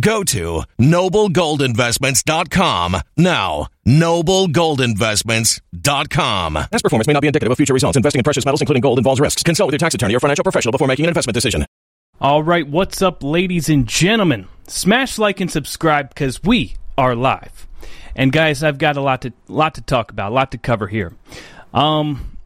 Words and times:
Go 0.00 0.24
to 0.24 0.62
noblegoldinvestments.com 0.78 2.96
now. 3.16 3.68
Noblegoldinvestments.com. 3.86 6.54
Past 6.54 6.82
performance 6.82 7.06
may 7.06 7.12
not 7.12 7.20
be 7.20 7.28
indicative 7.28 7.52
of 7.52 7.56
future 7.56 7.74
results. 7.74 7.96
Investing 7.96 8.18
in 8.20 8.24
precious 8.24 8.44
metals, 8.44 8.60
including 8.60 8.80
gold, 8.80 8.98
involves 8.98 9.20
risks. 9.20 9.42
Consult 9.42 9.68
with 9.68 9.74
your 9.74 9.78
tax 9.78 9.94
attorney 9.94 10.14
or 10.14 10.20
financial 10.20 10.42
professional 10.42 10.72
before 10.72 10.88
making 10.88 11.06
an 11.06 11.08
investment 11.08 11.34
decision. 11.34 11.64
All 12.20 12.42
right, 12.42 12.68
what's 12.68 13.00
up, 13.00 13.22
ladies 13.22 13.70
and 13.70 13.86
gentlemen? 13.86 14.46
Smash 14.66 15.18
like 15.18 15.40
and 15.40 15.50
subscribe 15.50 16.10
because 16.10 16.42
we 16.42 16.74
are 16.98 17.14
live. 17.14 17.66
And 18.14 18.30
guys, 18.30 18.62
I've 18.62 18.76
got 18.76 18.98
a 18.98 19.00
lot 19.00 19.22
to 19.22 19.32
lot 19.48 19.76
to 19.76 19.80
talk 19.80 20.10
about, 20.10 20.32
a 20.32 20.34
lot 20.34 20.52
to 20.52 20.58
cover 20.58 20.86
here. 20.86 21.14
Um, 21.72 22.36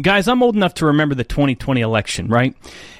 guys, 0.00 0.26
I'm 0.26 0.42
old 0.42 0.56
enough 0.56 0.74
to 0.74 0.86
remember 0.86 1.14
the 1.14 1.22
2020 1.22 1.80
election, 1.80 2.26
right? 2.26 2.56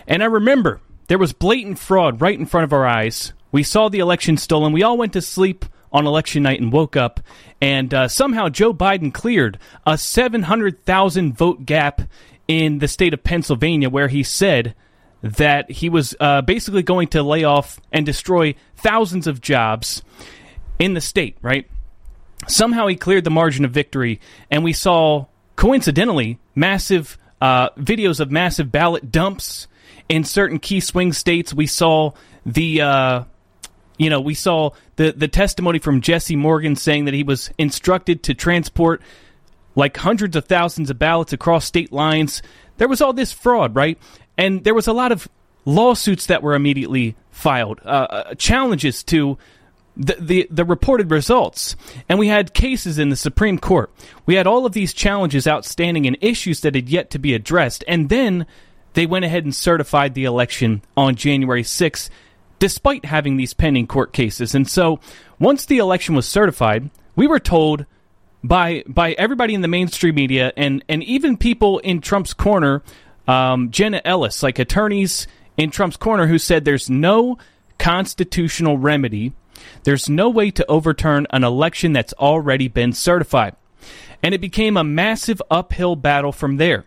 And 0.06 0.22
I 0.22 0.26
remember 0.26 0.80
there 1.12 1.18
was 1.18 1.34
blatant 1.34 1.78
fraud 1.78 2.22
right 2.22 2.38
in 2.38 2.46
front 2.46 2.64
of 2.64 2.72
our 2.72 2.86
eyes. 2.86 3.34
We 3.50 3.64
saw 3.64 3.90
the 3.90 3.98
election 3.98 4.38
stolen. 4.38 4.72
We 4.72 4.82
all 4.82 4.96
went 4.96 5.12
to 5.12 5.20
sleep 5.20 5.66
on 5.92 6.06
election 6.06 6.42
night 6.42 6.58
and 6.58 6.72
woke 6.72 6.96
up, 6.96 7.20
and 7.60 7.92
uh, 7.92 8.08
somehow 8.08 8.48
Joe 8.48 8.72
Biden 8.72 9.12
cleared 9.12 9.58
a 9.86 9.98
700,000 9.98 11.36
vote 11.36 11.66
gap 11.66 12.00
in 12.48 12.78
the 12.78 12.88
state 12.88 13.12
of 13.12 13.22
Pennsylvania, 13.22 13.90
where 13.90 14.08
he 14.08 14.22
said 14.22 14.74
that 15.20 15.70
he 15.70 15.90
was 15.90 16.16
uh, 16.18 16.40
basically 16.40 16.82
going 16.82 17.08
to 17.08 17.22
lay 17.22 17.44
off 17.44 17.78
and 17.92 18.06
destroy 18.06 18.54
thousands 18.76 19.26
of 19.26 19.42
jobs 19.42 20.02
in 20.78 20.94
the 20.94 21.00
state, 21.02 21.36
right? 21.42 21.68
Somehow 22.48 22.86
he 22.86 22.96
cleared 22.96 23.24
the 23.24 23.30
margin 23.30 23.66
of 23.66 23.70
victory, 23.70 24.18
and 24.50 24.64
we 24.64 24.72
saw, 24.72 25.26
coincidentally, 25.56 26.38
massive 26.54 27.18
uh, 27.42 27.68
videos 27.72 28.18
of 28.18 28.30
massive 28.30 28.72
ballot 28.72 29.12
dumps 29.12 29.68
in 30.12 30.24
certain 30.24 30.58
key 30.58 30.78
swing 30.78 31.14
states. 31.14 31.54
We 31.54 31.66
saw 31.66 32.12
the 32.44 32.82
uh, 32.82 33.24
you 33.96 34.10
know, 34.10 34.20
we 34.20 34.34
saw 34.34 34.72
the 34.96 35.12
the 35.12 35.26
testimony 35.26 35.78
from 35.78 36.02
Jesse 36.02 36.36
Morgan 36.36 36.76
saying 36.76 37.06
that 37.06 37.14
he 37.14 37.22
was 37.22 37.50
instructed 37.56 38.22
to 38.24 38.34
transport 38.34 39.00
like 39.74 39.96
hundreds 39.96 40.36
of 40.36 40.44
thousands 40.44 40.90
of 40.90 40.98
ballots 40.98 41.32
across 41.32 41.64
state 41.64 41.92
lines. 41.92 42.42
there 42.76 42.88
was 42.88 43.00
all 43.00 43.14
this 43.14 43.32
fraud, 43.32 43.74
right? 43.74 43.96
And 44.36 44.64
there 44.64 44.74
was 44.74 44.86
a 44.86 44.92
lot 44.92 45.12
of 45.12 45.28
lawsuits 45.64 46.26
that 46.26 46.42
were 46.42 46.54
immediately 46.54 47.16
filed, 47.30 47.80
uh, 47.82 47.88
uh, 47.88 48.34
challenges 48.34 49.02
to 49.04 49.38
the, 49.96 50.16
the, 50.20 50.48
the 50.50 50.64
reported 50.64 51.10
results. 51.10 51.74
And 52.06 52.18
we 52.18 52.28
had 52.28 52.52
cases 52.52 52.98
in 52.98 53.08
the 53.08 53.16
Supreme 53.16 53.58
Court. 53.58 53.90
We 54.26 54.34
had 54.34 54.46
all 54.46 54.66
of 54.66 54.72
these 54.72 54.92
challenges 54.92 55.46
outstanding 55.46 56.06
and 56.06 56.18
issues 56.20 56.60
that 56.60 56.74
had 56.74 56.90
yet 56.90 57.08
to 57.10 57.18
be 57.18 57.32
addressed. 57.32 57.82
And 57.88 58.10
then 58.10 58.46
they 58.94 59.06
went 59.06 59.24
ahead 59.24 59.44
and 59.44 59.54
certified 59.54 60.14
the 60.14 60.24
election 60.24 60.82
on 60.96 61.14
January 61.14 61.62
6th, 61.62 62.10
despite 62.58 63.04
having 63.04 63.36
these 63.36 63.54
pending 63.54 63.86
court 63.86 64.12
cases. 64.12 64.54
And 64.54 64.68
so 64.68 65.00
once 65.38 65.66
the 65.66 65.78
election 65.78 66.14
was 66.14 66.28
certified, 66.28 66.90
we 67.16 67.26
were 67.26 67.40
told 67.40 67.86
by 68.44 68.82
by 68.86 69.12
everybody 69.12 69.54
in 69.54 69.60
the 69.60 69.68
mainstream 69.68 70.14
media 70.14 70.52
and 70.56 70.84
and 70.88 71.02
even 71.04 71.36
people 71.36 71.78
in 71.78 72.00
Trump's 72.00 72.34
corner, 72.34 72.82
um, 73.28 73.70
Jenna 73.70 74.00
Ellis, 74.04 74.42
like 74.42 74.58
attorneys 74.58 75.26
in 75.56 75.70
Trump's 75.70 75.96
corner, 75.96 76.26
who 76.26 76.38
said 76.38 76.64
there's 76.64 76.90
no 76.90 77.38
constitutional 77.78 78.78
remedy, 78.78 79.32
there's 79.84 80.08
no 80.08 80.28
way 80.28 80.50
to 80.50 80.66
overturn 80.66 81.26
an 81.30 81.44
election 81.44 81.92
that's 81.92 82.12
already 82.14 82.68
been 82.68 82.92
certified, 82.92 83.54
and 84.22 84.34
it 84.34 84.40
became 84.40 84.76
a 84.76 84.84
massive 84.84 85.42
uphill 85.50 85.96
battle 85.96 86.32
from 86.32 86.56
there. 86.56 86.84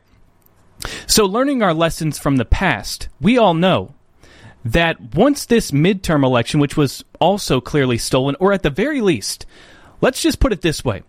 So, 1.08 1.26
learning 1.26 1.62
our 1.62 1.74
lessons 1.74 2.18
from 2.18 2.38
the 2.38 2.46
past, 2.46 3.10
we 3.20 3.38
all 3.38 3.54
know 3.54 3.94
that 4.64 5.16
once 5.16 5.46
this 5.46 5.72
midterm 5.72 6.24
election, 6.24 6.60
which 6.60 6.76
was 6.76 7.04
also 7.20 7.62
clearly 7.62 7.98
stolen, 7.98 8.36
or 8.40 8.52
at 8.54 8.64
the 8.64 8.70
very 8.70 9.02
least, 9.02 9.46
let's 10.02 10.22
just 10.22 10.40
put 10.40 10.54
it 10.54 10.62
this 10.62 10.84
way 10.84 11.04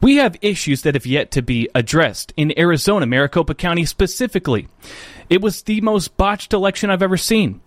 we 0.00 0.16
have 0.16 0.36
issues 0.42 0.82
that 0.82 0.94
have 0.94 1.06
yet 1.06 1.30
to 1.32 1.42
be 1.42 1.68
addressed 1.74 2.32
in 2.36 2.58
Arizona, 2.58 3.06
Maricopa 3.06 3.54
County 3.54 3.84
specifically. 3.84 4.68
It 5.28 5.40
was 5.40 5.62
the 5.62 5.80
most 5.80 6.16
botched 6.16 6.52
election 6.52 6.90
I've 6.90 7.02
ever 7.02 7.16
seen. 7.16 7.60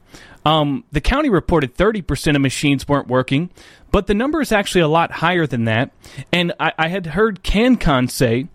Um, 0.45 0.85
the 0.91 1.01
county 1.01 1.29
reported 1.29 1.75
30% 1.75 2.35
of 2.35 2.41
machines 2.41 2.87
weren't 2.87 3.07
working, 3.07 3.51
but 3.91 4.07
the 4.07 4.13
number 4.13 4.41
is 4.41 4.51
actually 4.51 4.81
a 4.81 4.87
lot 4.87 5.11
higher 5.11 5.45
than 5.45 5.65
that. 5.65 5.91
And 6.33 6.53
I, 6.59 6.73
I 6.79 6.87
had 6.87 7.07
heard 7.07 7.43
CannCon 7.43 8.09
say 8.09 8.47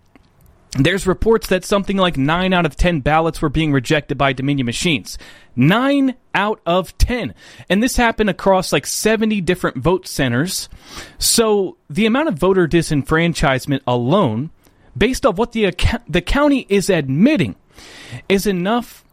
there's 0.77 1.07
reports 1.07 1.47
that 1.47 1.65
something 1.65 1.97
like 1.97 2.17
9 2.17 2.53
out 2.53 2.65
of 2.65 2.75
10 2.75 3.01
ballots 3.01 3.41
were 3.41 3.49
being 3.49 3.71
rejected 3.71 4.17
by 4.17 4.33
Dominion 4.33 4.65
machines. 4.65 5.17
9 5.55 6.15
out 6.33 6.61
of 6.65 6.97
10. 6.97 7.33
And 7.69 7.81
this 7.81 7.97
happened 7.97 8.29
across 8.29 8.71
like 8.71 8.85
70 8.85 9.41
different 9.41 9.77
vote 9.77 10.07
centers. 10.07 10.69
So 11.17 11.77
the 11.89 12.05
amount 12.05 12.29
of 12.29 12.35
voter 12.35 12.67
disenfranchisement 12.67 13.81
alone, 13.87 14.51
based 14.97 15.25
on 15.25 15.35
what 15.35 15.51
the, 15.51 15.73
the 16.07 16.21
county 16.21 16.65
is 16.69 16.89
admitting, 16.89 17.55
is 18.29 18.45
enough 18.45 19.03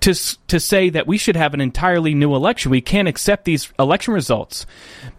to, 0.00 0.14
to 0.48 0.60
say 0.60 0.90
that 0.90 1.06
we 1.06 1.18
should 1.18 1.36
have 1.36 1.54
an 1.54 1.60
entirely 1.60 2.14
new 2.14 2.34
election. 2.34 2.70
We 2.70 2.80
can't 2.80 3.08
accept 3.08 3.44
these 3.44 3.72
election 3.78 4.14
results 4.14 4.66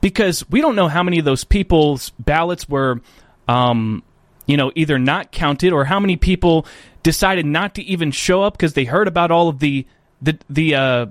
because 0.01 0.47
we 0.49 0.61
don't 0.61 0.75
know 0.75 0.87
how 0.87 1.03
many 1.03 1.19
of 1.19 1.25
those 1.25 1.43
people's 1.43 2.11
ballots 2.11 2.69
were 2.69 3.01
um, 3.47 4.03
you 4.47 4.57
know, 4.57 4.71
either 4.75 4.97
not 4.97 5.31
counted 5.31 5.73
or 5.73 5.85
how 5.85 5.99
many 5.99 6.15
people 6.15 6.65
decided 7.03 7.45
not 7.45 7.75
to 7.75 7.83
even 7.83 8.11
show 8.11 8.41
up 8.41 8.53
because 8.53 8.73
they 8.73 8.85
heard 8.85 9.07
about 9.07 9.29
all 9.29 9.49
of 9.49 9.59
the 9.59 9.85
the 10.21 10.37
the 10.49 10.73
uh, 10.73 11.05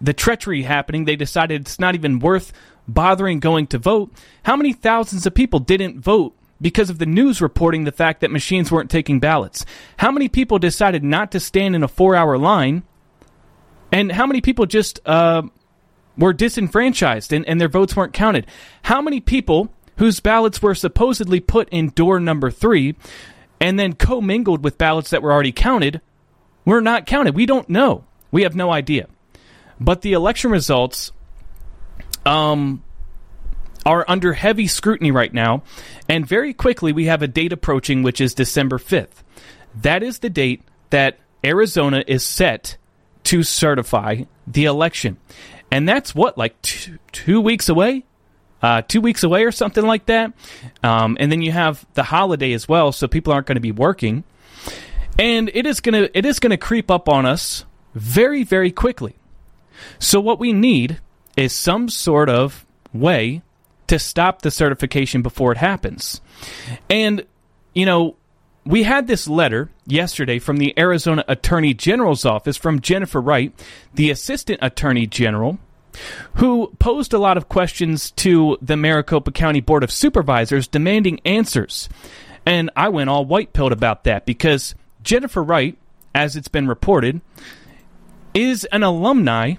the 0.00 0.12
treachery 0.12 0.62
happening. 0.62 1.04
They 1.04 1.16
decided 1.16 1.60
it's 1.60 1.78
not 1.78 1.94
even 1.94 2.18
worth 2.18 2.52
bothering 2.88 3.38
going 3.38 3.68
to 3.68 3.78
vote. 3.78 4.12
How 4.42 4.56
many 4.56 4.72
thousands 4.72 5.26
of 5.26 5.34
people 5.34 5.60
didn't 5.60 6.00
vote 6.00 6.34
because 6.60 6.90
of 6.90 6.98
the 6.98 7.06
news 7.06 7.40
reporting 7.40 7.84
the 7.84 7.92
fact 7.92 8.20
that 8.20 8.30
machines 8.30 8.72
weren't 8.72 8.90
taking 8.90 9.20
ballots? 9.20 9.64
How 9.98 10.10
many 10.10 10.28
people 10.28 10.58
decided 10.58 11.04
not 11.04 11.30
to 11.32 11.40
stand 11.40 11.76
in 11.76 11.82
a 11.82 11.88
four 11.88 12.16
hour 12.16 12.36
line? 12.38 12.82
And 13.92 14.10
how 14.10 14.26
many 14.26 14.40
people 14.40 14.64
just 14.64 15.00
uh, 15.06 15.42
were 16.16 16.32
disenfranchised 16.32 17.32
and, 17.32 17.46
and 17.46 17.60
their 17.60 17.68
votes 17.68 17.94
weren't 17.94 18.14
counted? 18.14 18.46
How 18.82 19.02
many 19.02 19.20
people 19.20 19.70
whose 19.96 20.20
ballots 20.20 20.62
were 20.62 20.74
supposedly 20.74 21.40
put 21.40 21.68
in 21.70 21.88
door 21.90 22.18
number 22.20 22.50
three 22.50 22.94
and 23.60 23.78
then 23.78 23.92
commingled 23.92 24.64
with 24.64 24.78
ballots 24.78 25.10
that 25.10 25.22
were 25.22 25.32
already 25.32 25.52
counted 25.52 26.00
were 26.64 26.80
not 26.80 27.06
counted. 27.06 27.34
We 27.34 27.46
don't 27.46 27.68
know. 27.68 28.04
We 28.30 28.42
have 28.42 28.56
no 28.56 28.72
idea. 28.72 29.08
But 29.78 30.02
the 30.02 30.12
election 30.12 30.50
results 30.50 31.12
um, 32.24 32.82
are 33.84 34.04
under 34.08 34.32
heavy 34.32 34.66
scrutiny 34.66 35.10
right 35.10 35.32
now. 35.32 35.62
And 36.08 36.26
very 36.26 36.54
quickly, 36.54 36.92
we 36.92 37.06
have 37.06 37.22
a 37.22 37.28
date 37.28 37.52
approaching, 37.52 38.02
which 38.02 38.20
is 38.20 38.34
December 38.34 38.78
5th. 38.78 39.22
That 39.80 40.02
is 40.02 40.20
the 40.20 40.30
date 40.30 40.62
that 40.90 41.18
Arizona 41.44 42.04
is 42.06 42.24
set 42.24 42.76
to 43.24 43.42
certify 43.42 44.22
the 44.46 44.64
election. 44.64 45.16
And 45.70 45.88
that's 45.88 46.14
what, 46.14 46.36
like 46.36 46.60
two, 46.62 46.98
two 47.12 47.40
weeks 47.40 47.68
away? 47.68 48.04
Uh, 48.62 48.82
two 48.82 49.00
weeks 49.00 49.22
away 49.22 49.44
or 49.44 49.52
something 49.52 49.84
like 49.84 50.06
that. 50.06 50.32
Um, 50.82 51.16
and 51.20 51.30
then 51.30 51.42
you 51.42 51.52
have 51.52 51.84
the 51.94 52.04
holiday 52.04 52.52
as 52.52 52.68
well, 52.68 52.92
so 52.92 53.08
people 53.08 53.32
aren't 53.32 53.46
going 53.46 53.56
to 53.56 53.60
be 53.60 53.72
working. 53.72 54.24
And 55.18 55.50
it 55.52 55.66
is 55.66 55.80
to 55.80 56.16
it 56.16 56.24
is 56.24 56.38
going 56.38 56.50
to 56.50 56.56
creep 56.56 56.90
up 56.90 57.08
on 57.08 57.26
us 57.26 57.64
very 57.94 58.44
very 58.44 58.70
quickly. 58.70 59.14
So 59.98 60.20
what 60.20 60.38
we 60.38 60.52
need 60.52 61.00
is 61.36 61.52
some 61.52 61.88
sort 61.88 62.28
of 62.28 62.64
way 62.92 63.42
to 63.88 63.98
stop 63.98 64.42
the 64.42 64.50
certification 64.50 65.22
before 65.22 65.52
it 65.52 65.58
happens. 65.58 66.20
And 66.88 67.26
you 67.74 67.84
know, 67.84 68.16
we 68.64 68.84
had 68.84 69.06
this 69.06 69.26
letter 69.26 69.70
yesterday 69.86 70.38
from 70.38 70.58
the 70.58 70.78
Arizona 70.78 71.24
Attorney 71.26 71.74
General's 71.74 72.24
office 72.24 72.56
from 72.56 72.80
Jennifer 72.80 73.20
Wright, 73.20 73.52
the 73.94 74.10
Assistant 74.10 74.60
Attorney 74.62 75.06
General 75.06 75.58
who 76.34 76.72
posed 76.78 77.12
a 77.12 77.18
lot 77.18 77.36
of 77.36 77.48
questions 77.48 78.10
to 78.12 78.58
the 78.62 78.76
Maricopa 78.76 79.30
County 79.30 79.60
Board 79.60 79.84
of 79.84 79.90
Supervisors 79.90 80.66
demanding 80.66 81.20
answers. 81.24 81.88
And 82.44 82.70
I 82.76 82.88
went 82.88 83.10
all 83.10 83.24
white 83.24 83.52
pilled 83.52 83.72
about 83.72 84.04
that 84.04 84.26
because 84.26 84.74
Jennifer 85.02 85.42
Wright, 85.42 85.76
as 86.14 86.36
it's 86.36 86.48
been 86.48 86.68
reported, 86.68 87.20
is 88.34 88.64
an 88.66 88.82
alumni 88.82 89.54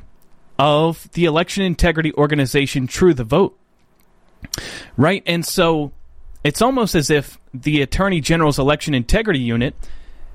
of 0.59 1.09
the 1.13 1.25
election 1.25 1.63
integrity 1.63 2.13
organization 2.13 2.87
True 2.87 3.13
the 3.13 3.23
Vote. 3.23 3.57
Right? 4.97 5.23
And 5.25 5.45
so 5.45 5.91
it's 6.43 6.61
almost 6.61 6.95
as 6.95 7.09
if 7.09 7.39
the 7.53 7.81
Attorney 7.81 8.21
General's 8.21 8.59
election 8.59 8.93
integrity 8.93 9.39
unit 9.39 9.75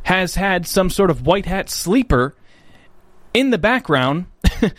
has 0.05 0.37
had 0.37 0.67
some 0.67 0.89
sort 0.89 1.11
of 1.11 1.27
white 1.27 1.47
hat 1.47 1.69
sleeper 1.69 2.35
in 3.35 3.51
the 3.51 3.59
background 3.59 4.27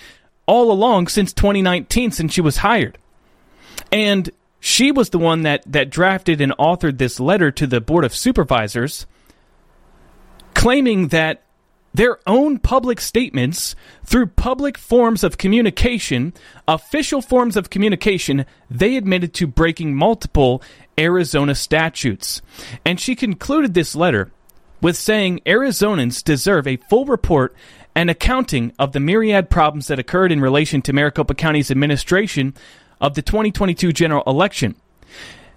all 0.49 0.71
along 0.71 1.07
since 1.07 1.31
2019, 1.31 2.09
since 2.09 2.33
she 2.33 2.41
was 2.41 2.57
hired. 2.57 2.97
And 3.91 4.31
she 4.59 4.91
was 4.91 5.11
the 5.11 5.19
one 5.19 5.43
that, 5.43 5.61
that 5.71 5.91
drafted 5.91 6.41
and 6.41 6.57
authored 6.57 6.97
this 6.97 7.19
letter 7.19 7.51
to 7.51 7.67
the 7.67 7.79
Board 7.79 8.03
of 8.03 8.15
Supervisors 8.15 9.05
claiming 10.55 11.09
that 11.09 11.43
their 11.93 12.17
own 12.25 12.57
public 12.57 12.99
statements 12.99 13.75
through 14.03 14.25
public 14.25 14.75
forms 14.75 15.23
of 15.23 15.37
communication, 15.37 16.33
official 16.67 17.21
forms 17.21 17.55
of 17.55 17.69
communication, 17.69 18.43
they 18.71 18.97
admitted 18.97 19.35
to 19.35 19.45
breaking 19.45 19.95
multiple 19.95 20.63
Arizona 20.97 21.53
statutes. 21.53 22.41
And 22.83 22.99
she 22.99 23.15
concluded 23.15 23.75
this 23.75 23.95
letter 23.95 24.31
with 24.81 24.97
saying 24.97 25.41
Arizonans 25.45 26.23
deserve 26.23 26.65
a 26.65 26.77
full 26.89 27.05
report 27.05 27.55
and 27.95 28.09
accounting 28.09 28.73
of 28.79 28.91
the 28.91 28.99
myriad 28.99 29.49
problems 29.49 29.87
that 29.87 29.99
occurred 29.99 30.31
in 30.31 30.41
relation 30.41 30.81
to 30.83 30.93
Maricopa 30.93 31.33
County's 31.33 31.71
administration 31.71 32.53
of 33.01 33.15
the 33.15 33.21
2022 33.21 33.91
general 33.91 34.23
election. 34.25 34.75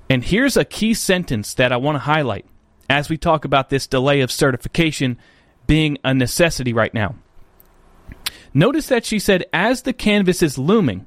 And 0.09 0.25
here's 0.25 0.57
a 0.57 0.65
key 0.65 0.95
sentence 0.95 1.55
that 1.55 1.73
I 1.73 1.77
want 1.77 1.97
to 1.97 2.01
highlight 2.01 2.47
as 2.91 3.09
we 3.09 3.17
talk 3.17 3.45
about 3.45 3.71
this 3.71 3.87
delay 3.87 4.21
of 4.21 4.31
certification 4.31 5.19
being 5.67 5.99
a 6.05 6.13
necessity 6.13 6.73
right 6.73 6.93
now. 6.93 7.15
Notice 8.53 8.89
that 8.89 9.07
she 9.07 9.19
said, 9.19 9.45
as 9.53 9.83
the 9.83 9.93
canvass 9.93 10.43
is 10.43 10.59
looming, 10.59 11.07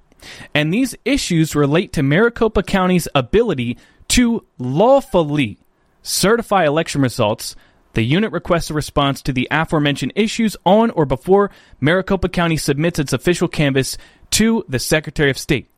and 0.53 0.73
these 0.73 0.95
issues 1.05 1.55
relate 1.55 1.93
to 1.93 2.01
Maricopa 2.01 2.63
County's 2.63 3.07
ability 3.13 3.77
to 4.07 4.43
lawfully 4.57 5.59
certify 6.01 6.65
election 6.65 7.01
results, 7.01 7.55
the 7.95 8.03
unit 8.03 8.31
requests 8.31 8.69
a 8.69 8.73
response 8.73 9.21
to 9.23 9.33
the 9.33 9.47
aforementioned 9.49 10.13
issues 10.15 10.55
on 10.65 10.91
or 10.91 11.05
before 11.05 11.51
Maricopa 11.79 12.29
County 12.29 12.57
submits 12.57 12.99
its 12.99 13.13
official 13.13 13.47
canvass 13.47 13.97
to 14.31 14.63
the 14.69 14.79
Secretary 14.79 15.29
of 15.29 15.37
State. 15.37 15.69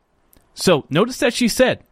So, 0.54 0.84
notice 0.90 1.18
that 1.18 1.34
she 1.34 1.48
said, 1.48 1.82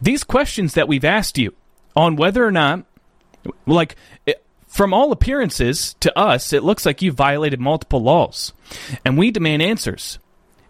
these 0.00 0.24
questions 0.24 0.74
that 0.74 0.88
we've 0.88 1.04
asked 1.04 1.38
you 1.38 1.54
on 1.94 2.16
whether 2.16 2.44
or 2.44 2.50
not, 2.50 2.84
like, 3.66 3.96
from 4.66 4.94
all 4.94 5.12
appearances 5.12 5.94
to 6.00 6.16
us, 6.18 6.52
it 6.52 6.62
looks 6.62 6.86
like 6.86 7.02
you 7.02 7.12
violated 7.12 7.60
multiple 7.60 8.00
laws. 8.00 8.52
And 9.04 9.18
we 9.18 9.30
demand 9.30 9.62
answers. 9.62 10.18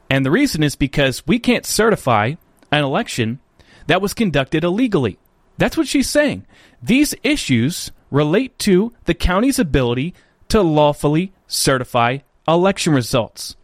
And 0.08 0.26
the 0.26 0.30
reason 0.30 0.62
is 0.62 0.74
because 0.74 1.26
we 1.26 1.38
can't 1.38 1.64
certify 1.66 2.34
an 2.72 2.84
election 2.84 3.40
that 3.86 4.02
was 4.02 4.14
conducted 4.14 4.64
illegally. 4.64 5.18
That's 5.58 5.76
what 5.76 5.88
she's 5.88 6.10
saying. 6.10 6.46
These 6.82 7.14
issues 7.22 7.92
relate 8.10 8.58
to 8.60 8.92
the 9.04 9.14
county's 9.14 9.58
ability 9.58 10.14
to 10.48 10.62
lawfully 10.62 11.32
certify 11.46 12.18
election 12.46 12.92
results. 12.92 13.56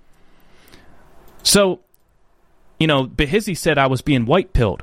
So, 1.43 1.81
you 2.79 2.87
know, 2.87 3.07
Behizzi 3.07 3.57
said 3.57 3.79
I 3.79 3.87
was 3.87 4.03
being 4.03 4.27
white 4.27 4.53
pilled. 4.53 4.83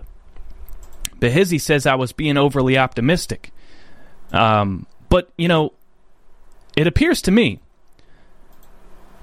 Behizzi 1.20 1.60
says 1.60 1.86
I 1.86 1.96
was 1.96 2.12
being 2.12 2.38
overly 2.38 2.78
optimistic. 2.78 3.52
Um, 4.32 4.86
but, 5.10 5.32
you 5.38 5.48
know, 5.48 5.74
it 6.76 6.88
appears 6.88 7.22
to 7.24 7.32
me 7.32 7.60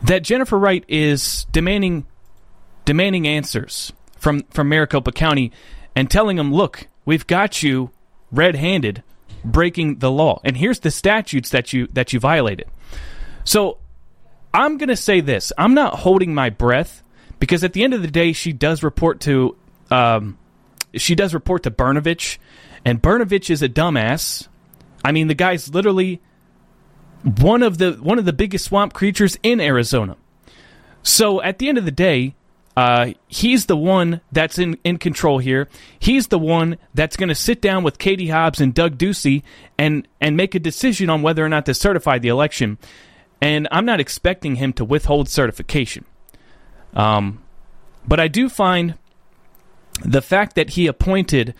that 0.02 0.22
Jennifer 0.22 0.58
Wright 0.58 0.84
is 0.88 1.46
demanding 1.52 2.06
demanding 2.84 3.26
answers 3.26 3.92
from 4.16 4.42
from 4.50 4.68
Maricopa 4.68 5.12
County 5.12 5.52
and 5.94 6.10
telling 6.10 6.36
them, 6.36 6.52
"Look, 6.52 6.86
we've 7.04 7.26
got 7.26 7.62
you 7.62 7.90
red-handed 8.32 9.02
breaking 9.44 9.98
the 9.98 10.10
law. 10.10 10.40
And 10.44 10.56
here's 10.56 10.80
the 10.80 10.90
statutes 10.90 11.50
that 11.50 11.72
you 11.72 11.86
that 11.92 12.12
you 12.12 12.20
violated." 12.20 12.66
So, 13.44 13.78
I'm 14.52 14.78
going 14.78 14.88
to 14.88 14.96
say 14.96 15.20
this. 15.20 15.52
I'm 15.56 15.74
not 15.74 16.00
holding 16.00 16.34
my 16.34 16.50
breath 16.50 17.02
because 17.38 17.64
at 17.64 17.72
the 17.72 17.84
end 17.84 17.94
of 17.94 18.02
the 18.02 18.10
day 18.10 18.32
she 18.32 18.52
does 18.52 18.82
report 18.82 19.20
to 19.20 19.56
um, 19.90 20.38
she 20.94 21.14
does 21.14 21.34
report 21.34 21.62
to 21.64 21.70
Brnovich 21.70 22.38
and 22.84 23.02
Brnovich 23.02 23.50
is 23.50 23.62
a 23.62 23.68
dumbass. 23.68 24.48
I 25.04 25.12
mean, 25.12 25.28
the 25.28 25.34
guy's 25.34 25.72
literally 25.72 26.20
one 27.22 27.62
of 27.62 27.78
the 27.78 27.92
one 27.92 28.18
of 28.18 28.24
the 28.24 28.32
biggest 28.32 28.64
swamp 28.66 28.92
creatures 28.92 29.38
in 29.42 29.60
Arizona. 29.60 30.16
So 31.02 31.42
at 31.42 31.58
the 31.58 31.68
end 31.68 31.78
of 31.78 31.84
the 31.84 31.90
day, 31.90 32.34
uh, 32.80 33.12
he's 33.28 33.66
the 33.66 33.76
one 33.76 34.22
that's 34.32 34.58
in, 34.58 34.78
in 34.84 34.96
control 34.96 35.36
here. 35.36 35.68
He's 35.98 36.28
the 36.28 36.38
one 36.38 36.78
that's 36.94 37.14
going 37.14 37.28
to 37.28 37.34
sit 37.34 37.60
down 37.60 37.82
with 37.82 37.98
Katie 37.98 38.28
Hobbs 38.28 38.58
and 38.58 38.72
Doug 38.72 38.96
Ducey 38.96 39.42
and 39.76 40.08
and 40.18 40.34
make 40.34 40.54
a 40.54 40.58
decision 40.58 41.10
on 41.10 41.20
whether 41.20 41.44
or 41.44 41.50
not 41.50 41.66
to 41.66 41.74
certify 41.74 42.18
the 42.18 42.28
election. 42.28 42.78
And 43.38 43.68
I'm 43.70 43.84
not 43.84 44.00
expecting 44.00 44.54
him 44.54 44.72
to 44.72 44.84
withhold 44.86 45.28
certification. 45.28 46.06
Um, 46.94 47.42
but 48.08 48.18
I 48.18 48.28
do 48.28 48.48
find 48.48 48.94
the 50.02 50.22
fact 50.22 50.54
that 50.56 50.70
he 50.70 50.86
appointed 50.86 51.52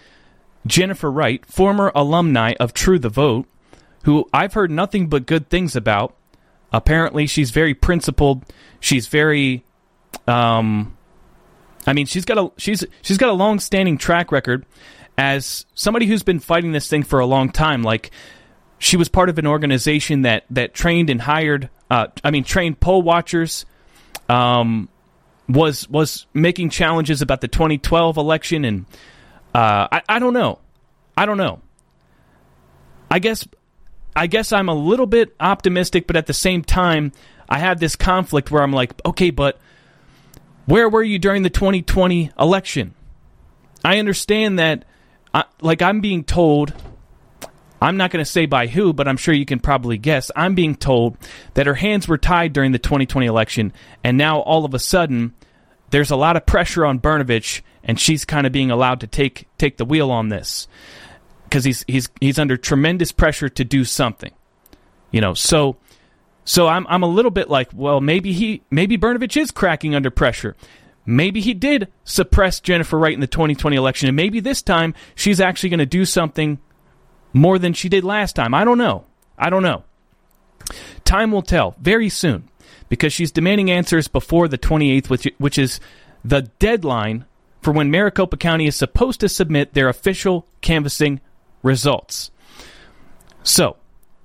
Jennifer 0.67 1.11
Wright, 1.11 1.45
former 1.45 1.93
alumni 1.95 2.55
of 2.59 2.73
True 2.73 2.99
the 2.99 3.11
Vote, 3.11 3.47
who 4.05 4.27
I've 4.33 4.55
heard 4.55 4.71
nothing 4.71 5.09
but 5.09 5.27
good 5.27 5.51
things 5.51 5.77
about. 5.77 6.17
Apparently, 6.73 7.27
she's 7.27 7.51
very 7.51 7.75
principled. 7.75 8.47
She's 8.81 9.07
very, 9.07 9.65
um, 10.27 10.97
I 11.87 11.93
mean, 11.93 12.07
she's 12.07 12.25
got 12.25 12.39
a 12.39 12.51
she's 12.59 12.85
she's 13.03 13.19
got 13.19 13.31
a 13.31 13.35
long-standing 13.35 13.99
track 13.99 14.33
record 14.33 14.67
as 15.17 15.67
somebody 15.75 16.07
who's 16.07 16.23
been 16.23 16.41
fighting 16.41 16.73
this 16.73 16.89
thing 16.89 17.03
for 17.03 17.21
a 17.21 17.27
long 17.27 17.51
time. 17.51 17.83
Like, 17.83 18.11
she 18.79 18.97
was 18.97 19.09
part 19.09 19.29
of 19.29 19.39
an 19.39 19.47
organization 19.47 20.23
that 20.23 20.45
that 20.51 20.75
trained 20.75 21.11
and 21.11 21.21
hired, 21.21 21.71
uh, 21.91 22.09
I 22.23 22.31
mean, 22.31 22.45
trained 22.45 22.81
poll 22.81 23.03
watchers. 23.03 23.67
Um, 24.29 24.89
was 25.49 25.89
was 25.89 26.27
making 26.33 26.71
challenges 26.71 27.23
about 27.23 27.41
the 27.41 27.49
2012 27.49 28.17
election, 28.17 28.65
and 28.65 28.87
uh, 29.55 29.89
I 29.91 30.03
I 30.09 30.19
don't 30.19 30.33
know, 30.33 30.59
I 31.17 31.27
don't 31.27 31.39
know. 31.39 31.61
I 33.11 33.19
guess 33.19 33.47
I 34.15 34.27
guess 34.27 34.53
I'm 34.53 34.69
a 34.69 34.75
little 34.75 35.07
bit 35.07 35.35
optimistic, 35.41 36.07
but 36.07 36.17
at 36.17 36.27
the 36.27 36.35
same 36.35 36.63
time, 36.63 37.13
I 37.49 37.59
have 37.59 37.81
this 37.81 37.97
conflict 37.97 38.51
where 38.51 38.63
I'm 38.63 38.73
like, 38.73 38.93
okay, 39.05 39.31
but 39.31 39.59
where 40.67 40.89
were 40.89 41.03
you 41.03 41.19
during 41.19 41.43
the 41.43 41.51
2020 41.51 42.31
election? 42.39 42.95
I 43.85 43.99
understand 43.99 44.59
that, 44.59 44.85
I, 45.33 45.45
like, 45.61 45.83
I'm 45.83 46.01
being 46.01 46.25
told, 46.25 46.75
I'm 47.81 47.97
not 47.97 48.11
going 48.11 48.25
to 48.25 48.31
say 48.31 48.47
by 48.47 48.67
who, 48.67 48.93
but 48.93 49.09
I'm 49.09 49.17
sure 49.17 49.35
you 49.35 49.47
can 49.47 49.61
probably 49.61 49.97
guess. 49.97 50.31
I'm 50.37 50.55
being 50.55 50.75
told 50.75 51.17
that 51.55 51.67
her 51.67 51.75
hands 51.75 52.07
were 52.07 52.19
tied 52.19 52.53
during 52.53 52.73
the 52.73 52.79
2020 52.79 53.27
election, 53.27 53.73
and 54.05 54.19
now 54.19 54.41
all 54.41 54.65
of 54.65 54.75
a 54.75 54.79
sudden, 54.79 55.35
there's 55.91 56.11
a 56.11 56.17
lot 56.17 56.37
of 56.37 56.47
pressure 56.47 56.85
on 56.85 57.01
Brnovich, 57.01 57.63
and 57.83 57.99
she's 57.99 58.25
kind 58.25 58.47
of 58.47 58.53
being 58.53 58.71
allowed 58.71 59.01
to 59.01 59.07
take 59.07 59.49
take 59.59 59.77
the 59.77 59.85
wheel 59.85 60.11
on 60.11 60.29
this 60.29 60.69
because 61.45 61.65
he's 61.65 61.85
he's 61.89 62.09
he's 62.21 62.39
under 62.39 62.57
tremendous 62.57 63.13
pressure 63.13 63.49
to 63.49 63.65
do 63.65 63.85
something. 63.85 64.33
You 65.11 65.21
know, 65.21 65.35
so 65.35 65.77
so 66.45 66.67
I'm 66.67 66.87
I'm 66.89 67.03
a 67.03 67.09
little 67.09 67.31
bit 67.31 67.49
like, 67.49 67.71
well, 67.75 68.01
maybe 68.01 68.33
he 68.33 68.63
maybe 68.71 68.99
Brnovich 68.99 69.37
is 69.37 69.51
cracking 69.51 69.95
under 69.95 70.11
pressure. 70.11 70.57
Maybe 71.07 71.41
he 71.41 71.55
did 71.55 71.89
suppress 72.05 72.61
Jennifer 72.61 72.99
Wright 72.99 73.15
in 73.15 73.21
the 73.21 73.27
2020 73.27 73.77
election, 73.77 74.09
and 74.09 74.17
maybe 74.17 74.41
this 74.41 74.63
time 74.63 74.95
she's 75.15 75.41
actually 75.41 75.71
going 75.71 75.79
to 75.79 75.87
do 75.87 76.05
something 76.05 76.59
more 77.33 77.59
than 77.59 77.73
she 77.73 77.89
did 77.89 78.05
last 78.05 78.37
time. 78.37 78.55
I 78.55 78.65
don't 78.65 78.79
know. 78.79 79.05
I 79.39 79.51
don't 79.51 79.63
know. 79.63 79.85
Time 81.05 81.33
will 81.33 81.43
tell 81.43 81.75
very 81.81 82.09
soon 82.09 82.49
because 82.89 83.13
she's 83.13 83.33
demanding 83.33 83.71
answers 83.71 84.09
before 84.09 84.47
the 84.49 84.59
28th, 84.59 85.09
which, 85.09 85.29
which 85.39 85.59
is 85.59 85.81
the 86.25 86.43
deadline 86.59 87.25
for 87.63 87.73
when 87.73 87.91
Maricopa 87.91 88.37
County 88.37 88.67
is 88.67 88.77
supposed 88.77 89.21
to 89.21 89.29
submit 89.29 89.75
their 89.75 89.89
official 89.89 90.47
canvassing 90.61 91.21
results. 91.63 92.31
So, 93.43 93.77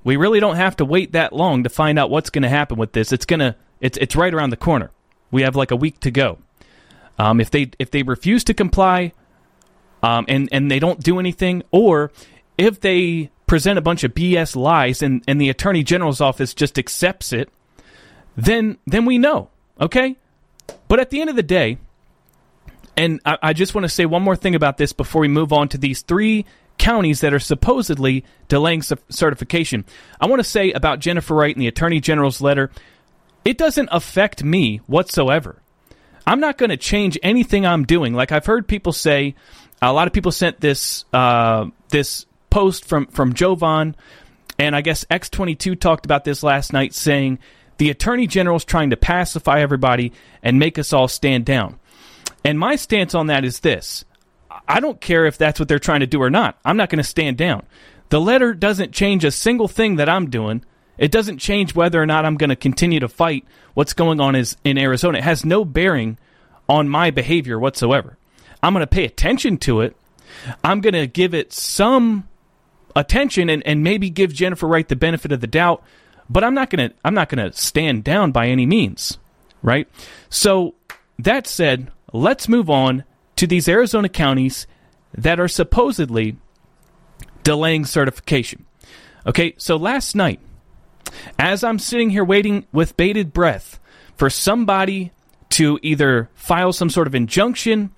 we 0.05 0.15
really 0.15 0.39
don't 0.39 0.55
have 0.55 0.77
to 0.77 0.85
wait 0.85 1.11
that 1.13 1.33
long 1.33 1.63
to 1.63 1.69
find 1.69 1.99
out 1.99 2.09
what's 2.09 2.29
going 2.29 2.43
to 2.43 2.49
happen 2.49 2.77
with 2.77 2.93
this. 2.93 3.11
It's 3.11 3.25
to 3.25 3.55
it's 3.81 3.97
it's 3.97 4.15
right 4.15 4.33
around 4.33 4.51
the 4.51 4.57
corner. 4.57 4.91
We 5.31 5.41
have 5.41 5.57
like 5.57 5.71
a 5.71 5.75
week 5.75 5.99
to 6.01 6.11
go. 6.11 6.37
Um, 7.17 7.41
if 7.41 7.49
they 7.49 7.71
if 7.79 7.91
they 7.91 8.03
refuse 8.03 8.43
to 8.45 8.53
comply, 8.53 9.11
um, 10.03 10.25
and 10.29 10.47
and 10.51 10.69
they 10.69 10.79
don't 10.79 11.01
do 11.01 11.19
anything, 11.19 11.63
or 11.71 12.11
if 12.57 12.79
they 12.79 13.31
present 13.47 13.79
a 13.79 13.81
bunch 13.81 14.03
of 14.03 14.13
BS 14.13 14.55
lies 14.55 15.01
and, 15.01 15.23
and 15.27 15.41
the 15.41 15.49
attorney 15.49 15.83
general's 15.83 16.21
office 16.21 16.53
just 16.53 16.77
accepts 16.77 17.33
it, 17.33 17.49
then 18.37 18.77
then 18.85 19.05
we 19.05 19.17
know. 19.17 19.49
Okay, 19.81 20.17
but 20.87 20.99
at 20.99 21.09
the 21.09 21.19
end 21.19 21.31
of 21.31 21.35
the 21.35 21.43
day, 21.43 21.79
and 22.95 23.19
I, 23.25 23.37
I 23.41 23.53
just 23.53 23.73
want 23.73 23.85
to 23.85 23.89
say 23.89 24.05
one 24.05 24.21
more 24.21 24.35
thing 24.35 24.53
about 24.53 24.77
this 24.77 24.93
before 24.93 25.21
we 25.21 25.27
move 25.27 25.51
on 25.51 25.67
to 25.69 25.79
these 25.79 26.03
three 26.03 26.45
counties 26.77 27.21
that 27.21 27.33
are 27.33 27.39
supposedly 27.39 28.25
delaying 28.47 28.81
certification. 28.81 29.85
I 30.19 30.27
want 30.27 30.39
to 30.39 30.47
say 30.47 30.71
about 30.71 30.99
Jennifer 30.99 31.33
Wright 31.33 31.55
and 31.55 31.61
the 31.61 31.67
Attorney 31.67 31.99
General's 31.99 32.41
letter, 32.41 32.71
it 33.43 33.57
doesn't 33.57 33.89
affect 33.91 34.43
me 34.43 34.77
whatsoever. 34.87 35.61
I'm 36.27 36.39
not 36.39 36.57
going 36.57 36.71
to 36.71 36.77
change 36.77 37.17
anything 37.21 37.65
I'm 37.65 37.85
doing. 37.85 38.13
Like 38.13 38.31
I've 38.31 38.45
heard 38.45 38.67
people 38.67 38.93
say, 38.93 39.35
a 39.81 39.93
lot 39.93 40.07
of 40.07 40.13
people 40.13 40.31
sent 40.31 40.59
this 40.59 41.05
uh, 41.13 41.67
this 41.89 42.25
post 42.49 42.85
from 42.85 43.07
from 43.07 43.33
Jovan, 43.33 43.95
and 44.57 44.75
I 44.75 44.81
guess 44.81 45.05
X22 45.05 45.79
talked 45.79 46.05
about 46.05 46.23
this 46.23 46.41
last 46.43 46.73
night, 46.73 46.93
saying 46.93 47.39
the 47.77 47.89
Attorney 47.89 48.25
General's 48.25 48.65
trying 48.65 48.89
to 48.91 48.97
pacify 48.97 49.59
everybody 49.59 50.13
and 50.41 50.57
make 50.57 50.79
us 50.79 50.93
all 50.93 51.07
stand 51.07 51.45
down. 51.45 51.79
And 52.43 52.57
my 52.57 52.75
stance 52.75 53.13
on 53.13 53.27
that 53.27 53.45
is 53.45 53.59
this: 53.59 54.05
I 54.67 54.79
don't 54.79 54.99
care 54.99 55.25
if 55.25 55.37
that's 55.37 55.59
what 55.59 55.67
they're 55.67 55.79
trying 55.79 55.99
to 55.99 56.07
do 56.07 56.21
or 56.21 56.29
not. 56.29 56.57
I'm 56.65 56.77
not 56.77 56.89
going 56.89 56.97
to 56.97 57.03
stand 57.03 57.37
down. 57.37 57.65
The 58.09 58.21
letter 58.21 58.53
doesn't 58.53 58.93
change 58.93 59.23
a 59.23 59.31
single 59.31 59.67
thing 59.67 59.97
that 59.97 60.09
I'm 60.09 60.29
doing. 60.29 60.63
It 60.97 61.11
doesn't 61.11 61.39
change 61.39 61.75
whether 61.75 62.01
or 62.01 62.05
not 62.05 62.25
I'm 62.25 62.37
going 62.37 62.49
to 62.49 62.55
continue 62.55 62.99
to 62.99 63.07
fight 63.07 63.45
what's 63.73 63.93
going 63.93 64.19
on 64.19 64.35
is 64.35 64.55
in 64.63 64.77
Arizona. 64.77 65.17
It 65.17 65.23
has 65.23 65.45
no 65.45 65.65
bearing 65.65 66.17
on 66.69 66.89
my 66.89 67.11
behavior 67.11 67.59
whatsoever. 67.59 68.17
I'm 68.63 68.73
going 68.73 68.81
to 68.81 68.87
pay 68.87 69.05
attention 69.05 69.57
to 69.59 69.81
it. 69.81 69.95
I'm 70.63 70.81
going 70.81 70.93
to 70.93 71.07
give 71.07 71.33
it 71.33 71.53
some 71.53 72.27
attention 72.95 73.49
and, 73.49 73.65
and 73.65 73.83
maybe 73.83 74.09
give 74.09 74.33
Jennifer 74.33 74.67
Wright 74.67 74.87
the 74.87 74.95
benefit 74.95 75.31
of 75.31 75.41
the 75.41 75.47
doubt, 75.47 75.83
but 76.29 76.43
I'm 76.43 76.53
not 76.53 76.69
going 76.69 76.89
to 76.89 76.95
I'm 77.03 77.13
not 77.13 77.29
going 77.29 77.51
to 77.51 77.55
stand 77.57 78.03
down 78.03 78.31
by 78.31 78.47
any 78.47 78.65
means, 78.65 79.17
right? 79.61 79.87
So 80.29 80.75
that 81.19 81.47
said, 81.47 81.91
let's 82.13 82.47
move 82.47 82.69
on 82.69 83.03
to 83.37 83.47
these 83.47 83.67
Arizona 83.67 84.09
counties 84.09 84.67
that 85.13 85.39
are 85.39 85.47
supposedly 85.47 86.37
delaying 87.43 87.85
certification. 87.85 88.65
Okay, 89.25 89.53
so 89.57 89.75
last 89.75 90.15
night, 90.15 90.39
as 91.39 91.63
I'm 91.63 91.79
sitting 91.79 92.09
here 92.09 92.23
waiting 92.23 92.65
with 92.71 92.97
bated 92.97 93.33
breath 93.33 93.79
for 94.17 94.29
somebody 94.29 95.11
to 95.51 95.79
either 95.81 96.29
file 96.35 96.73
some 96.73 96.89
sort 96.89 97.07
of 97.07 97.15
injunction, 97.15 97.91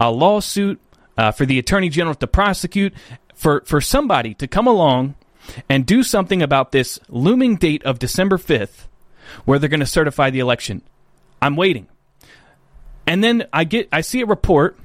a 0.00 0.10
lawsuit, 0.10 0.80
uh, 1.16 1.30
for 1.30 1.46
the 1.46 1.58
attorney 1.58 1.88
general 1.88 2.14
to 2.16 2.26
prosecute, 2.26 2.92
for, 3.34 3.62
for 3.66 3.80
somebody 3.80 4.34
to 4.34 4.48
come 4.48 4.66
along 4.66 5.14
and 5.68 5.86
do 5.86 6.02
something 6.02 6.42
about 6.42 6.72
this 6.72 6.98
looming 7.08 7.56
date 7.56 7.84
of 7.84 7.98
December 7.98 8.36
5th 8.36 8.86
where 9.44 9.58
they're 9.58 9.68
going 9.68 9.80
to 9.80 9.86
certify 9.86 10.30
the 10.30 10.40
election. 10.40 10.82
I'm 11.40 11.56
waiting. 11.56 11.88
And 13.06 13.22
then 13.22 13.46
I 13.52 13.64
get 13.64 13.88
I 13.92 14.00
see 14.00 14.22
a 14.22 14.26
report 14.26 14.78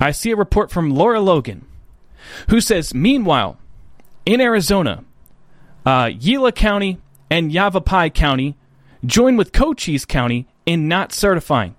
I 0.00 0.12
see 0.12 0.30
a 0.30 0.36
report 0.36 0.70
from 0.70 0.90
Lara 0.90 1.20
Logan, 1.20 1.66
who 2.50 2.60
says, 2.60 2.94
meanwhile, 2.94 3.58
in 4.24 4.40
Arizona, 4.40 5.04
uh, 5.84 6.10
County 6.54 6.98
and 7.30 7.52
Yavapai 7.52 8.10
County 8.10 8.56
join 9.04 9.36
with 9.36 9.52
Cochise 9.52 10.04
County 10.04 10.46
in 10.66 10.88
not 10.88 11.12
certifying. 11.12 11.74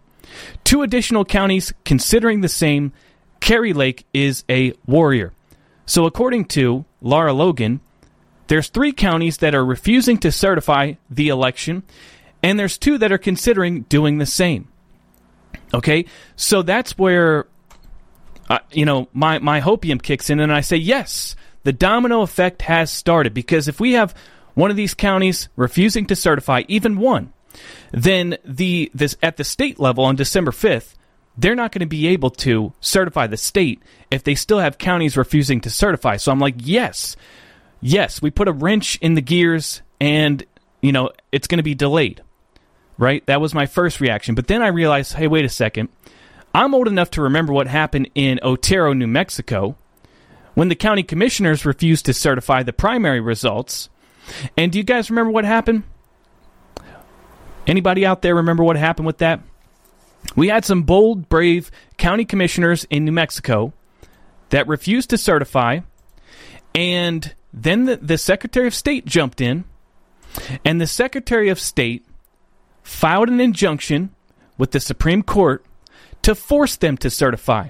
Two 0.63 0.81
additional 0.81 1.25
counties 1.25 1.73
considering 1.85 2.41
the 2.41 2.49
same. 2.49 2.91
Kari 3.39 3.73
Lake 3.73 4.05
is 4.13 4.43
a 4.49 4.73
warrior. 4.85 5.33
So, 5.85 6.05
according 6.05 6.45
to 6.45 6.85
Lara 7.01 7.33
Logan, 7.33 7.79
there's 8.47 8.69
three 8.69 8.91
counties 8.91 9.37
that 9.37 9.55
are 9.55 9.65
refusing 9.65 10.17
to 10.19 10.31
certify 10.31 10.93
the 11.09 11.29
election, 11.29 11.83
and 12.43 12.59
there's 12.59 12.77
two 12.77 12.97
that 12.97 13.11
are 13.11 13.17
considering 13.17 13.81
doing 13.83 14.17
the 14.17 14.25
same. 14.25 14.67
Okay, 15.73 16.05
so 16.35 16.61
that's 16.61 16.97
where, 16.97 17.45
uh, 18.49 18.59
you 18.71 18.85
know, 18.85 19.07
my 19.13 19.39
my 19.39 19.61
hopium 19.61 20.01
kicks 20.01 20.29
in, 20.29 20.39
and 20.39 20.51
I 20.51 20.61
say 20.61 20.77
yes, 20.77 21.35
the 21.63 21.73
domino 21.73 22.21
effect 22.21 22.63
has 22.63 22.91
started 22.91 23.33
because 23.33 23.67
if 23.67 23.79
we 23.79 23.93
have 23.93 24.15
one 24.55 24.71
of 24.71 24.77
these 24.77 24.93
counties 24.93 25.49
refusing 25.55 26.05
to 26.07 26.15
certify 26.15 26.63
even 26.67 26.97
one, 26.97 27.31
then 27.91 28.37
the 28.43 28.91
this 28.93 29.15
at 29.21 29.37
the 29.37 29.43
state 29.43 29.79
level 29.79 30.03
on 30.03 30.15
December 30.15 30.51
fifth, 30.51 30.97
they're 31.37 31.55
not 31.55 31.71
going 31.71 31.81
to 31.81 31.85
be 31.85 32.07
able 32.07 32.31
to 32.31 32.73
certify 32.81 33.27
the 33.27 33.37
state 33.37 33.81
if 34.09 34.23
they 34.23 34.35
still 34.35 34.59
have 34.59 34.77
counties 34.77 35.15
refusing 35.15 35.61
to 35.61 35.69
certify. 35.69 36.17
So 36.17 36.31
I'm 36.31 36.39
like, 36.39 36.55
yes, 36.57 37.15
yes, 37.81 38.21
we 38.21 38.31
put 38.31 38.47
a 38.47 38.53
wrench 38.53 38.97
in 38.97 39.13
the 39.13 39.21
gears, 39.21 39.81
and 40.01 40.43
you 40.81 40.91
know 40.91 41.11
it's 41.31 41.47
going 41.47 41.57
to 41.57 41.63
be 41.63 41.75
delayed 41.75 42.21
right? 42.99 43.25
That 43.25 43.41
was 43.41 43.53
my 43.53 43.65
first 43.65 44.01
reaction. 44.01 44.35
But 44.35 44.47
then 44.47 44.61
I 44.61 44.67
realized, 44.67 45.13
hey, 45.13 45.27
wait 45.27 45.45
a 45.45 45.49
second. 45.49 45.89
I'm 46.53 46.73
old 46.73 46.87
enough 46.87 47.11
to 47.11 47.21
remember 47.21 47.53
what 47.53 47.67
happened 47.67 48.09
in 48.15 48.39
Otero, 48.41 48.93
New 48.93 49.07
Mexico, 49.07 49.75
when 50.55 50.69
the 50.69 50.75
county 50.75 51.03
commissioners 51.03 51.65
refused 51.65 52.05
to 52.05 52.13
certify 52.13 52.63
the 52.63 52.73
primary 52.73 53.19
results. 53.19 53.89
And 54.57 54.71
do 54.71 54.77
you 54.77 54.83
guys 54.83 55.09
remember 55.09 55.31
what 55.31 55.45
happened? 55.45 55.83
Anybody 57.67 58.05
out 58.05 58.21
there 58.21 58.35
remember 58.35 58.63
what 58.63 58.77
happened 58.77 59.05
with 59.05 59.19
that? 59.19 59.41
We 60.35 60.47
had 60.49 60.65
some 60.65 60.83
bold, 60.83 61.29
brave 61.29 61.71
county 61.97 62.25
commissioners 62.25 62.85
in 62.89 63.05
New 63.05 63.11
Mexico 63.11 63.73
that 64.49 64.67
refused 64.67 65.11
to 65.11 65.17
certify, 65.17 65.79
and 66.73 67.33
then 67.53 67.85
the, 67.85 67.97
the 67.97 68.17
Secretary 68.17 68.67
of 68.67 68.73
State 68.73 69.05
jumped 69.05 69.39
in, 69.39 69.65
and 70.65 70.81
the 70.81 70.87
Secretary 70.87 71.49
of 71.49 71.59
State 71.59 72.05
filed 72.83 73.29
an 73.29 73.39
injunction 73.39 74.13
with 74.57 74.71
the 74.71 74.79
Supreme 74.79 75.23
Court 75.23 75.63
to 76.21 76.35
force 76.35 76.75
them 76.75 76.97
to 76.97 77.09
certify. 77.09 77.69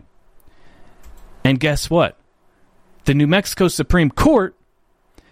And 1.43 1.59
guess 1.59 1.89
what? 1.89 2.17
The 3.05 3.13
New 3.13 3.27
Mexico 3.27 3.67
Supreme 3.67 4.11
Court 4.11 4.55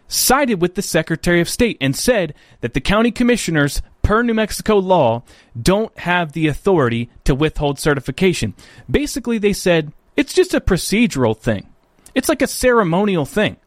sided 0.08 0.62
with 0.62 0.76
the 0.76 0.82
Secretary 0.82 1.42
of 1.42 1.50
State 1.50 1.78
and 1.82 1.96
said 1.96 2.34
that 2.62 2.74
the 2.74 2.82
county 2.82 3.12
commissioners, 3.12 3.82
per 4.02 4.24
New 4.24 4.34
Mexico 4.34 4.78
law, 4.78 5.24
don't 5.62 5.98
have 6.00 6.32
the 6.32 6.48
authority 6.48 7.10
to 7.26 7.36
withhold 7.36 7.78
certification. 7.78 8.54
Basically, 8.90 9.38
they 9.38 9.54
said 9.54 9.92
it's 10.16 10.34
just 10.34 10.54
a 10.54 10.62
procedural 10.62 11.38
thing, 11.38 11.68
it's 12.16 12.30
like 12.30 12.42
a 12.42 12.48
ceremonial 12.48 13.26
thing. 13.26 13.58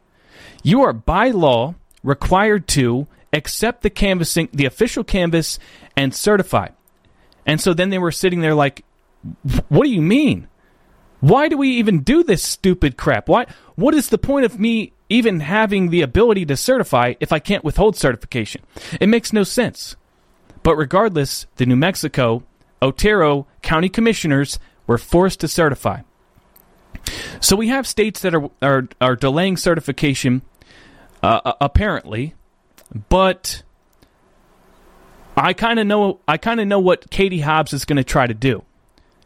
You 0.63 0.83
are 0.83 0.93
by 0.93 1.31
law 1.31 1.75
required 2.03 2.67
to 2.69 3.07
accept 3.33 3.83
the 3.83 3.91
canvassing, 3.91 4.49
the 4.53 4.65
official 4.65 5.05
canvass, 5.05 5.59
and 5.97 6.15
certify. 6.15 6.69
And 7.47 7.61
so 7.61 7.75
then 7.75 7.91
they 7.91 7.99
were 7.99 8.13
sitting 8.13 8.41
there 8.41 8.55
like, 8.55 8.85
what 9.69 9.85
do 9.85 9.91
you 9.91 10.03
mean? 10.03 10.49
Why 11.21 11.49
do 11.49 11.57
we 11.57 11.71
even 11.73 12.01
do 12.01 12.23
this 12.23 12.43
stupid 12.43 12.97
crap? 12.97 13.29
Why? 13.29 13.47
What 13.77 13.95
is 13.95 14.09
the 14.09 14.19
point 14.19 14.47
of 14.47 14.59
me 14.59 14.93
even 15.09 15.41
having 15.41 15.91
the 15.91 16.03
ability 16.03 16.47
to 16.47 16.57
certify 16.57 17.15
if 17.21 17.33
I 17.33 17.39
can't 17.39 17.65
withhold 17.65 17.97
certification? 17.97 18.63
It 19.01 19.09
makes 19.09 19.33
no 19.33 19.43
sense. 19.43 19.97
But 20.63 20.77
regardless, 20.77 21.47
the 21.57 21.67
New 21.67 21.77
Mexico, 21.77 22.43
Otero 22.81 23.47
County 23.63 23.89
Commissioners 23.89 24.59
were 24.87 24.99
forced 24.99 25.41
to 25.41 25.49
certify. 25.49 26.01
So 27.41 27.57
we 27.57 27.69
have 27.69 27.87
states 27.87 28.21
that 28.21 28.35
are 28.35 28.51
are, 28.63 28.89
are 29.01 29.17
delaying 29.17 29.57
certification, 29.57 30.43
uh, 31.23 31.53
apparently, 31.61 32.35
but 33.09 33.63
I 35.37 35.53
kind 35.53 35.79
of 35.79 35.87
know 35.87 36.21
I 36.27 36.39
kind 36.39 36.61
of 36.61 36.67
know 36.67 36.81
what 36.81 37.11
Katie 37.11 37.41
Hobbs 37.41 37.73
is 37.73 37.85
going 37.85 37.99
to 37.99 38.05
try 38.05 38.27
to 38.27 38.35
do 38.35 38.65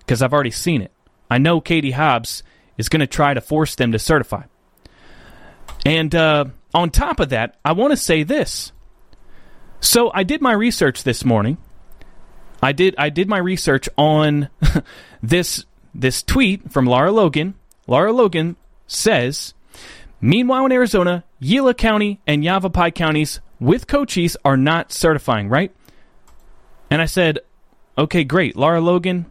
because 0.05 0.23
I've 0.23 0.33
already 0.33 0.51
seen 0.51 0.83
it. 0.83 0.93
I 1.31 1.39
know 1.39 1.61
Katie 1.61 1.93
Hobbs 1.93 2.43
is 2.77 2.89
going 2.89 3.01
to 3.01 3.07
try 3.07 3.35
to 3.35 3.41
force 3.41 3.75
them 3.75 3.93
to 3.93 3.99
certify. 3.99 4.45
And 5.87 6.15
uh, 6.15 6.47
on 6.73 6.91
top 6.91 7.21
of 7.21 7.31
that, 7.31 7.57
I 7.65 7.73
want 7.73 7.93
to 7.93 7.97
say 7.97 8.23
this. 8.23 8.73
So 9.81 10.11
I 10.15 10.23
did 10.23 10.41
my 10.41 10.53
research 10.53 11.05
this 11.05 11.25
morning. 11.25 11.59
I 12.63 12.73
did 12.73 12.95
I 12.97 13.11
did 13.11 13.29
my 13.29 13.39
research 13.39 13.89
on 13.99 14.49
this 15.23 15.67
this 15.95 16.23
tweet 16.23 16.73
from 16.73 16.87
Lara 16.87 17.13
Logan. 17.13 17.55
Lara 17.87 18.13
Logan 18.13 18.57
says, 18.87 19.53
"Meanwhile 20.23 20.67
in 20.67 20.73
Arizona, 20.73 21.25
Gila 21.43 21.75
County 21.75 22.21
and 22.27 22.43
Yavapai 22.43 22.91
counties 22.91 23.41
with 23.61 23.87
Cochise 23.87 24.37
are 24.45 24.57
not 24.57 24.93
certifying, 24.93 25.49
right? 25.49 25.75
And 26.91 27.01
I 27.03 27.07
said, 27.07 27.41
okay, 27.97 28.25
great. 28.25 28.57
Lara 28.57 28.81
Logan, 28.81 29.27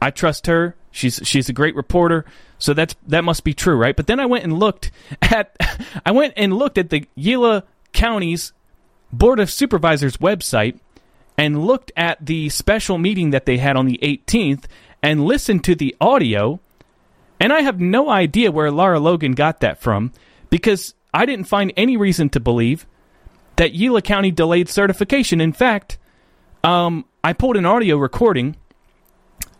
I 0.00 0.10
trust 0.10 0.46
her. 0.46 0.76
She's 0.90 1.20
she's 1.24 1.48
a 1.48 1.52
great 1.52 1.76
reporter, 1.76 2.24
so 2.58 2.74
that's 2.74 2.94
that 3.06 3.24
must 3.24 3.44
be 3.44 3.54
true, 3.54 3.76
right? 3.76 3.94
But 3.94 4.06
then 4.06 4.20
I 4.20 4.26
went 4.26 4.44
and 4.44 4.58
looked 4.58 4.90
at 5.22 5.56
I 6.06 6.12
went 6.12 6.34
and 6.36 6.52
looked 6.52 6.78
at 6.78 6.90
the 6.90 7.06
Gila 7.18 7.64
County's 7.92 8.52
Board 9.12 9.40
of 9.40 9.50
Supervisors 9.50 10.16
website 10.18 10.78
and 11.36 11.64
looked 11.64 11.92
at 11.96 12.24
the 12.24 12.48
special 12.48 12.98
meeting 12.98 13.30
that 13.30 13.46
they 13.46 13.58
had 13.58 13.76
on 13.76 13.86
the 13.86 13.98
18th 14.02 14.64
and 15.02 15.24
listened 15.24 15.62
to 15.64 15.74
the 15.74 15.94
audio, 16.00 16.58
and 17.38 17.52
I 17.52 17.60
have 17.60 17.80
no 17.80 18.10
idea 18.10 18.50
where 18.50 18.70
Lara 18.70 18.98
Logan 18.98 19.32
got 19.32 19.60
that 19.60 19.80
from 19.80 20.12
because 20.50 20.94
I 21.14 21.26
didn't 21.26 21.44
find 21.44 21.72
any 21.76 21.96
reason 21.96 22.28
to 22.30 22.40
believe 22.40 22.86
that 23.56 23.68
Gila 23.68 24.02
County 24.02 24.30
delayed 24.30 24.68
certification. 24.68 25.40
In 25.40 25.52
fact, 25.52 25.98
um, 26.64 27.04
I 27.22 27.32
pulled 27.32 27.56
an 27.56 27.66
audio 27.66 27.96
recording 27.96 28.56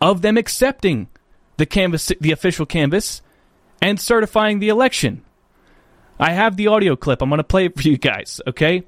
of 0.00 0.22
them 0.22 0.37
accepting 0.37 1.08
the 1.56 1.66
canvass, 1.66 2.12
the 2.20 2.32
official 2.32 2.66
canvass, 2.66 3.22
and 3.82 4.00
certifying 4.00 4.58
the 4.58 4.68
election. 4.68 5.22
I 6.18 6.32
have 6.32 6.56
the 6.56 6.66
audio 6.66 6.96
clip. 6.96 7.22
I'm 7.22 7.28
going 7.28 7.38
to 7.38 7.44
play 7.44 7.66
it 7.66 7.76
for 7.76 7.82
you 7.82 7.96
guys. 7.96 8.40
Okay, 8.46 8.84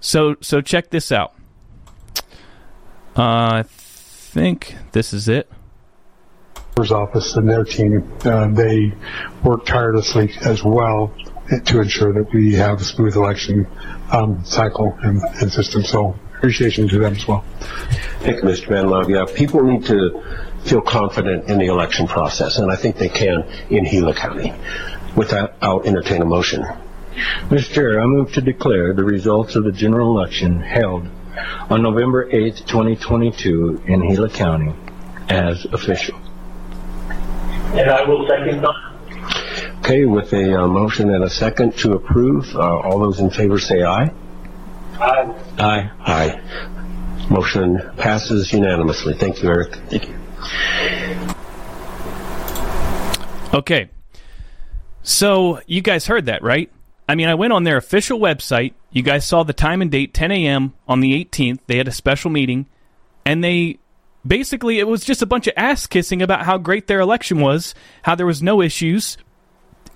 so 0.00 0.36
so 0.40 0.60
check 0.60 0.90
this 0.90 1.10
out. 1.10 1.34
Uh, 3.16 3.62
I 3.62 3.64
think 3.64 4.76
this 4.92 5.12
is 5.12 5.28
it. 5.28 5.50
Office 6.78 7.36
and 7.36 7.46
their 7.46 7.64
team, 7.64 8.10
uh, 8.24 8.46
they 8.48 8.94
work 9.44 9.66
tirelessly 9.66 10.32
as 10.40 10.64
well 10.64 11.14
to 11.66 11.80
ensure 11.80 12.12
that 12.14 12.32
we 12.32 12.54
have 12.54 12.80
a 12.80 12.84
smooth 12.84 13.16
election 13.16 13.66
um, 14.12 14.42
cycle 14.46 14.96
and, 15.02 15.20
and, 15.42 15.52
system. 15.52 15.82
So 15.82 16.18
appreciation 16.40 16.88
to 16.88 16.98
them 16.98 17.14
as 17.14 17.28
well. 17.28 17.44
Thank 18.20 18.38
you, 18.38 18.48
Mr. 18.48 18.68
Van 18.68 18.88
Love. 18.88 19.10
Yeah, 19.10 19.26
people 19.26 19.62
need 19.62 19.84
to 19.86 20.24
feel 20.64 20.80
confident 20.80 21.50
in 21.50 21.58
the 21.58 21.66
election 21.66 22.06
process, 22.06 22.56
and 22.56 22.72
I 22.72 22.76
think 22.76 22.96
they 22.96 23.10
can 23.10 23.44
in 23.68 23.84
Gila 23.84 24.14
County. 24.14 24.54
With 25.14 25.30
that, 25.30 25.56
I'll 25.60 25.82
entertain 25.82 26.22
a 26.22 26.24
motion. 26.24 26.64
Mr. 27.50 27.74
Chair, 27.74 28.00
I 28.00 28.06
move 28.06 28.32
to 28.32 28.40
declare 28.40 28.94
the 28.94 29.04
results 29.04 29.54
of 29.54 29.64
the 29.64 29.72
general 29.72 30.16
election 30.16 30.62
held 30.62 31.06
on 31.68 31.82
November 31.82 32.26
8, 32.30 32.56
2022 32.56 33.82
in 33.86 34.08
Gila 34.08 34.30
County 34.30 34.74
as 35.28 35.66
official. 35.66 36.18
And 37.10 37.90
I 37.90 38.02
will 38.08 38.26
second 38.26 38.62
that. 38.62 39.76
Okay, 39.80 40.06
with 40.06 40.32
a 40.32 40.62
uh, 40.62 40.66
motion 40.66 41.10
and 41.10 41.22
a 41.22 41.30
second 41.30 41.76
to 41.78 41.92
approve, 41.92 42.56
uh, 42.56 42.60
all 42.60 42.98
those 42.98 43.20
in 43.20 43.28
favor 43.28 43.58
say 43.58 43.82
aye. 43.82 44.10
Aye. 45.00 45.34
Aye. 45.58 45.90
Aye. 46.00 47.26
Motion 47.30 47.78
passes 47.96 48.52
unanimously. 48.52 49.14
Thank 49.14 49.42
you, 49.42 49.48
Eric. 49.48 49.74
Thank 49.88 50.08
you. 50.08 50.16
Okay. 53.54 53.88
So, 55.02 55.60
you 55.66 55.80
guys 55.80 56.06
heard 56.06 56.26
that, 56.26 56.42
right? 56.42 56.70
I 57.08 57.14
mean, 57.14 57.28
I 57.28 57.34
went 57.34 57.52
on 57.52 57.64
their 57.64 57.76
official 57.76 58.18
website. 58.18 58.74
You 58.90 59.02
guys 59.02 59.24
saw 59.24 59.42
the 59.42 59.52
time 59.52 59.82
and 59.82 59.90
date, 59.90 60.12
10 60.12 60.30
a.m. 60.30 60.74
on 60.86 61.00
the 61.00 61.24
18th. 61.24 61.60
They 61.66 61.78
had 61.78 61.88
a 61.88 61.92
special 61.92 62.30
meeting, 62.30 62.66
and 63.24 63.42
they 63.42 63.78
basically, 64.26 64.78
it 64.78 64.86
was 64.86 65.04
just 65.04 65.22
a 65.22 65.26
bunch 65.26 65.46
of 65.46 65.54
ass 65.56 65.86
kissing 65.86 66.22
about 66.22 66.44
how 66.44 66.58
great 66.58 66.86
their 66.86 67.00
election 67.00 67.40
was, 67.40 67.74
how 68.02 68.14
there 68.14 68.26
was 68.26 68.42
no 68.42 68.60
issues, 68.60 69.16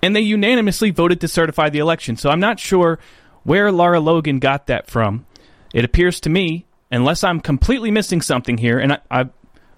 and 0.03 0.17
they 0.17 0.21
unanimously 0.21 0.91
voted 0.91 1.21
to 1.21 1.29
certify 1.29 1.69
the 1.69 1.79
election. 1.79 2.17
So 2.17 2.31
I'm 2.31 2.41
not 2.41 2.59
sure 2.59 2.99
where 3.45 3.71
Lara 3.71 4.01
Logan 4.01 4.39
got 4.39 4.67
that 4.67 4.91
from. 4.91 5.27
It 5.73 5.85
appears 5.85 6.21
to 6.21 6.31
me, 6.31 6.67
unless 6.91 7.25
I'm 7.25 7.41
completely 7.41 7.91
missing 7.91 8.21
something 8.21 8.59
here, 8.59 8.79
and 8.79 8.95
I, 8.95 8.99
I, 9.11 9.29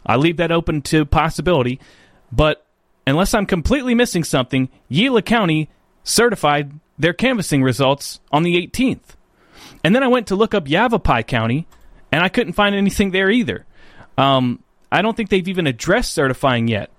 I 0.04 0.16
leave 0.16 0.38
that 0.38 0.52
open 0.52 0.82
to 0.82 1.04
possibility, 1.04 1.80
but 2.32 2.64
unless 3.06 3.34
I'm 3.34 3.46
completely 3.46 3.94
missing 3.94 4.24
something, 4.24 4.68
Gila 4.90 5.22
County 5.22 5.70
certified 6.04 6.72
their 6.98 7.12
canvassing 7.12 7.62
results 7.62 8.20
on 8.32 8.42
the 8.42 8.56
18th. 8.66 9.16
And 9.84 9.94
then 9.94 10.02
I 10.02 10.08
went 10.08 10.28
to 10.28 10.36
look 10.36 10.54
up 10.54 10.68
Yavapai 10.68 11.22
County, 11.22 11.66
and 12.12 12.22
I 12.22 12.28
couldn't 12.28 12.54
find 12.54 12.74
anything 12.74 13.10
there 13.10 13.30
either. 13.30 13.66
Um, 14.16 14.62
I 14.90 15.02
don't 15.02 15.16
think 15.16 15.30
they've 15.30 15.48
even 15.48 15.66
addressed 15.66 16.14
certifying 16.14 16.68
yet. 16.68 16.90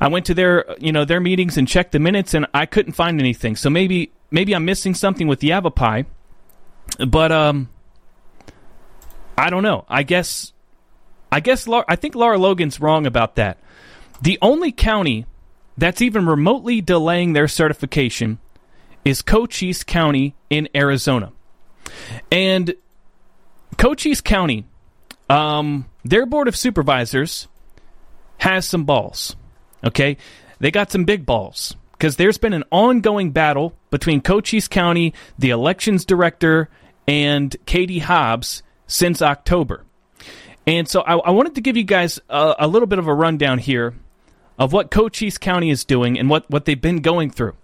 I 0.00 0.08
went 0.08 0.26
to 0.26 0.34
their 0.34 0.64
you 0.78 0.92
know 0.92 1.04
their 1.04 1.20
meetings 1.20 1.58
and 1.58 1.68
checked 1.68 1.92
the 1.92 1.98
minutes 1.98 2.32
and 2.32 2.46
I 2.54 2.66
couldn't 2.66 2.92
find 2.92 3.20
anything. 3.20 3.54
So 3.56 3.68
maybe 3.68 4.12
maybe 4.30 4.54
I'm 4.54 4.64
missing 4.64 4.94
something 4.94 5.28
with 5.28 5.42
Yavapai, 5.42 6.04
but 7.06 7.32
um, 7.32 7.68
I 9.36 9.50
don't 9.50 9.62
know. 9.62 9.84
I 9.88 10.02
guess 10.02 10.52
I 11.32 11.40
guess 11.40 11.68
I 11.68 11.96
think 11.96 12.14
Lara 12.14 12.38
Logan's 12.38 12.80
wrong 12.80 13.06
about 13.06 13.36
that. 13.36 13.58
The 14.20 14.38
only 14.42 14.72
county 14.72 15.26
that's 15.78 16.02
even 16.02 16.26
remotely 16.26 16.80
delaying 16.80 17.32
their 17.32 17.48
certification 17.48 18.38
is 19.04 19.22
Cochise 19.22 19.82
County 19.82 20.34
in 20.50 20.68
Arizona. 20.74 21.32
And 22.30 22.74
Cochise 23.78 24.20
County, 24.20 24.66
um, 25.30 25.86
their 26.04 26.26
board 26.26 26.48
of 26.48 26.56
supervisors 26.56 27.48
has 28.38 28.66
some 28.66 28.84
balls. 28.84 29.36
Okay? 29.82 30.18
They 30.58 30.70
got 30.70 30.90
some 30.90 31.04
big 31.04 31.24
balls 31.24 31.76
because 31.92 32.16
there's 32.16 32.36
been 32.36 32.52
an 32.52 32.64
ongoing 32.70 33.30
battle 33.30 33.74
between 33.90 34.20
Cochise 34.20 34.68
County, 34.68 35.12
the 35.38 35.50
elections 35.50 36.04
director, 36.04 36.68
and 37.06 37.54
Katie 37.66 37.98
Hobbs 37.98 38.62
since 38.86 39.20
October. 39.20 39.84
And 40.66 40.88
so 40.88 41.00
I, 41.00 41.16
I 41.16 41.30
wanted 41.30 41.54
to 41.56 41.60
give 41.60 41.76
you 41.76 41.84
guys 41.84 42.20
a, 42.28 42.54
a, 42.60 42.68
little 42.68 42.86
bit 42.86 42.98
of 42.98 43.06
a 43.06 43.14
rundown 43.14 43.58
here 43.58 43.94
of 44.58 44.72
what 44.72 44.90
Cochise 44.90 45.38
County 45.38 45.70
is 45.70 45.84
doing 45.84 46.18
and 46.18 46.28
what, 46.28 46.48
what 46.50 46.64
they've 46.64 46.80
been 46.80 47.00
going 47.00 47.30
through. 47.30 47.56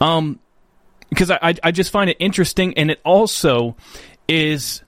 Um, 0.00 0.38
because 1.10 1.30
I, 1.30 1.54
I 1.62 1.70
just 1.70 1.90
find 1.90 2.10
it 2.10 2.16
interesting, 2.18 2.76
and 2.76 2.90
it 2.90 3.00
also 3.04 3.76
is 4.28 4.82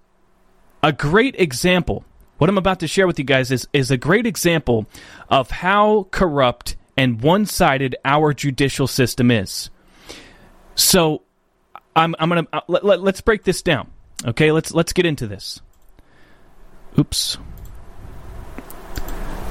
a 0.82 0.92
great 0.92 1.34
example. 1.38 2.04
What 2.38 2.50
I'm 2.50 2.58
about 2.58 2.80
to 2.80 2.88
share 2.88 3.06
with 3.06 3.18
you 3.18 3.24
guys 3.24 3.50
is 3.50 3.68
is 3.72 3.90
a 3.90 3.96
great 3.96 4.26
example 4.26 4.86
of 5.28 5.50
how 5.50 6.08
corrupt 6.10 6.76
and 6.96 7.22
one-sided 7.22 7.96
our 8.04 8.34
judicial 8.34 8.86
system 8.86 9.30
is. 9.30 9.70
So, 10.78 11.22
I'm 11.96 12.14
I'm 12.18 12.28
gonna 12.28 12.46
uh, 12.52 12.60
let, 12.68 12.84
let, 12.84 13.02
let's 13.02 13.20
break 13.20 13.42
this 13.42 13.62
down. 13.62 13.90
Okay, 14.24 14.52
let's 14.52 14.72
let's 14.72 14.92
get 14.92 15.04
into 15.04 15.26
this. 15.26 15.60
Oops. 16.96 17.36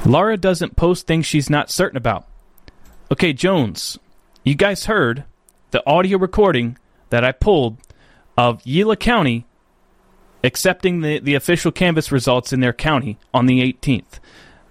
Lara 0.06 0.38
doesn't 0.38 0.74
post 0.74 1.06
things 1.06 1.26
she's 1.26 1.50
not 1.50 1.70
certain 1.70 1.98
about. 1.98 2.26
Okay, 3.12 3.32
Jones, 3.32 3.98
you 4.42 4.54
guys 4.54 4.86
heard 4.86 5.24
the 5.70 5.86
audio 5.86 6.16
recording 6.16 6.78
that 7.10 7.24
I 7.24 7.32
pulled 7.32 7.76
of 8.36 8.64
Gila 8.64 8.96
County 8.96 9.44
accepting 10.42 11.00
the, 11.00 11.18
the 11.18 11.34
official 11.34 11.72
canvass 11.72 12.10
results 12.10 12.52
in 12.52 12.60
their 12.60 12.72
county 12.72 13.18
on 13.34 13.46
the 13.46 13.60
18th. 13.60 14.20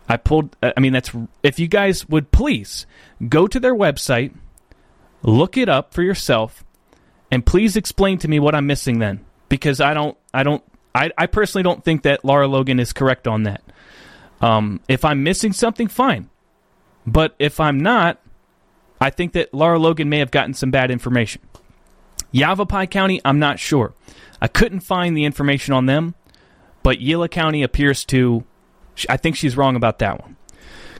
I 0.10 0.18
pulled, 0.18 0.56
I 0.64 0.80
mean, 0.80 0.94
that's, 0.94 1.12
if 1.44 1.60
you 1.60 1.68
guys 1.68 2.08
would 2.08 2.32
please 2.32 2.86
go 3.28 3.46
to 3.48 3.60
their 3.60 3.76
website, 3.76 4.34
look 5.24 5.58
it 5.58 5.70
up 5.70 5.94
for 5.94 6.04
yourself, 6.04 6.64
and 7.32 7.46
please 7.46 7.76
explain 7.76 8.18
to 8.20 8.28
me 8.28 8.40
what 8.40 8.56
I'm 8.56 8.68
missing 8.68 9.00
then. 9.00 9.26
Because 9.50 9.80
I 9.80 9.94
don't, 9.94 10.18
I 10.34 10.44
don't, 10.44 10.64
I, 10.94 11.12
I 11.18 11.28
personally 11.28 11.64
don't 11.64 11.84
think 11.84 12.04
that 12.04 12.26
Lara 12.26 12.48
Logan 12.48 12.80
is 12.80 12.94
correct 12.94 13.28
on 13.28 13.44
that. 13.44 13.64
Um, 14.42 14.82
if 14.88 15.06
I'm 15.06 15.24
missing 15.24 15.54
something, 15.54 15.88
fine. 15.88 16.30
But 17.06 17.36
if 17.40 17.60
I'm 17.60 17.80
not, 17.80 18.20
I 19.00 19.10
think 19.10 19.34
that 19.34 19.54
Lara 19.54 19.80
Logan 19.80 20.10
may 20.10 20.20
have 20.20 20.32
gotten 20.32 20.54
some 20.54 20.72
bad 20.72 20.92
information. 20.92 21.42
Yavapai 22.32 22.88
County, 22.88 23.22
I'm 23.24 23.40
not 23.40 23.60
sure. 23.60 23.94
I 24.42 24.48
couldn't 24.48 24.82
find 24.82 25.16
the 25.16 25.24
information 25.24 25.74
on 25.74 25.86
them, 25.86 26.16
but 26.84 27.00
Gila 27.00 27.30
County 27.30 27.64
appears 27.64 28.04
to. 28.06 28.44
I 29.08 29.18
think 29.18 29.36
she's 29.36 29.56
wrong 29.56 29.76
about 29.76 30.00
that 30.00 30.20
one. 30.22 30.36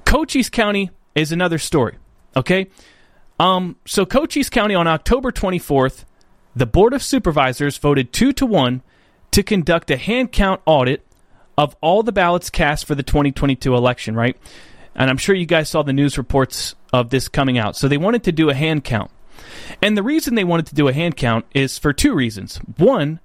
Cochise 0.06 0.50
County 0.50 0.92
is 1.16 1.32
another 1.32 1.58
story. 1.58 1.98
Okay, 2.36 2.68
um, 3.40 3.76
so 3.86 4.06
Cochise 4.06 4.50
County 4.50 4.76
on 4.76 4.88
October 4.88 5.32
24th, 5.32 6.06
the 6.56 6.66
Board 6.66 6.94
of 6.94 7.04
Supervisors 7.04 7.78
voted 7.78 8.12
two 8.12 8.34
to 8.34 8.46
one 8.46 8.82
to 9.32 9.44
conduct 9.44 9.92
a 9.92 9.98
hand 9.98 10.32
count 10.32 10.62
audit 10.66 11.06
of 11.58 11.76
all 11.82 12.04
the 12.04 12.12
ballots 12.12 12.50
cast 12.50 12.86
for 12.86 12.96
the 12.96 13.04
2022 13.04 13.76
election. 13.76 14.16
Right, 14.16 14.38
and 14.96 15.10
I'm 15.10 15.18
sure 15.18 15.36
you 15.36 15.46
guys 15.46 15.70
saw 15.70 15.84
the 15.84 15.94
news 15.94 16.18
reports 16.18 16.76
of 16.92 17.10
this 17.10 17.28
coming 17.28 17.58
out. 17.58 17.76
So 17.76 17.88
they 17.88 17.98
wanted 17.98 18.24
to 18.24 18.32
do 18.32 18.50
a 18.50 18.54
hand 18.54 18.84
count. 18.84 19.12
And 19.82 19.96
the 19.96 20.04
reason 20.04 20.36
they 20.36 20.44
wanted 20.44 20.68
to 20.68 20.76
do 20.76 20.88
a 20.88 20.94
hand 20.94 21.16
count 21.16 21.46
is 21.54 21.78
for 21.78 21.94
two 21.94 22.14
reasons. 22.14 22.58
One, 22.78 23.20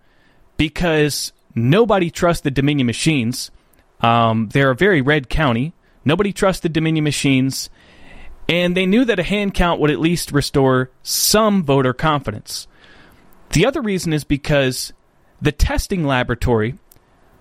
because 0.57 1.33
nobody 1.55 2.11
trusts 2.11 2.43
the 2.43 2.51
Dominion 2.51 2.87
machines. 2.87 3.51
Um, 4.01 4.49
they're 4.53 4.71
a 4.71 4.77
very 4.77 5.01
red 5.01 5.29
county. 5.29 5.73
Nobody 6.05 6.33
trusts 6.33 6.61
the 6.61 6.69
Dominion 6.69 7.05
machines. 7.05 7.71
And 8.49 8.77
they 8.77 8.87
knew 8.87 9.05
that 9.05 9.19
a 9.19 9.25
hand 9.25 9.55
count 9.55 9.81
would 9.81 9.91
at 9.91 10.01
least 10.01 10.33
restore 10.33 10.91
some 11.03 11.63
voter 11.63 11.93
confidence. 11.93 12.67
The 13.53 13.67
other 13.67 13.81
reason 13.81 14.13
is 14.13 14.25
because 14.25 14.93
the 15.41 15.53
testing 15.53 16.05
laboratory, 16.05 16.79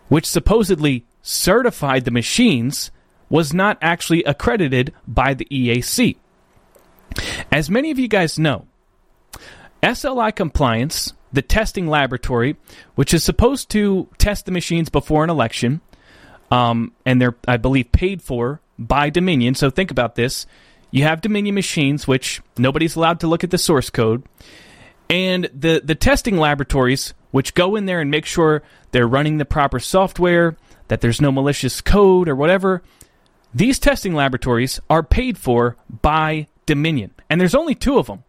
which 0.10 0.26
supposedly 0.26 1.06
certified 1.22 2.06
the 2.06 2.12
machines, 2.12 2.92
was 3.30 3.54
not 3.54 3.78
actually 3.82 4.24
accredited 4.24 4.94
by 5.08 5.34
the 5.34 5.46
EAC. 5.46 6.18
As 7.52 7.70
many 7.70 7.92
of 7.92 8.00
you 8.00 8.08
guys 8.08 8.38
know, 8.38 8.68
SLI 9.82 10.36
compliance, 10.36 11.14
the 11.34 11.42
testing 11.42 11.88
laboratory, 11.88 12.58
which 12.96 13.14
is 13.14 13.24
supposed 13.24 13.70
to 13.72 14.10
test 14.18 14.46
the 14.46 14.52
machines 14.52 14.90
before 14.90 15.24
an 15.24 15.30
election, 15.30 15.82
um, 16.52 16.92
and 17.06 17.22
they're, 17.22 17.36
I 17.48 17.58
believe, 17.58 17.92
paid 17.92 18.22
for 18.22 18.60
by 18.78 19.10
Dominion. 19.10 19.56
So 19.56 19.70
think 19.70 19.92
about 19.92 20.16
this. 20.16 20.46
You 20.92 21.04
have 21.04 21.22
Dominion 21.22 21.56
machines, 21.56 22.08
which 22.08 22.42
nobody's 22.58 22.96
allowed 22.96 23.22
to 23.22 23.28
look 23.28 23.44
at 23.44 23.50
the 23.50 23.58
source 23.58 23.90
code, 23.90 24.24
and 25.10 25.50
the, 25.54 25.82
the 25.84 25.96
testing 25.96 26.38
laboratories, 26.38 27.14
which 27.32 27.54
go 27.54 27.76
in 27.76 27.86
there 27.86 28.02
and 28.02 28.12
make 28.12 28.26
sure 28.26 28.62
they're 28.92 29.08
running 29.08 29.38
the 29.38 29.46
proper 29.46 29.80
software, 29.80 30.58
that 30.90 31.02
there's 31.02 31.22
no 31.22 31.32
malicious 31.32 31.80
code 31.82 32.28
or 32.28 32.36
whatever, 32.36 32.84
these 33.54 33.80
testing 33.80 34.14
laboratories 34.14 34.80
are 34.90 35.04
paid 35.04 35.38
for 35.38 35.76
by 35.90 36.48
Dominion, 36.66 37.12
and 37.30 37.40
there's 37.40 37.56
only 37.56 37.76
two 37.76 37.98
of 37.98 38.08
them. 38.08 38.24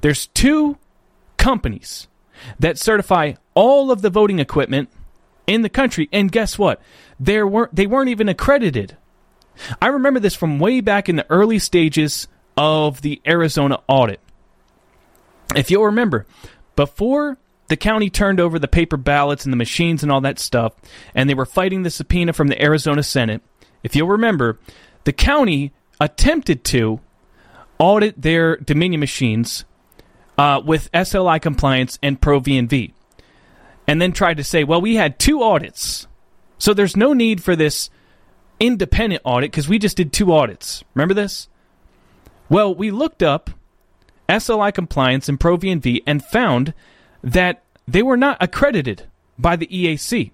There's 0.00 0.26
two 0.26 0.78
companies 1.36 2.08
that 2.58 2.78
certify 2.78 3.34
all 3.54 3.90
of 3.90 4.02
the 4.02 4.10
voting 4.10 4.38
equipment 4.38 4.90
in 5.46 5.62
the 5.62 5.68
country, 5.68 6.08
and 6.12 6.32
guess 6.32 6.58
what? 6.58 6.80
There 7.18 7.46
weren't 7.46 7.74
they 7.74 7.86
weren't 7.86 8.10
even 8.10 8.28
accredited. 8.28 8.96
I 9.80 9.88
remember 9.88 10.20
this 10.20 10.34
from 10.34 10.58
way 10.58 10.80
back 10.80 11.08
in 11.08 11.16
the 11.16 11.30
early 11.30 11.58
stages 11.58 12.28
of 12.56 13.02
the 13.02 13.20
Arizona 13.26 13.80
audit. 13.88 14.20
If 15.54 15.70
you'll 15.70 15.84
remember, 15.84 16.26
before 16.76 17.38
the 17.68 17.76
county 17.76 18.10
turned 18.10 18.40
over 18.40 18.58
the 18.58 18.68
paper 18.68 18.96
ballots 18.96 19.44
and 19.44 19.52
the 19.52 19.56
machines 19.56 20.02
and 20.02 20.10
all 20.10 20.20
that 20.22 20.38
stuff, 20.38 20.74
and 21.14 21.28
they 21.28 21.34
were 21.34 21.46
fighting 21.46 21.82
the 21.82 21.90
subpoena 21.90 22.32
from 22.32 22.48
the 22.48 22.60
Arizona 22.62 23.02
Senate, 23.02 23.42
if 23.82 23.94
you'll 23.94 24.08
remember, 24.08 24.58
the 25.04 25.12
county 25.12 25.72
attempted 26.00 26.64
to 26.64 27.00
audit 27.78 28.20
their 28.20 28.56
Dominion 28.56 29.00
machines 29.00 29.64
uh, 30.36 30.60
with 30.64 30.90
SLI 30.92 31.40
compliance 31.40 31.98
and 32.02 32.20
Pro 32.20 32.40
V&V, 32.40 32.92
and 33.86 34.00
then 34.00 34.12
tried 34.12 34.38
to 34.38 34.44
say, 34.44 34.64
well, 34.64 34.80
we 34.80 34.96
had 34.96 35.18
two 35.18 35.42
audits, 35.42 36.06
so 36.58 36.74
there's 36.74 36.96
no 36.96 37.12
need 37.12 37.42
for 37.42 37.54
this 37.54 37.90
independent 38.60 39.22
audit 39.24 39.50
because 39.50 39.68
we 39.68 39.78
just 39.78 39.96
did 39.96 40.12
two 40.12 40.32
audits. 40.32 40.84
Remember 40.94 41.14
this? 41.14 41.48
Well, 42.48 42.74
we 42.74 42.90
looked 42.90 43.22
up 43.22 43.50
SLI 44.28 44.72
compliance 44.72 45.28
and 45.28 45.40
Pro 45.40 45.56
V&V 45.56 46.02
and 46.06 46.24
found 46.24 46.74
that 47.22 47.62
they 47.86 48.02
were 48.02 48.16
not 48.16 48.36
accredited 48.40 49.06
by 49.38 49.56
the 49.56 49.66
EAC. 49.66 50.30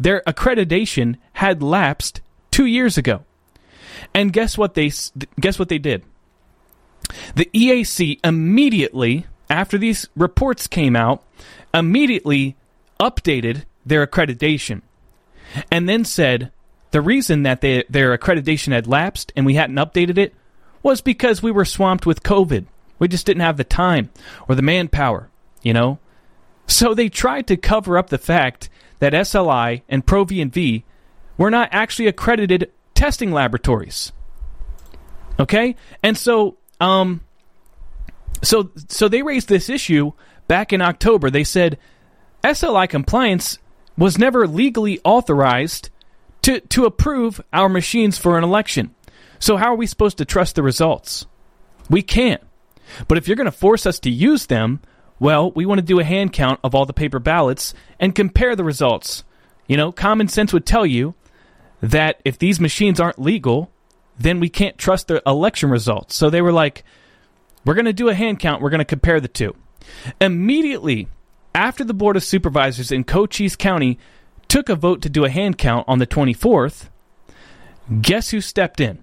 Their 0.00 0.22
accreditation 0.26 1.16
had 1.34 1.62
lapsed 1.62 2.20
two 2.50 2.66
years 2.66 2.96
ago. 2.96 3.24
And 4.14 4.32
guess 4.32 4.56
what 4.56 4.74
they 4.74 4.92
guess 5.40 5.58
what 5.58 5.68
they 5.68 5.78
did? 5.78 6.04
The 7.34 7.50
EAC 7.52 8.20
immediately 8.22 9.26
after 9.50 9.78
these 9.78 10.08
reports 10.14 10.66
came 10.66 10.94
out, 10.94 11.22
immediately 11.74 12.56
updated 13.00 13.64
their 13.84 14.06
accreditation, 14.06 14.82
and 15.72 15.88
then 15.88 16.04
said 16.04 16.52
the 16.90 17.00
reason 17.00 17.42
that 17.42 17.60
they, 17.60 17.84
their 17.88 18.16
accreditation 18.16 18.72
had 18.72 18.86
lapsed 18.86 19.32
and 19.36 19.44
we 19.44 19.54
hadn't 19.54 19.76
updated 19.76 20.18
it 20.18 20.34
was 20.82 21.00
because 21.00 21.42
we 21.42 21.50
were 21.50 21.64
swamped 21.64 22.06
with 22.06 22.22
COVID. 22.22 22.66
We 22.98 23.08
just 23.08 23.26
didn't 23.26 23.42
have 23.42 23.56
the 23.56 23.64
time 23.64 24.10
or 24.48 24.54
the 24.54 24.62
manpower, 24.62 25.30
you 25.62 25.72
know. 25.72 25.98
So 26.66 26.94
they 26.94 27.08
tried 27.08 27.46
to 27.48 27.56
cover 27.56 27.98
up 27.98 28.10
the 28.10 28.18
fact 28.18 28.68
that 28.98 29.12
SLI 29.12 29.82
and 29.88 30.06
Pro 30.06 30.24
V&V 30.24 30.84
were 31.36 31.50
not 31.50 31.68
actually 31.72 32.08
accredited 32.08 32.70
testing 32.94 33.30
laboratories. 33.30 34.12
Okay? 35.38 35.76
And 36.02 36.16
so 36.16 36.56
um 36.80 37.22
so 38.42 38.70
so 38.88 39.08
they 39.08 39.22
raised 39.22 39.48
this 39.48 39.68
issue 39.68 40.12
back 40.46 40.72
in 40.72 40.82
October. 40.82 41.30
They 41.30 41.44
said 41.44 41.78
SLI 42.42 42.88
compliance 42.88 43.58
was 43.96 44.18
never 44.18 44.46
legally 44.46 45.00
authorized 45.04 45.90
to 46.48 46.60
to 46.60 46.86
approve 46.86 47.42
our 47.52 47.68
machines 47.68 48.16
for 48.16 48.38
an 48.38 48.44
election. 48.44 48.94
So 49.38 49.56
how 49.56 49.72
are 49.72 49.76
we 49.76 49.86
supposed 49.86 50.18
to 50.18 50.24
trust 50.24 50.54
the 50.54 50.62
results? 50.62 51.26
We 51.90 52.02
can't. 52.02 52.42
But 53.06 53.18
if 53.18 53.28
you're 53.28 53.36
going 53.36 53.44
to 53.44 53.52
force 53.52 53.84
us 53.84 54.00
to 54.00 54.10
use 54.10 54.46
them, 54.46 54.80
well, 55.20 55.50
we 55.52 55.66
want 55.66 55.78
to 55.78 55.84
do 55.84 56.00
a 56.00 56.04
hand 56.04 56.32
count 56.32 56.58
of 56.64 56.74
all 56.74 56.86
the 56.86 56.94
paper 56.94 57.18
ballots 57.18 57.74
and 58.00 58.14
compare 58.14 58.56
the 58.56 58.64
results. 58.64 59.24
You 59.66 59.76
know, 59.76 59.92
common 59.92 60.28
sense 60.28 60.52
would 60.54 60.64
tell 60.64 60.86
you 60.86 61.14
that 61.82 62.20
if 62.24 62.38
these 62.38 62.58
machines 62.58 62.98
aren't 62.98 63.20
legal, 63.20 63.70
then 64.18 64.40
we 64.40 64.48
can't 64.48 64.78
trust 64.78 65.08
the 65.08 65.22
election 65.26 65.68
results. 65.68 66.16
So 66.16 66.30
they 66.30 66.40
were 66.40 66.52
like, 66.52 66.82
we're 67.66 67.74
going 67.74 67.84
to 67.84 67.92
do 67.92 68.08
a 68.08 68.14
hand 68.14 68.40
count, 68.40 68.62
we're 68.62 68.70
going 68.70 68.78
to 68.78 68.86
compare 68.86 69.20
the 69.20 69.28
two. 69.28 69.54
Immediately 70.18 71.08
after 71.54 71.84
the 71.84 71.94
Board 71.94 72.16
of 72.16 72.24
Supervisors 72.24 72.90
in 72.90 73.04
Cochise 73.04 73.54
County 73.54 73.98
took 74.48 74.68
a 74.68 74.74
vote 74.74 75.02
to 75.02 75.08
do 75.08 75.24
a 75.24 75.30
hand 75.30 75.58
count 75.58 75.84
on 75.88 75.98
the 75.98 76.06
24th, 76.06 76.88
guess 78.00 78.30
who 78.30 78.40
stepped 78.40 78.80
in? 78.80 79.02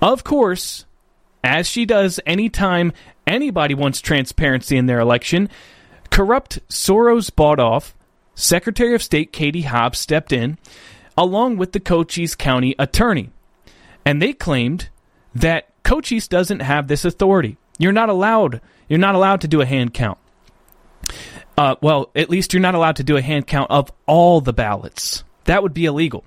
Of 0.00 0.24
course, 0.24 0.86
as 1.42 1.68
she 1.68 1.84
does 1.84 2.20
anytime 2.26 2.92
anybody 3.26 3.74
wants 3.74 4.00
transparency 4.00 4.76
in 4.76 4.86
their 4.86 5.00
election, 5.00 5.48
corrupt 6.10 6.58
Soros 6.68 7.34
bought 7.34 7.60
off 7.60 7.94
Secretary 8.34 8.94
of 8.94 9.02
State 9.02 9.32
Katie 9.32 9.62
Hobbs 9.62 9.98
stepped 9.98 10.32
in 10.32 10.58
along 11.16 11.56
with 11.56 11.72
the 11.72 11.80
Cochise 11.80 12.34
County 12.34 12.74
attorney. 12.78 13.30
And 14.04 14.20
they 14.20 14.32
claimed 14.32 14.88
that 15.34 15.68
Cochise 15.84 16.28
doesn't 16.28 16.60
have 16.60 16.88
this 16.88 17.04
authority. 17.04 17.56
You're 17.78 17.92
not 17.92 18.08
allowed. 18.08 18.60
You're 18.88 18.98
not 18.98 19.14
allowed 19.14 19.40
to 19.42 19.48
do 19.48 19.60
a 19.60 19.66
hand 19.66 19.94
count. 19.94 20.18
Uh, 21.56 21.76
well, 21.80 22.10
at 22.16 22.30
least 22.30 22.52
you're 22.52 22.60
not 22.60 22.74
allowed 22.74 22.96
to 22.96 23.04
do 23.04 23.16
a 23.16 23.22
hand 23.22 23.46
count 23.46 23.70
of 23.70 23.92
all 24.06 24.40
the 24.40 24.52
ballots. 24.52 25.22
That 25.44 25.62
would 25.62 25.74
be 25.74 25.84
illegal. 25.84 26.24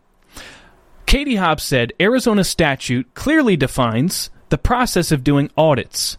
Katie 1.05 1.35
Hobbs 1.35 1.63
said 1.63 1.93
Arizona 1.99 2.43
statute 2.43 3.13
clearly 3.13 3.57
defines 3.57 4.29
the 4.49 4.57
process 4.57 5.11
of 5.11 5.23
doing 5.23 5.49
audits. 5.57 6.17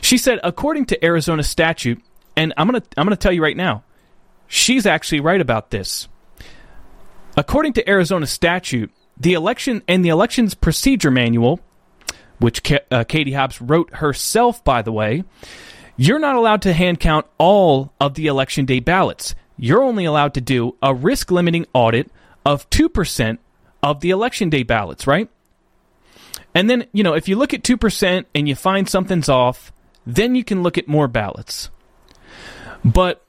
She 0.00 0.18
said, 0.18 0.40
according 0.42 0.86
to 0.86 1.04
Arizona 1.04 1.42
statute, 1.42 2.02
and 2.36 2.52
I'm 2.56 2.66
gonna 2.66 2.82
I'm 2.96 3.06
gonna 3.06 3.16
tell 3.16 3.32
you 3.32 3.42
right 3.42 3.56
now, 3.56 3.84
she's 4.46 4.86
actually 4.86 5.20
right 5.20 5.40
about 5.40 5.70
this. 5.70 6.08
According 7.36 7.74
to 7.74 7.88
Arizona 7.88 8.26
statute, 8.26 8.90
the 9.16 9.34
election 9.34 9.82
and 9.86 10.04
the 10.04 10.08
elections 10.08 10.54
procedure 10.54 11.10
manual, 11.10 11.60
which 12.38 12.62
uh, 12.90 13.04
Katie 13.04 13.32
Hobbs 13.32 13.60
wrote 13.60 13.94
herself, 13.96 14.64
by 14.64 14.82
the 14.82 14.92
way, 14.92 15.24
you're 16.00 16.18
not 16.18 16.34
allowed 16.34 16.62
to 16.62 16.72
hand 16.72 16.98
count 16.98 17.26
all 17.36 17.92
of 18.00 18.14
the 18.14 18.26
election 18.26 18.64
day 18.64 18.80
ballots. 18.80 19.34
You're 19.58 19.82
only 19.82 20.06
allowed 20.06 20.32
to 20.32 20.40
do 20.40 20.74
a 20.82 20.94
risk 20.94 21.30
limiting 21.30 21.66
audit 21.74 22.10
of 22.42 22.68
2% 22.70 23.36
of 23.82 24.00
the 24.00 24.08
election 24.08 24.48
day 24.48 24.62
ballots, 24.62 25.06
right? 25.06 25.28
And 26.54 26.70
then, 26.70 26.86
you 26.94 27.02
know, 27.02 27.12
if 27.12 27.28
you 27.28 27.36
look 27.36 27.52
at 27.52 27.62
2% 27.62 28.24
and 28.34 28.48
you 28.48 28.54
find 28.54 28.88
something's 28.88 29.28
off, 29.28 29.74
then 30.06 30.34
you 30.34 30.42
can 30.42 30.62
look 30.62 30.78
at 30.78 30.88
more 30.88 31.06
ballots. 31.06 31.68
But 32.82 33.22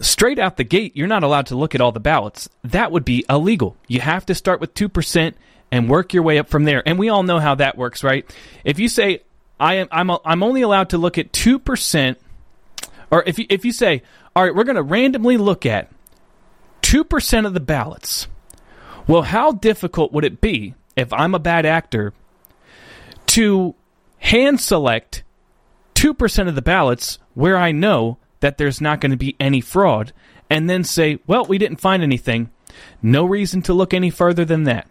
straight 0.00 0.40
out 0.40 0.56
the 0.56 0.64
gate, 0.64 0.96
you're 0.96 1.06
not 1.06 1.22
allowed 1.22 1.46
to 1.46 1.56
look 1.56 1.76
at 1.76 1.80
all 1.80 1.92
the 1.92 2.00
ballots. 2.00 2.48
That 2.64 2.90
would 2.90 3.04
be 3.04 3.24
illegal. 3.30 3.76
You 3.86 4.00
have 4.00 4.26
to 4.26 4.34
start 4.34 4.60
with 4.60 4.74
2% 4.74 5.32
and 5.70 5.88
work 5.88 6.12
your 6.12 6.24
way 6.24 6.38
up 6.38 6.48
from 6.48 6.64
there. 6.64 6.82
And 6.84 6.98
we 6.98 7.08
all 7.08 7.22
know 7.22 7.38
how 7.38 7.54
that 7.54 7.78
works, 7.78 8.02
right? 8.02 8.28
If 8.64 8.80
you 8.80 8.88
say, 8.88 9.22
I 9.60 9.74
am, 9.74 9.88
I'm, 9.90 10.10
a, 10.10 10.20
I'm 10.24 10.42
only 10.42 10.62
allowed 10.62 10.90
to 10.90 10.98
look 10.98 11.18
at 11.18 11.32
2%, 11.32 12.16
or 13.10 13.24
if 13.26 13.38
you, 13.38 13.46
if 13.48 13.64
you 13.64 13.72
say, 13.72 14.02
all 14.36 14.44
right, 14.44 14.54
we're 14.54 14.64
going 14.64 14.76
to 14.76 14.82
randomly 14.82 15.36
look 15.36 15.66
at 15.66 15.90
2% 16.82 17.46
of 17.46 17.54
the 17.54 17.60
ballots. 17.60 18.28
Well, 19.06 19.22
how 19.22 19.52
difficult 19.52 20.12
would 20.12 20.24
it 20.24 20.40
be 20.40 20.74
if 20.96 21.12
I'm 21.12 21.34
a 21.34 21.38
bad 21.38 21.66
actor 21.66 22.12
to 23.26 23.74
hand 24.18 24.60
select 24.60 25.22
2% 25.94 26.48
of 26.48 26.54
the 26.54 26.62
ballots 26.62 27.18
where 27.34 27.56
I 27.56 27.72
know 27.72 28.18
that 28.40 28.58
there's 28.58 28.80
not 28.80 29.00
going 29.00 29.10
to 29.10 29.16
be 29.16 29.36
any 29.40 29.60
fraud, 29.60 30.12
and 30.48 30.70
then 30.70 30.84
say, 30.84 31.18
well, 31.26 31.44
we 31.44 31.58
didn't 31.58 31.80
find 31.80 32.02
anything. 32.02 32.50
No 33.02 33.24
reason 33.24 33.62
to 33.62 33.74
look 33.74 33.92
any 33.92 34.10
further 34.10 34.44
than 34.44 34.64
that. 34.64 34.88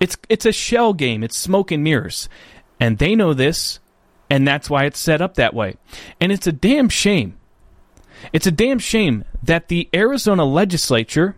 It's, 0.00 0.16
it's 0.28 0.46
a 0.46 0.52
shell 0.52 0.92
game, 0.92 1.22
it's 1.22 1.36
smoke 1.36 1.70
and 1.70 1.82
mirrors. 1.82 2.28
And 2.80 2.98
they 2.98 3.14
know 3.14 3.34
this, 3.34 3.80
and 4.30 4.46
that's 4.46 4.70
why 4.70 4.84
it's 4.84 4.98
set 4.98 5.20
up 5.20 5.34
that 5.34 5.54
way. 5.54 5.76
And 6.20 6.30
it's 6.30 6.46
a 6.46 6.52
damn 6.52 6.88
shame. 6.88 7.36
It's 8.32 8.46
a 8.46 8.52
damn 8.52 8.78
shame 8.78 9.24
that 9.42 9.68
the 9.68 9.88
Arizona 9.94 10.44
legislature 10.44 11.36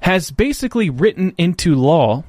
has 0.00 0.30
basically 0.30 0.90
written 0.90 1.34
into 1.36 1.74
law 1.74 2.24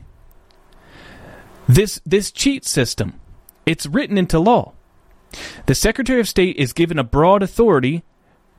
this 1.68 2.02
this 2.04 2.32
cheat 2.32 2.66
system. 2.66 3.20
It's 3.66 3.86
written 3.86 4.18
into 4.18 4.40
law. 4.40 4.74
The 5.68 5.76
Secretary 5.76 6.20
of 6.20 6.28
State 6.28 6.58
is 6.58 6.74
given 6.74 6.98
a 6.98 7.04
broad 7.04 7.44
authority 7.44 8.04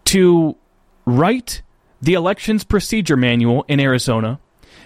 to 0.06 0.56
write 1.04 1.62
the 2.00 2.14
elections 2.14 2.62
procedure 2.62 3.16
manual 3.16 3.64
in 3.66 3.80
Arizona, 3.80 4.38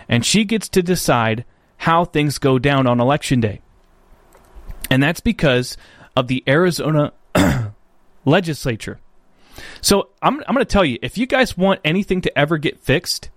and 0.09 0.25
she 0.25 0.45
gets 0.45 0.71
to 0.71 0.83
decide 0.83 1.45
how 1.77 2.07
things 2.07 2.39
go 2.39 2.59
down 2.59 2.87
on 2.87 2.99
election 2.99 3.41
day. 3.41 3.61
And 4.91 5.03
that's 5.03 5.21
because 5.21 5.77
of 6.17 6.29
the 6.29 6.43
Arizona 6.47 7.13
legislature. 8.25 9.01
So 9.81 10.11
I'm, 10.23 10.41
I'm 10.47 10.55
going 10.55 10.59
to 10.59 10.73
tell 10.73 10.85
you 10.85 10.99
if 11.03 11.19
you 11.19 11.27
guys 11.27 11.57
want 11.57 11.81
anything 11.85 12.21
to 12.23 12.39
ever 12.39 12.59
get 12.59 12.81
fixed, 12.81 13.31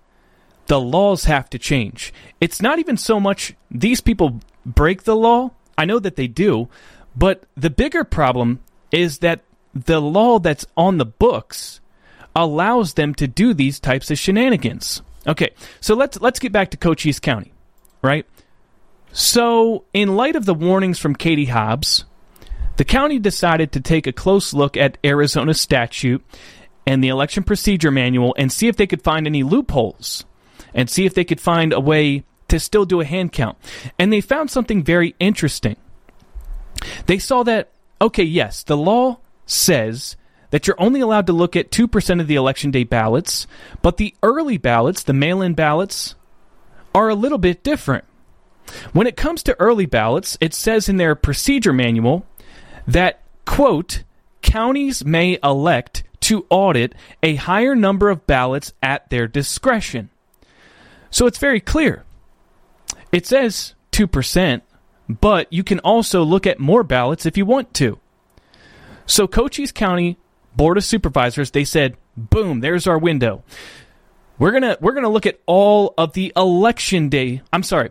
the 0.67 0.79
laws 0.79 1.25
have 1.25 1.49
to 1.51 1.59
change. 1.59 2.13
It's 2.41 2.61
not 2.61 2.79
even 2.79 2.97
so 2.97 3.19
much 3.19 3.55
these 3.71 4.01
people 4.01 4.39
break 4.65 5.03
the 5.03 5.15
law. 5.15 5.51
I 5.77 5.85
know 5.85 5.99
that 5.99 6.15
they 6.15 6.27
do, 6.27 6.69
but 7.15 7.43
the 7.55 7.69
bigger 7.69 8.03
problem 8.03 8.59
is 8.91 9.19
that 9.19 9.41
the 9.73 10.01
law 10.01 10.39
that's 10.39 10.65
on 10.75 10.97
the 10.97 11.05
books 11.05 11.79
allows 12.35 12.93
them 12.93 13.15
to 13.15 13.27
do 13.27 13.53
these 13.53 13.79
types 13.79 14.11
of 14.11 14.19
shenanigans. 14.19 15.01
Okay, 15.25 15.49
so 15.81 15.95
let's 15.95 16.19
let's 16.21 16.39
get 16.39 16.51
back 16.51 16.71
to 16.71 16.77
Cochise 16.77 17.19
County, 17.19 17.51
right? 18.01 18.25
So, 19.11 19.85
in 19.93 20.15
light 20.15 20.35
of 20.35 20.45
the 20.45 20.53
warnings 20.53 20.99
from 20.99 21.15
Katie 21.15 21.45
Hobbs, 21.45 22.05
the 22.77 22.85
county 22.85 23.17
decided 23.17 23.71
to 23.71 23.81
take 23.81 24.05
a 24.05 24.11
close 24.11 24.53
look 24.53 24.77
at 24.77 24.97
Arizona 25.03 25.53
statute 25.53 26.23
and 26.85 27.03
the 27.03 27.07
election 27.07 27.43
procedure 27.43 27.91
manual 27.91 28.35
and 28.37 28.51
see 28.51 28.67
if 28.67 28.77
they 28.77 28.87
could 28.87 29.01
find 29.01 29.25
any 29.25 29.43
loopholes 29.43 30.25
and 30.73 30.89
see 30.89 31.05
if 31.05 31.13
they 31.13 31.25
could 31.25 31.41
find 31.41 31.73
a 31.73 31.79
way 31.79 32.23
to 32.47 32.59
still 32.59 32.85
do 32.85 33.01
a 33.01 33.05
hand 33.05 33.31
count. 33.31 33.57
And 33.97 34.13
they 34.13 34.21
found 34.21 34.51
something 34.51 34.83
very 34.83 35.15
interesting. 35.19 35.75
They 37.07 37.17
saw 37.17 37.43
that, 37.43 37.71
okay, 37.99 38.23
yes, 38.23 38.63
the 38.63 38.77
law 38.77 39.17
says 39.45 40.15
that 40.51 40.67
you're 40.67 40.79
only 40.79 41.01
allowed 41.01 41.27
to 41.27 41.33
look 41.33 41.55
at 41.55 41.71
2% 41.71 42.21
of 42.21 42.27
the 42.27 42.35
election 42.35 42.71
day 42.71 42.83
ballots, 42.83 43.47
but 43.81 43.97
the 43.97 44.15
early 44.23 44.57
ballots, 44.57 45.03
the 45.03 45.13
mail 45.13 45.41
in 45.41 45.53
ballots, 45.53 46.15
are 46.95 47.09
a 47.09 47.15
little 47.15 47.37
bit 47.37 47.63
different. 47.63 48.05
When 48.93 49.07
it 49.07 49.17
comes 49.17 49.43
to 49.43 49.59
early 49.59 49.85
ballots, 49.85 50.37
it 50.41 50.53
says 50.53 50.89
in 50.89 50.97
their 50.97 51.15
procedure 51.15 51.73
manual 51.73 52.25
that, 52.87 53.21
quote, 53.45 54.03
counties 54.41 55.03
may 55.05 55.39
elect 55.43 56.03
to 56.21 56.45
audit 56.49 56.93
a 57.23 57.35
higher 57.35 57.75
number 57.75 58.09
of 58.09 58.27
ballots 58.27 58.73
at 58.81 59.09
their 59.09 59.27
discretion. 59.27 60.09
So 61.09 61.25
it's 61.25 61.37
very 61.37 61.59
clear. 61.59 62.03
It 63.11 63.25
says 63.25 63.73
2%, 63.93 64.61
but 65.07 65.51
you 65.51 65.63
can 65.63 65.79
also 65.79 66.23
look 66.23 66.45
at 66.45 66.59
more 66.59 66.83
ballots 66.83 67.25
if 67.25 67.37
you 67.37 67.45
want 67.45 67.73
to. 67.75 67.99
So 69.05 69.27
Cochise 69.27 69.71
County 69.71 70.17
Board 70.55 70.77
of 70.77 70.83
Supervisors, 70.83 71.51
they 71.51 71.63
said, 71.63 71.95
boom, 72.17 72.59
there's 72.59 72.87
our 72.87 72.97
window. 72.97 73.43
We're 74.39 74.51
gonna 74.51 74.77
we're 74.79 74.93
gonna 74.93 75.09
look 75.09 75.25
at 75.25 75.39
all 75.45 75.93
of 75.97 76.13
the 76.13 76.31
election 76.35 77.09
day. 77.09 77.41
I'm 77.51 77.63
sorry. 77.63 77.89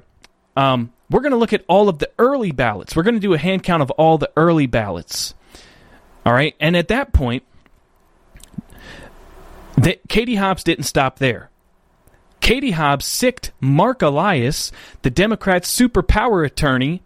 Um, 0.57 0.93
we're 1.11 1.21
gonna 1.21 1.37
look 1.37 1.53
at 1.53 1.65
all 1.69 1.89
of 1.89 1.99
the 1.99 2.11
early 2.19 2.53
ballots. 2.53 2.97
We're 2.97 3.03
gonna 3.03 3.21
do 3.21 3.35
a 3.35 3.39
hand 3.39 3.63
count 3.63 3.83
of 3.83 3.91
all 3.93 4.19
the 4.19 4.31
early 4.37 4.67
ballots. 4.67 5.35
All 6.25 6.33
right, 6.33 6.55
and 6.59 6.77
at 6.77 6.89
that 6.89 7.13
point, 7.13 7.45
the, 9.77 10.01
Katie 10.09 10.37
Hobbs 10.37 10.65
didn't 10.65 10.85
stop 10.85 11.19
there. 11.19 11.51
Katie 12.41 12.73
Hobbs 12.73 13.07
sicked 13.07 13.53
Mark 13.61 14.03
Elias, 14.03 14.73
the 15.03 15.11
Democrats' 15.11 15.77
superpower 15.77 16.45
attorney, 16.45 17.03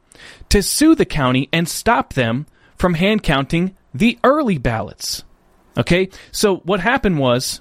to 0.48 0.62
sue 0.62 0.94
the 0.94 1.04
county 1.04 1.48
and 1.52 1.68
stop 1.68 2.14
them 2.14 2.46
from 2.76 2.94
hand 2.94 3.22
counting 3.22 3.76
the 3.94 4.18
early 4.24 4.58
ballots. 4.58 5.24
Okay? 5.76 6.10
So 6.32 6.56
what 6.58 6.80
happened 6.80 7.18
was 7.18 7.60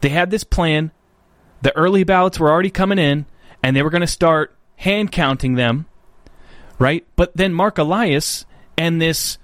they 0.00 0.08
had 0.08 0.30
this 0.30 0.44
plan. 0.44 0.92
The 1.62 1.76
early 1.76 2.04
ballots 2.04 2.38
were 2.38 2.50
already 2.50 2.70
coming 2.70 2.98
in, 2.98 3.26
and 3.62 3.74
they 3.74 3.82
were 3.82 3.90
going 3.90 4.02
to 4.02 4.06
start 4.06 4.55
hand 4.76 5.12
counting 5.12 5.54
them, 5.54 5.86
right? 6.78 7.06
But 7.16 7.36
then 7.36 7.52
Mark 7.52 7.78
Elias 7.78 8.46
and 8.76 9.00
this 9.00 9.38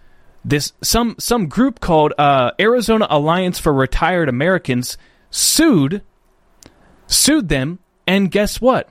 this 0.44 0.72
some 0.82 1.16
some 1.18 1.46
group 1.46 1.80
called 1.80 2.12
uh, 2.18 2.52
Arizona 2.58 3.06
Alliance 3.08 3.58
for 3.58 3.72
Retired 3.72 4.28
Americans 4.28 4.98
sued 5.30 6.02
sued 7.06 7.48
them, 7.48 7.78
and 8.06 8.30
guess 8.30 8.60
what? 8.60 8.88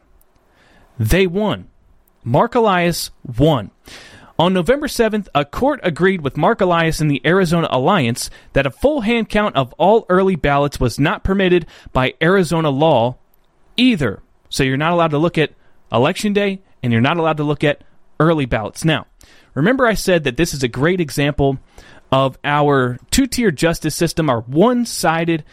They 0.98 1.28
won. 1.28 1.68
Mark 2.24 2.56
Elias 2.56 3.12
won. 3.24 3.72
On 4.38 4.54
November 4.54 4.88
7th, 4.88 5.28
a 5.36 5.46
court 5.46 5.80
agreed 5.84 6.22
with 6.22 6.38
Mark 6.38 6.62
Elias 6.62 7.00
and 7.00 7.12
the 7.12 7.22
Arizona 7.26 7.68
Alliance 7.70 8.30
that 8.54 8.66
a 8.66 8.72
full 8.72 9.02
hand 9.02 9.30
count 9.30 9.56
of 9.56 9.72
all 9.74 10.06
early 10.10 10.36
ballots 10.36 10.80
was 10.80 11.00
not 11.00 11.24
permitted 11.24 11.68
by 11.94 12.16
Arizona 12.22 12.70
law 12.70 13.18
either. 13.78 14.22
So 14.50 14.64
you're 14.64 14.78
not 14.78 14.94
allowed 14.94 15.12
to 15.12 15.20
look 15.20 15.38
at 15.38 15.54
election 15.92 16.34
day 16.34 16.62
and 16.84 16.92
you're 16.92 17.02
not 17.02 17.18
allowed 17.18 17.38
to 17.38 17.44
look 17.44 17.64
at 17.64 17.84
early 18.20 18.46
ballots. 18.46 18.86
Now, 18.86 19.08
remember 19.54 19.86
I 19.86 19.94
said 19.94 20.24
that 20.24 20.38
this 20.38 20.54
is 20.54 20.64
a 20.64 20.68
great 20.68 21.02
example 21.02 21.60
of 22.12 22.38
our 22.44 22.98
two 23.10 23.28
tier 23.28 23.52
justice 23.52 23.96
system, 23.96 24.30
our 24.30 24.42
one 24.42 24.86
sided 24.86 25.44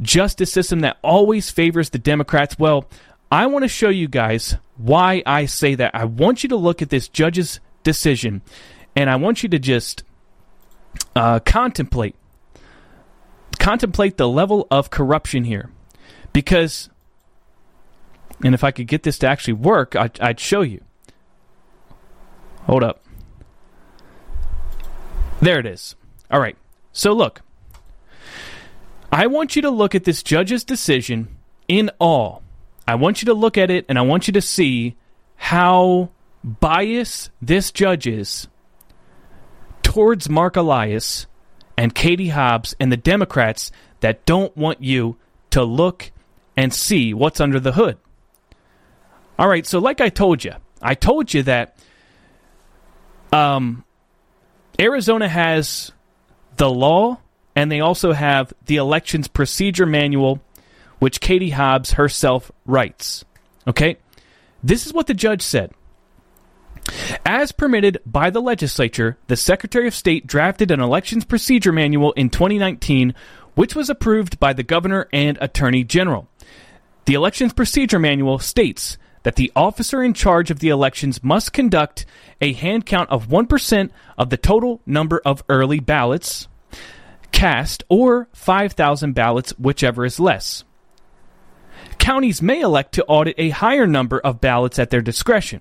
justice 0.00 0.52
system 0.52 0.80
that 0.80 0.98
always 1.02 1.50
favors 1.50 1.90
the 1.90 1.98
Democrats. 1.98 2.58
Well, 2.58 2.88
I 3.30 3.46
want 3.46 3.64
to 3.64 3.68
show 3.68 3.88
you 3.88 4.08
guys 4.08 4.56
why 4.76 5.22
I 5.26 5.46
say 5.46 5.74
that. 5.74 5.94
I 5.94 6.04
want 6.04 6.42
you 6.42 6.48
to 6.50 6.56
look 6.56 6.82
at 6.82 6.90
this 6.90 7.08
judge's 7.08 7.60
decision 7.82 8.42
and 8.94 9.10
I 9.10 9.16
want 9.16 9.42
you 9.42 9.48
to 9.50 9.58
just 9.58 10.02
uh, 11.14 11.40
contemplate 11.40 12.16
contemplate 13.58 14.16
the 14.16 14.28
level 14.28 14.66
of 14.70 14.90
corruption 14.90 15.44
here 15.44 15.70
because 16.32 16.88
and 18.44 18.54
if 18.54 18.64
I 18.64 18.70
could 18.70 18.86
get 18.86 19.02
this 19.02 19.18
to 19.18 19.28
actually 19.28 19.54
work, 19.54 19.96
I'd, 19.96 20.20
I'd 20.20 20.40
show 20.40 20.62
you. 20.62 20.82
Hold 22.64 22.82
up. 22.82 23.04
There 25.40 25.58
it 25.58 25.66
is. 25.66 25.94
All 26.30 26.40
right. 26.40 26.56
So 26.92 27.12
look, 27.12 27.42
I 29.12 29.26
want 29.26 29.56
you 29.56 29.62
to 29.62 29.70
look 29.70 29.94
at 29.94 30.04
this 30.04 30.22
judge's 30.22 30.64
decision 30.64 31.36
in 31.68 31.90
all. 31.98 32.42
I 32.88 32.94
want 32.94 33.22
you 33.22 33.26
to 33.26 33.34
look 33.34 33.58
at 33.58 33.70
it 33.70 33.84
and 33.88 33.98
I 33.98 34.02
want 34.02 34.26
you 34.26 34.32
to 34.32 34.40
see 34.40 34.96
how 35.36 36.10
biased 36.42 37.30
this 37.42 37.70
judge 37.70 38.06
is 38.06 38.48
towards 39.82 40.28
Mark 40.28 40.56
Elias 40.56 41.26
and 41.76 41.94
Katie 41.94 42.28
Hobbs 42.28 42.74
and 42.80 42.90
the 42.90 42.96
Democrats 42.96 43.70
that 44.00 44.24
don't 44.24 44.56
want 44.56 44.82
you 44.82 45.16
to 45.50 45.64
look 45.64 46.10
and 46.56 46.72
see 46.72 47.12
what's 47.12 47.40
under 47.40 47.60
the 47.60 47.72
hood. 47.72 47.98
All 49.38 49.48
right, 49.48 49.66
so 49.66 49.78
like 49.78 50.00
I 50.00 50.08
told 50.08 50.44
you, 50.44 50.52
I 50.80 50.94
told 50.94 51.32
you 51.34 51.42
that 51.44 51.76
um, 53.32 53.84
Arizona 54.80 55.28
has 55.28 55.92
the 56.56 56.70
law 56.70 57.18
and 57.54 57.72
they 57.72 57.80
also 57.80 58.12
have 58.12 58.52
the 58.66 58.76
elections 58.76 59.28
procedure 59.28 59.86
manual, 59.86 60.40
which 60.98 61.20
Katie 61.20 61.50
Hobbs 61.50 61.92
herself 61.92 62.52
writes. 62.66 63.24
Okay? 63.66 63.96
This 64.62 64.86
is 64.86 64.92
what 64.92 65.06
the 65.06 65.14
judge 65.14 65.42
said. 65.42 65.72
As 67.24 67.52
permitted 67.52 67.98
by 68.06 68.30
the 68.30 68.40
legislature, 68.40 69.18
the 69.26 69.36
Secretary 69.36 69.88
of 69.88 69.94
State 69.94 70.26
drafted 70.26 70.70
an 70.70 70.80
elections 70.80 71.24
procedure 71.24 71.72
manual 71.72 72.12
in 72.12 72.30
2019, 72.30 73.14
which 73.54 73.74
was 73.74 73.90
approved 73.90 74.38
by 74.38 74.52
the 74.52 74.62
governor 74.62 75.08
and 75.12 75.36
attorney 75.40 75.82
general. 75.82 76.28
The 77.06 77.14
elections 77.14 77.52
procedure 77.52 77.98
manual 77.98 78.38
states 78.38 78.98
that 79.26 79.34
the 79.34 79.50
officer 79.56 80.04
in 80.04 80.14
charge 80.14 80.52
of 80.52 80.60
the 80.60 80.68
elections 80.68 81.24
must 81.24 81.52
conduct 81.52 82.06
a 82.40 82.52
hand 82.52 82.86
count 82.86 83.10
of 83.10 83.26
1% 83.26 83.90
of 84.16 84.30
the 84.30 84.36
total 84.36 84.80
number 84.86 85.20
of 85.24 85.42
early 85.48 85.80
ballots 85.80 86.46
cast 87.32 87.82
or 87.88 88.28
5,000 88.32 89.14
ballots, 89.16 89.50
whichever 89.58 90.04
is 90.04 90.20
less. 90.20 90.62
Counties 91.98 92.40
may 92.40 92.60
elect 92.60 92.92
to 92.92 93.04
audit 93.06 93.34
a 93.36 93.50
higher 93.50 93.84
number 93.84 94.20
of 94.20 94.40
ballots 94.40 94.78
at 94.78 94.90
their 94.90 95.02
discretion. 95.02 95.60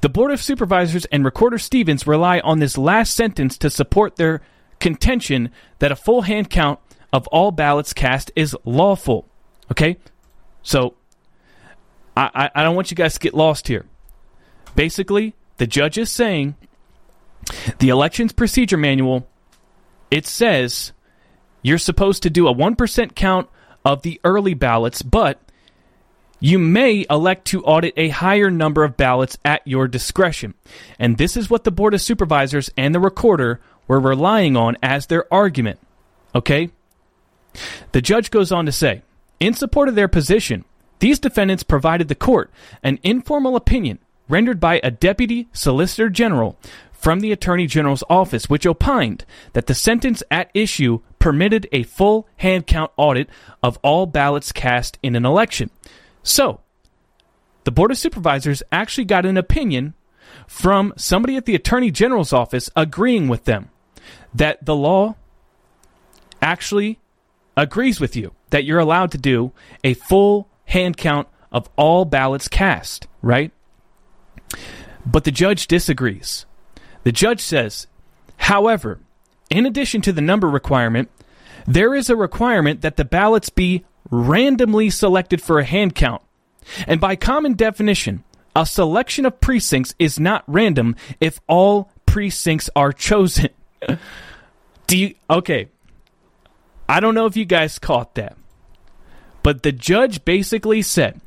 The 0.00 0.08
Board 0.08 0.32
of 0.32 0.42
Supervisors 0.42 1.04
and 1.04 1.24
Recorder 1.24 1.58
Stevens 1.58 2.08
rely 2.08 2.40
on 2.40 2.58
this 2.58 2.76
last 2.76 3.14
sentence 3.14 3.56
to 3.58 3.70
support 3.70 4.16
their 4.16 4.40
contention 4.80 5.52
that 5.78 5.92
a 5.92 5.96
full 5.96 6.22
hand 6.22 6.50
count 6.50 6.80
of 7.12 7.28
all 7.28 7.52
ballots 7.52 7.92
cast 7.92 8.32
is 8.34 8.56
lawful. 8.64 9.28
Okay? 9.70 9.96
So 10.64 10.96
I, 12.16 12.50
I, 12.54 12.62
don't 12.62 12.76
want 12.76 12.90
you 12.90 12.96
guys 12.96 13.14
to 13.14 13.20
get 13.20 13.34
lost 13.34 13.66
here. 13.68 13.86
Basically, 14.76 15.34
the 15.56 15.66
judge 15.66 15.98
is 15.98 16.10
saying 16.12 16.54
the 17.78 17.88
elections 17.88 18.32
procedure 18.32 18.76
manual, 18.76 19.26
it 20.10 20.26
says 20.26 20.92
you're 21.62 21.78
supposed 21.78 22.22
to 22.22 22.30
do 22.30 22.46
a 22.46 22.54
1% 22.54 23.14
count 23.14 23.48
of 23.84 24.02
the 24.02 24.20
early 24.22 24.54
ballots, 24.54 25.02
but 25.02 25.40
you 26.40 26.58
may 26.58 27.06
elect 27.08 27.46
to 27.46 27.64
audit 27.64 27.94
a 27.96 28.10
higher 28.10 28.50
number 28.50 28.84
of 28.84 28.96
ballots 28.96 29.38
at 29.44 29.66
your 29.66 29.88
discretion. 29.88 30.54
And 30.98 31.16
this 31.16 31.36
is 31.36 31.48
what 31.48 31.64
the 31.64 31.70
Board 31.70 31.94
of 31.94 32.00
Supervisors 32.00 32.70
and 32.76 32.94
the 32.94 33.00
recorder 33.00 33.60
were 33.88 34.00
relying 34.00 34.56
on 34.56 34.76
as 34.82 35.06
their 35.06 35.32
argument. 35.32 35.80
Okay? 36.34 36.70
The 37.92 38.02
judge 38.02 38.30
goes 38.30 38.52
on 38.52 38.66
to 38.66 38.72
say, 38.72 39.02
in 39.40 39.54
support 39.54 39.88
of 39.88 39.94
their 39.94 40.08
position, 40.08 40.64
these 41.04 41.18
defendants 41.18 41.62
provided 41.62 42.08
the 42.08 42.14
court 42.14 42.50
an 42.82 42.98
informal 43.02 43.56
opinion 43.56 43.98
rendered 44.26 44.58
by 44.58 44.80
a 44.82 44.90
deputy 44.90 45.46
solicitor 45.52 46.08
general 46.08 46.58
from 46.92 47.20
the 47.20 47.30
attorney 47.30 47.66
general's 47.66 48.02
office, 48.08 48.48
which 48.48 48.66
opined 48.66 49.26
that 49.52 49.66
the 49.66 49.74
sentence 49.74 50.22
at 50.30 50.50
issue 50.54 51.00
permitted 51.18 51.68
a 51.72 51.82
full 51.82 52.26
hand 52.38 52.66
count 52.66 52.90
audit 52.96 53.28
of 53.62 53.78
all 53.82 54.06
ballots 54.06 54.50
cast 54.50 54.98
in 55.02 55.14
an 55.14 55.26
election. 55.26 55.68
So, 56.22 56.60
the 57.64 57.70
Board 57.70 57.90
of 57.90 57.98
Supervisors 57.98 58.62
actually 58.72 59.04
got 59.04 59.26
an 59.26 59.36
opinion 59.36 59.92
from 60.46 60.94
somebody 60.96 61.36
at 61.36 61.44
the 61.44 61.54
Attorney 61.54 61.90
General's 61.90 62.32
office 62.32 62.70
agreeing 62.74 63.28
with 63.28 63.44
them 63.44 63.68
that 64.34 64.64
the 64.64 64.74
law 64.74 65.16
actually 66.40 66.98
agrees 67.58 68.00
with 68.00 68.16
you 68.16 68.32
that 68.48 68.64
you're 68.64 68.78
allowed 68.78 69.10
to 69.10 69.18
do 69.18 69.52
a 69.84 69.92
full 69.92 70.48
hand 70.66 70.96
count 70.96 71.28
of 71.52 71.68
all 71.76 72.04
ballots 72.04 72.48
cast, 72.48 73.06
right? 73.22 73.52
But 75.06 75.24
the 75.24 75.30
judge 75.30 75.66
disagrees. 75.66 76.46
The 77.04 77.12
judge 77.12 77.40
says, 77.40 77.86
however, 78.36 79.00
in 79.50 79.66
addition 79.66 80.00
to 80.02 80.12
the 80.12 80.20
number 80.20 80.48
requirement, 80.48 81.10
there 81.66 81.94
is 81.94 82.10
a 82.10 82.16
requirement 82.16 82.80
that 82.80 82.96
the 82.96 83.04
ballots 83.04 83.50
be 83.50 83.84
randomly 84.10 84.90
selected 84.90 85.40
for 85.40 85.58
a 85.58 85.64
hand 85.64 85.94
count. 85.94 86.22
And 86.86 87.00
by 87.00 87.16
common 87.16 87.54
definition, 87.54 88.24
a 88.56 88.66
selection 88.66 89.26
of 89.26 89.40
precincts 89.40 89.94
is 89.98 90.18
not 90.18 90.44
random 90.46 90.96
if 91.20 91.40
all 91.46 91.90
precincts 92.06 92.70
are 92.74 92.92
chosen. 92.92 93.48
Do 94.86 94.98
you 94.98 95.14
okay? 95.28 95.68
I 96.88 97.00
don't 97.00 97.14
know 97.14 97.26
if 97.26 97.36
you 97.36 97.44
guys 97.44 97.78
caught 97.78 98.14
that. 98.16 98.36
But 99.44 99.62
the 99.62 99.72
judge 99.72 100.24
basically 100.24 100.80
said, 100.80 101.20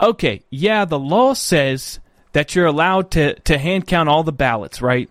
okay, 0.00 0.42
yeah, 0.50 0.84
the 0.84 0.98
law 0.98 1.34
says 1.34 2.00
that 2.32 2.54
you're 2.54 2.66
allowed 2.66 3.12
to, 3.12 3.38
to 3.40 3.56
hand 3.56 3.86
count 3.86 4.08
all 4.08 4.24
the 4.24 4.32
ballots, 4.32 4.82
right? 4.82 5.08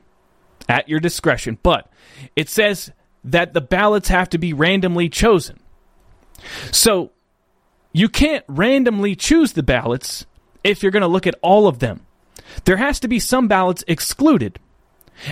At 0.68 0.90
your 0.90 1.00
discretion. 1.00 1.58
But 1.63 1.90
it 2.36 2.50
says 2.50 2.92
that 3.24 3.54
the 3.54 3.62
ballots 3.62 4.10
have 4.10 4.30
to 4.32 4.38
be 4.38 4.52
randomly 4.52 5.08
chosen. 5.08 5.58
So 6.72 7.12
you 7.94 8.10
can't 8.10 8.44
randomly 8.50 9.16
choose 9.16 9.54
the 9.54 9.63
ballots 9.63 10.26
if 10.66 10.84
you're 10.84 10.92
going 10.92 11.02
to 11.02 11.08
look 11.08 11.28
at 11.28 11.40
all 11.42 11.66
of 11.66 11.80
them. 11.80 12.06
There 12.66 12.78
has 12.78 13.00
to 13.00 13.08
be 13.08 13.20
some 13.20 13.48
ballots 13.48 13.86
excluded 13.88 14.60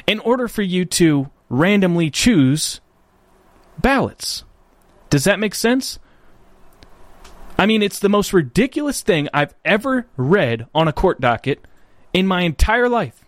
in 0.08 0.20
order 0.20 0.48
for 0.48 0.62
you 0.62 0.86
to 0.86 1.30
randomly 1.50 2.10
choose 2.10 2.80
ballots. 3.78 4.46
Does 5.10 5.26
that 5.26 5.40
make 5.40 5.56
sense? 5.56 6.00
I 7.58 7.66
mean, 7.66 7.82
it's 7.82 8.00
the 8.00 8.10
most 8.10 8.34
ridiculous 8.34 9.02
thing 9.02 9.30
I've 9.34 9.54
ever 9.64 10.08
read 10.18 10.68
on 10.76 10.88
a 10.88 10.94
court 10.94 11.22
docket 11.22 11.66
in 12.14 12.28
my 12.28 12.42
entire 12.42 12.90
life. 12.90 13.24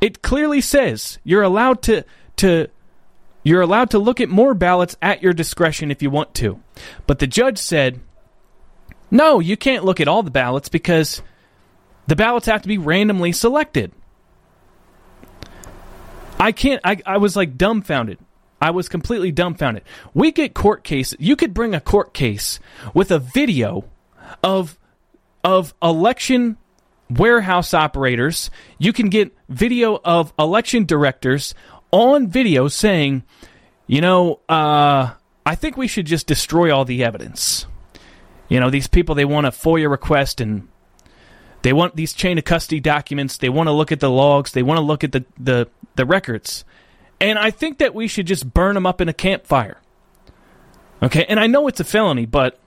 It 0.00 0.22
clearly 0.22 0.60
says 0.60 1.18
you're 1.24 1.42
allowed 1.42 1.82
to 1.82 2.04
to 2.36 2.68
you're 3.42 3.62
allowed 3.62 3.90
to 3.90 3.98
look 3.98 4.20
at 4.20 4.28
more 4.28 4.54
ballots 4.54 4.96
at 5.00 5.22
your 5.22 5.32
discretion 5.32 5.90
if 5.90 6.02
you 6.02 6.10
want 6.10 6.34
to. 6.34 6.60
But 7.06 7.20
the 7.20 7.26
judge 7.26 7.58
said, 7.58 8.00
"No, 9.10 9.40
you 9.40 9.56
can't 9.56 9.84
look 9.84 10.00
at 10.00 10.08
all 10.08 10.22
the 10.22 10.30
ballots 10.30 10.68
because 10.68 11.22
the 12.08 12.16
ballots 12.16 12.46
have 12.46 12.62
to 12.62 12.68
be 12.68 12.78
randomly 12.78 13.32
selected." 13.32 13.92
I 16.38 16.52
can't 16.52 16.80
I, 16.84 16.98
I 17.06 17.16
was 17.16 17.36
like 17.36 17.56
dumbfounded. 17.56 18.18
I 18.66 18.70
was 18.70 18.88
completely 18.88 19.30
dumbfounded. 19.30 19.84
We 20.12 20.32
get 20.32 20.52
court 20.52 20.82
cases. 20.82 21.16
You 21.20 21.36
could 21.36 21.54
bring 21.54 21.72
a 21.72 21.80
court 21.80 22.12
case 22.12 22.58
with 22.94 23.12
a 23.12 23.20
video 23.20 23.84
of 24.42 24.76
of 25.44 25.72
election 25.80 26.56
warehouse 27.08 27.72
operators. 27.72 28.50
You 28.78 28.92
can 28.92 29.08
get 29.08 29.30
video 29.48 30.00
of 30.04 30.32
election 30.36 30.84
directors 30.84 31.54
on 31.92 32.26
video 32.28 32.66
saying, 32.66 33.22
you 33.86 34.00
know, 34.00 34.40
uh, 34.48 35.12
I 35.46 35.54
think 35.54 35.76
we 35.76 35.86
should 35.86 36.06
just 36.06 36.26
destroy 36.26 36.74
all 36.74 36.84
the 36.84 37.04
evidence. 37.04 37.66
You 38.48 38.58
know, 38.58 38.70
these 38.70 38.88
people 38.88 39.14
they 39.14 39.24
want 39.24 39.46
a 39.46 39.50
FOIA 39.52 39.88
request 39.88 40.40
and 40.40 40.66
They 41.62 41.72
want 41.72 41.96
these 41.96 42.12
chain 42.12 42.38
of 42.38 42.44
custody 42.44 42.80
documents. 42.80 43.38
They 43.38 43.48
want 43.48 43.66
to 43.68 43.72
look 43.72 43.92
at 43.92 44.00
the 44.00 44.10
logs. 44.10 44.52
They 44.52 44.62
want 44.62 44.78
to 44.78 44.82
look 44.82 45.02
at 45.04 45.12
the, 45.12 45.24
the, 45.38 45.68
the 45.96 46.04
records. 46.04 46.64
And 47.20 47.38
I 47.38 47.50
think 47.50 47.78
that 47.78 47.94
we 47.94 48.08
should 48.08 48.26
just 48.26 48.52
burn 48.52 48.74
them 48.74 48.86
up 48.86 49.00
in 49.00 49.08
a 49.08 49.12
campfire. 49.12 49.80
Okay, 51.02 51.24
and 51.28 51.38
I 51.38 51.46
know 51.46 51.68
it's 51.68 51.80
a 51.80 51.84
felony, 51.84 52.26
but 52.26 52.58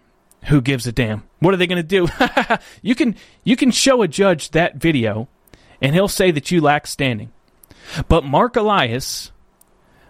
who 0.45 0.61
gives 0.61 0.87
a 0.87 0.91
damn? 0.91 1.23
What 1.39 1.53
are 1.53 1.57
they 1.57 1.67
going 1.67 1.83
to 1.83 1.83
do? 1.83 2.07
you 2.81 2.95
can 2.95 3.15
you 3.43 3.55
can 3.55 3.71
show 3.71 4.01
a 4.01 4.07
judge 4.07 4.51
that 4.51 4.75
video, 4.75 5.27
and 5.81 5.93
he'll 5.93 6.07
say 6.07 6.31
that 6.31 6.51
you 6.51 6.61
lack 6.61 6.87
standing. 6.87 7.31
But 8.07 8.23
Mark 8.23 8.55
Elias, 8.55 9.31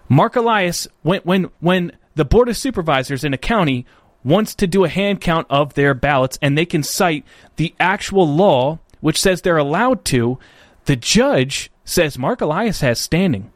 Mark 0.08 0.36
Elias, 0.36 0.88
when 1.02 1.22
when 1.22 1.50
when 1.60 1.92
the 2.16 2.26
board 2.26 2.50
of 2.50 2.58
supervisors 2.58 3.24
in 3.24 3.34
a 3.34 3.38
county 3.38 3.86
wants 4.24 4.54
to 4.56 4.68
do 4.68 4.84
a 4.84 4.90
hand 4.90 5.22
count 5.22 5.48
of 5.50 5.74
their 5.76 5.94
ballots, 5.94 6.38
and 6.42 6.58
they 6.58 6.66
can 6.66 6.84
cite 6.84 7.26
the 7.56 7.74
actual 7.80 8.28
law 8.28 8.80
which 9.02 9.22
says 9.22 9.42
they're 9.42 9.58
allowed 9.58 10.04
to, 10.06 10.38
the 10.86 10.96
judge 10.96 11.72
says 11.86 12.18
Mark 12.18 12.42
Elias 12.42 12.82
has 12.82 13.00
standing. 13.00 13.52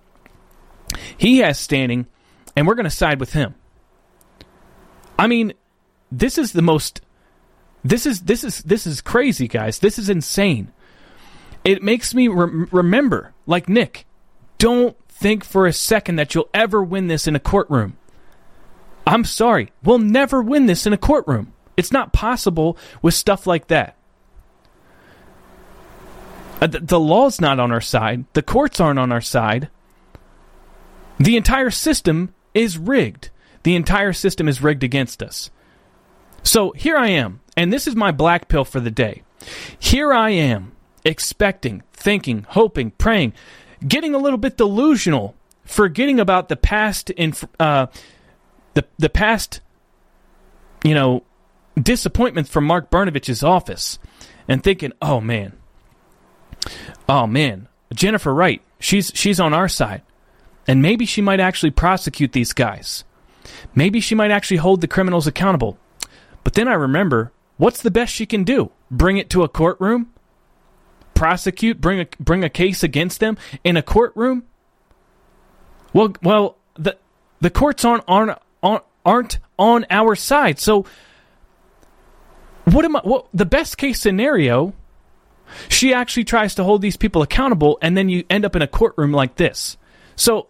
He 1.17 1.39
has 1.39 1.59
standing, 1.59 2.07
and 2.55 2.67
we're 2.67 2.75
going 2.75 2.85
to 2.85 2.89
side 2.89 3.19
with 3.19 3.33
him. 3.33 3.55
I 5.17 5.27
mean, 5.27 5.53
this 6.11 6.37
is 6.37 6.53
the 6.53 6.61
most 6.61 7.01
this 7.83 8.05
is 8.05 8.21
this 8.21 8.43
is 8.43 8.59
this 8.63 8.87
is 8.87 9.01
crazy, 9.01 9.47
guys. 9.47 9.79
This 9.79 9.99
is 9.99 10.09
insane. 10.09 10.71
It 11.63 11.83
makes 11.83 12.13
me 12.13 12.27
re- 12.27 12.67
remember, 12.71 13.33
like 13.45 13.69
Nick, 13.69 14.05
don't 14.57 14.97
think 15.09 15.43
for 15.43 15.67
a 15.67 15.73
second 15.73 16.15
that 16.15 16.33
you'll 16.33 16.49
ever 16.53 16.83
win 16.83 17.07
this 17.07 17.27
in 17.27 17.35
a 17.35 17.39
courtroom. 17.39 17.97
I'm 19.05 19.25
sorry, 19.25 19.71
we'll 19.83 19.99
never 19.99 20.41
win 20.41 20.65
this 20.65 20.85
in 20.85 20.93
a 20.93 20.97
courtroom. 20.97 21.53
It's 21.75 21.91
not 21.91 22.13
possible 22.13 22.77
with 23.01 23.13
stuff 23.13 23.45
like 23.45 23.67
that. 23.67 23.97
Uh, 26.61 26.67
the, 26.67 26.79
the 26.79 26.99
law's 26.99 27.41
not 27.41 27.59
on 27.59 27.71
our 27.71 27.81
side. 27.81 28.25
The 28.33 28.41
courts 28.41 28.79
aren't 28.79 28.99
on 28.99 29.11
our 29.11 29.21
side. 29.21 29.69
The 31.19 31.37
entire 31.37 31.71
system 31.71 32.33
is 32.53 32.77
rigged. 32.77 33.29
The 33.63 33.75
entire 33.75 34.13
system 34.13 34.47
is 34.47 34.61
rigged 34.61 34.83
against 34.83 35.23
us. 35.23 35.49
So 36.43 36.71
here 36.71 36.97
I 36.97 37.09
am, 37.09 37.39
and 37.55 37.71
this 37.71 37.87
is 37.87 37.95
my 37.95 38.11
black 38.11 38.49
pill 38.49 38.65
for 38.65 38.81
the 38.81 38.91
day. 38.91 39.23
Here 39.79 40.13
I 40.13 40.31
am, 40.31 40.73
expecting, 41.05 41.83
thinking, 41.93 42.45
hoping, 42.49 42.91
praying, 42.91 43.33
getting 43.87 44.13
a 44.13 44.17
little 44.17 44.37
bit 44.37 44.57
delusional, 44.57 45.35
forgetting 45.63 46.19
about 46.19 46.49
the 46.49 46.55
past 46.57 47.09
in 47.11 47.33
uh, 47.59 47.87
the 48.73 48.85
the 48.97 49.09
past, 49.09 49.61
you 50.83 50.93
know, 50.93 51.23
disappointments 51.81 52.49
from 52.49 52.65
Mark 52.65 52.89
Brnovich's 52.89 53.43
office, 53.43 53.99
and 54.47 54.61
thinking, 54.63 54.91
oh 55.01 55.21
man, 55.21 55.53
oh 57.07 57.25
man, 57.25 57.67
Jennifer 57.93 58.33
Wright, 58.33 58.61
she's 58.79 59.11
she's 59.15 59.39
on 59.39 59.53
our 59.53 59.69
side, 59.69 60.01
and 60.67 60.81
maybe 60.81 61.05
she 61.05 61.21
might 61.21 61.39
actually 61.39 61.71
prosecute 61.71 62.31
these 62.31 62.53
guys. 62.53 63.03
Maybe 63.75 63.99
she 63.99 64.15
might 64.15 64.31
actually 64.31 64.57
hold 64.57 64.81
the 64.81 64.87
criminals 64.87 65.27
accountable. 65.27 65.77
But 66.43 66.53
then 66.53 66.67
I 66.67 66.73
remember, 66.73 67.31
what's 67.57 67.81
the 67.81 67.91
best 67.91 68.13
she 68.13 68.25
can 68.25 68.43
do? 68.43 68.71
Bring 68.91 69.17
it 69.17 69.29
to 69.31 69.43
a 69.43 69.49
courtroom? 69.49 70.11
Prosecute? 71.13 71.79
Bring 71.79 72.01
a 72.01 72.07
bring 72.19 72.43
a 72.43 72.49
case 72.49 72.83
against 72.83 73.19
them 73.19 73.37
in 73.63 73.77
a 73.77 73.81
courtroom? 73.81 74.43
Well, 75.93 76.15
well, 76.21 76.57
the 76.75 76.97
the 77.39 77.49
courts 77.49 77.85
aren't 77.85 78.03
aren't 78.07 78.37
aren't 79.05 79.39
on 79.57 79.85
our 79.89 80.15
side. 80.15 80.59
So, 80.59 80.85
what 82.65 82.85
am 82.85 82.95
I? 82.95 83.01
What 83.03 83.27
the 83.33 83.45
best 83.45 83.77
case 83.77 83.99
scenario? 84.01 84.73
She 85.69 85.93
actually 85.93 86.23
tries 86.23 86.55
to 86.55 86.63
hold 86.63 86.81
these 86.81 86.97
people 86.97 87.21
accountable, 87.21 87.77
and 87.81 87.95
then 87.95 88.09
you 88.09 88.23
end 88.29 88.43
up 88.43 88.55
in 88.55 88.61
a 88.61 88.67
courtroom 88.67 89.11
like 89.11 89.35
this. 89.35 89.77
So, 90.15 90.47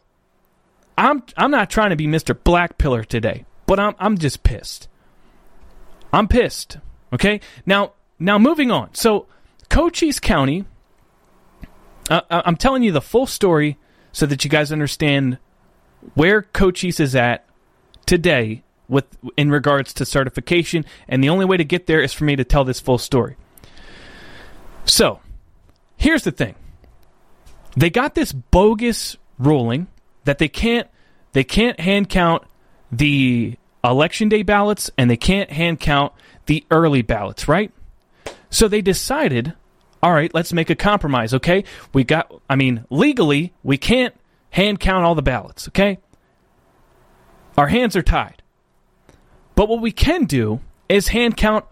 I'm 0.97 1.23
I'm 1.35 1.51
not 1.51 1.69
trying 1.69 1.89
to 1.89 1.95
be 1.95 2.07
Mr. 2.07 2.37
Black 2.41 2.77
Pillar 2.77 3.03
today, 3.03 3.45
but 3.65 3.79
I'm 3.79 3.95
I'm 3.99 4.17
just 4.17 4.43
pissed. 4.43 4.87
I'm 6.11 6.27
pissed. 6.27 6.77
Okay? 7.11 7.41
Now 7.65 7.93
now 8.19 8.37
moving 8.37 8.71
on. 8.71 8.93
So 8.93 9.27
Cochise 9.69 10.19
County 10.19 10.65
uh, 12.09 12.21
I'm 12.29 12.55
telling 12.55 12.83
you 12.83 12.91
the 12.91 13.01
full 13.01 13.25
story 13.25 13.77
so 14.11 14.25
that 14.25 14.43
you 14.43 14.49
guys 14.49 14.71
understand 14.71 15.37
where 16.15 16.41
Cochise 16.41 16.99
is 16.99 17.15
at 17.15 17.45
today 18.05 18.63
with 18.89 19.05
in 19.37 19.49
regards 19.49 19.93
to 19.95 20.05
certification 20.05 20.85
and 21.07 21.23
the 21.23 21.29
only 21.29 21.45
way 21.45 21.57
to 21.57 21.63
get 21.63 21.87
there 21.87 22.01
is 22.01 22.13
for 22.13 22.25
me 22.25 22.35
to 22.35 22.43
tell 22.43 22.63
this 22.63 22.79
full 22.79 22.97
story. 22.97 23.37
So, 24.85 25.21
here's 25.95 26.23
the 26.23 26.31
thing. 26.31 26.55
They 27.77 27.89
got 27.89 28.15
this 28.15 28.33
bogus 28.33 29.15
ruling 29.39 29.87
that 30.25 30.37
they 30.37 30.47
can't 30.47 30.87
they 31.33 31.43
can't 31.43 31.79
hand 31.79 32.09
count 32.09 32.43
the 32.91 33.57
election 33.83 34.29
day 34.29 34.43
ballots 34.43 34.91
and 34.97 35.09
they 35.09 35.17
can't 35.17 35.51
hand 35.51 35.79
count 35.79 36.13
the 36.45 36.65
early 36.71 37.01
ballots, 37.01 37.47
right? 37.47 37.71
So 38.49 38.67
they 38.67 38.81
decided, 38.81 39.53
all 40.01 40.13
right, 40.13 40.33
let's 40.33 40.53
make 40.53 40.69
a 40.69 40.75
compromise, 40.75 41.33
okay? 41.33 41.63
We 41.93 42.03
got 42.03 42.31
I 42.49 42.55
mean, 42.55 42.85
legally, 42.89 43.53
we 43.63 43.77
can't 43.77 44.15
hand 44.51 44.79
count 44.79 45.03
all 45.03 45.15
the 45.15 45.21
ballots, 45.21 45.67
okay? 45.69 45.99
Our 47.57 47.67
hands 47.67 47.95
are 47.95 48.03
tied. 48.03 48.41
But 49.55 49.69
what 49.69 49.81
we 49.81 49.91
can 49.91 50.25
do 50.25 50.61
is 50.89 51.09
hand 51.09 51.37
count 51.37 51.65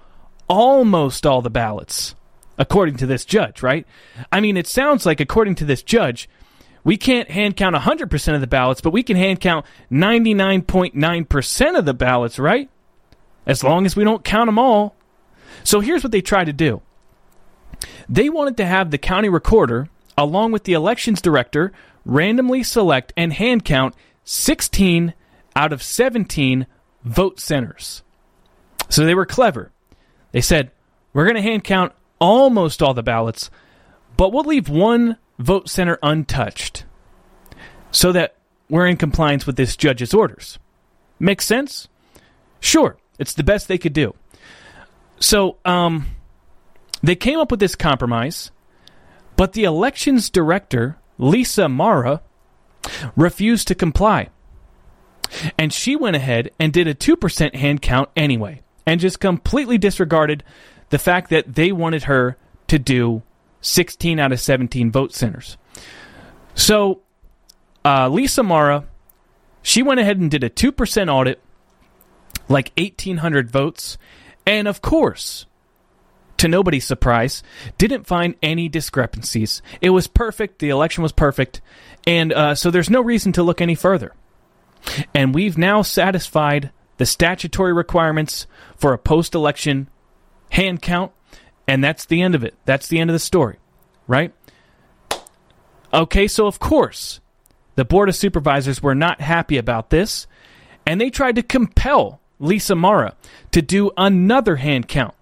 almost 0.47 1.25
all 1.25 1.41
the 1.41 1.49
ballots, 1.49 2.15
according 2.57 2.97
to 2.97 3.05
this 3.05 3.25
judge, 3.25 3.63
right? 3.63 3.87
I 4.31 4.39
mean, 4.39 4.57
it 4.57 4.67
sounds 4.67 5.05
like, 5.05 5.19
according 5.19 5.55
to 5.55 5.65
this 5.65 5.81
judge, 5.81 6.29
we 6.83 6.97
can't 6.97 7.29
hand 7.29 7.55
count 7.55 7.75
100% 7.75 8.35
of 8.35 8.41
the 8.41 8.47
ballots, 8.47 8.81
but 8.81 8.91
we 8.91 9.03
can 9.03 9.17
hand 9.17 9.39
count 9.39 9.65
99.9% 9.91 11.77
of 11.77 11.85
the 11.85 11.93
ballots, 11.93 12.39
right? 12.39 12.69
As 13.45 13.63
long 13.63 13.85
as 13.85 13.95
we 13.95 14.03
don't 14.03 14.23
count 14.23 14.47
them 14.47 14.59
all. 14.59 14.95
So 15.63 15.79
here's 15.79 16.03
what 16.03 16.11
they 16.11 16.21
tried 16.21 16.45
to 16.45 16.53
do 16.53 16.81
they 18.07 18.29
wanted 18.29 18.57
to 18.57 18.65
have 18.65 18.91
the 18.91 18.97
county 18.97 19.29
recorder, 19.29 19.89
along 20.17 20.51
with 20.51 20.63
the 20.65 20.73
elections 20.73 21.21
director, 21.21 21.71
randomly 22.05 22.63
select 22.63 23.13
and 23.15 23.33
hand 23.33 23.65
count 23.65 23.95
16 24.23 25.13
out 25.55 25.73
of 25.73 25.81
17 25.81 26.67
vote 27.03 27.39
centers. 27.39 28.03
So 28.89 29.05
they 29.05 29.15
were 29.15 29.25
clever. 29.25 29.71
They 30.31 30.41
said, 30.41 30.71
we're 31.13 31.25
going 31.25 31.35
to 31.35 31.41
hand 31.41 31.63
count 31.63 31.93
almost 32.19 32.81
all 32.81 32.93
the 32.93 33.03
ballots, 33.03 33.49
but 34.17 34.31
we'll 34.31 34.43
leave 34.43 34.69
one 34.69 35.17
vote 35.41 35.69
center 35.69 35.97
untouched 36.01 36.85
so 37.91 38.11
that 38.11 38.35
we're 38.69 38.87
in 38.87 38.97
compliance 38.97 39.45
with 39.45 39.57
this 39.57 39.75
judge's 39.75 40.13
orders. 40.13 40.57
Makes 41.19 41.45
sense? 41.45 41.87
Sure, 42.59 42.97
it's 43.19 43.33
the 43.33 43.43
best 43.43 43.67
they 43.67 43.77
could 43.77 43.93
do. 43.93 44.15
So, 45.19 45.57
um, 45.65 46.07
they 47.03 47.15
came 47.15 47.39
up 47.39 47.51
with 47.51 47.59
this 47.59 47.75
compromise, 47.75 48.51
but 49.35 49.53
the 49.53 49.63
elections 49.63 50.29
director, 50.29 50.97
Lisa 51.17 51.63
Marra, 51.63 52.21
refused 53.15 53.67
to 53.67 53.75
comply. 53.75 54.29
And 55.57 55.73
she 55.73 55.95
went 55.95 56.15
ahead 56.15 56.51
and 56.59 56.73
did 56.73 56.87
a 56.87 56.95
2% 56.95 57.55
hand 57.55 57.81
count 57.81 58.09
anyway, 58.15 58.61
and 58.85 58.99
just 58.99 59.19
completely 59.19 59.77
disregarded 59.77 60.43
the 60.89 60.99
fact 60.99 61.29
that 61.29 61.55
they 61.55 61.71
wanted 61.71 62.03
her 62.03 62.37
to 62.67 62.77
do 62.77 63.23
16 63.61 64.19
out 64.19 64.31
of 64.31 64.39
17 64.39 64.91
vote 64.91 65.13
centers. 65.13 65.57
So, 66.55 67.01
uh, 67.85 68.09
Lisa 68.09 68.41
Marra, 68.41 68.85
she 69.61 69.83
went 69.83 69.99
ahead 69.99 70.17
and 70.17 70.29
did 70.29 70.43
a 70.43 70.49
2% 70.49 71.09
audit, 71.09 71.39
like 72.49 72.71
1,800 72.77 73.49
votes, 73.49 73.97
and 74.45 74.67
of 74.67 74.81
course, 74.81 75.45
to 76.41 76.47
nobody's 76.47 76.85
surprise, 76.85 77.43
didn't 77.77 78.07
find 78.07 78.33
any 78.41 78.67
discrepancies. 78.67 79.61
It 79.79 79.91
was 79.91 80.07
perfect. 80.07 80.57
The 80.57 80.69
election 80.69 81.03
was 81.03 81.11
perfect. 81.11 81.61
And 82.07 82.33
uh, 82.33 82.55
so 82.55 82.71
there's 82.71 82.89
no 82.89 83.01
reason 83.01 83.31
to 83.33 83.43
look 83.43 83.61
any 83.61 83.75
further. 83.75 84.13
And 85.13 85.35
we've 85.35 85.57
now 85.57 85.83
satisfied 85.83 86.71
the 86.97 87.05
statutory 87.05 87.73
requirements 87.73 88.47
for 88.75 88.91
a 88.91 88.97
post 88.97 89.35
election 89.35 89.87
hand 90.49 90.81
count. 90.81 91.11
And 91.71 91.81
that's 91.81 92.03
the 92.03 92.21
end 92.21 92.35
of 92.35 92.43
it. 92.43 92.53
That's 92.65 92.89
the 92.89 92.99
end 92.99 93.09
of 93.09 93.13
the 93.13 93.19
story, 93.19 93.57
right? 94.05 94.33
Okay, 95.93 96.27
so 96.27 96.45
of 96.45 96.59
course, 96.59 97.21
the 97.75 97.85
Board 97.85 98.09
of 98.09 98.15
Supervisors 98.15 98.83
were 98.83 98.93
not 98.93 99.21
happy 99.21 99.57
about 99.57 99.89
this, 99.89 100.27
and 100.85 100.99
they 100.99 101.09
tried 101.09 101.35
to 101.35 101.43
compel 101.43 102.19
Lisa 102.39 102.73
Marra 102.73 103.13
to 103.51 103.61
do 103.61 103.91
another 103.95 104.57
hand 104.57 104.89
count. 104.89 105.15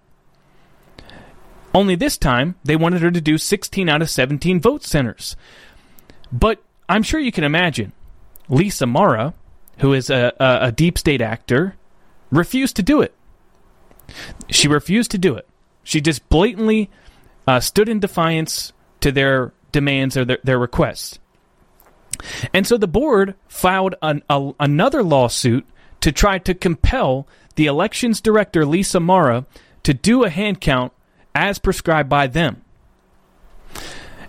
Only 1.72 1.94
this 1.94 2.18
time, 2.18 2.56
they 2.64 2.74
wanted 2.74 3.02
her 3.02 3.12
to 3.12 3.20
do 3.20 3.38
16 3.38 3.88
out 3.88 4.02
of 4.02 4.10
17 4.10 4.60
vote 4.60 4.82
centers. 4.82 5.36
But 6.32 6.60
I'm 6.88 7.04
sure 7.04 7.20
you 7.20 7.30
can 7.30 7.44
imagine 7.44 7.92
Lisa 8.48 8.86
Marra 8.86 9.34
who 9.80 9.92
is 9.92 10.10
a, 10.10 10.32
a, 10.38 10.58
a 10.66 10.72
deep 10.72 10.98
state 10.98 11.20
actor, 11.20 11.76
refused 12.30 12.76
to 12.76 12.82
do 12.82 13.00
it. 13.00 13.14
She 14.50 14.68
refused 14.68 15.10
to 15.12 15.18
do 15.18 15.34
it. 15.36 15.46
She 15.82 16.00
just 16.00 16.28
blatantly 16.28 16.90
uh, 17.46 17.60
stood 17.60 17.88
in 17.88 18.00
defiance 18.00 18.72
to 19.00 19.12
their 19.12 19.52
demands 19.72 20.16
or 20.16 20.24
their, 20.24 20.38
their 20.44 20.58
requests. 20.58 21.18
And 22.52 22.66
so 22.66 22.76
the 22.76 22.88
board 22.88 23.34
filed 23.48 23.94
an, 24.02 24.22
a, 24.28 24.52
another 24.60 25.02
lawsuit 25.02 25.66
to 26.00 26.12
try 26.12 26.38
to 26.38 26.54
compel 26.54 27.26
the 27.56 27.66
elections 27.66 28.20
director, 28.20 28.64
Lisa 28.64 28.98
Marra, 28.98 29.46
to 29.82 29.94
do 29.94 30.24
a 30.24 30.30
hand 30.30 30.60
count 30.60 30.92
as 31.34 31.58
prescribed 31.58 32.08
by 32.08 32.26
them. 32.26 32.62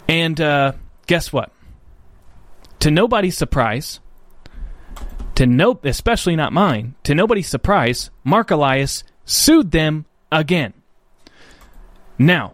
And 0.08 0.40
uh, 0.40 0.74
guess 1.08 1.32
what? 1.32 1.52
To 2.80 2.92
nobody's 2.92 3.38
surprise, 3.38 4.00
to 5.36 5.46
no, 5.46 5.80
especially 5.84 6.36
not 6.36 6.52
mine, 6.52 6.96
to 7.04 7.16
nobody's 7.16 7.48
surprise, 7.48 8.10
Mark 8.24 8.52
Elias 8.52 9.04
sued 9.26 9.72
them 9.72 10.06
again. 10.32 10.74
Now, 12.22 12.54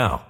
now. 0.00 0.29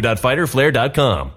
www.fighterflare.com. 0.00 1.32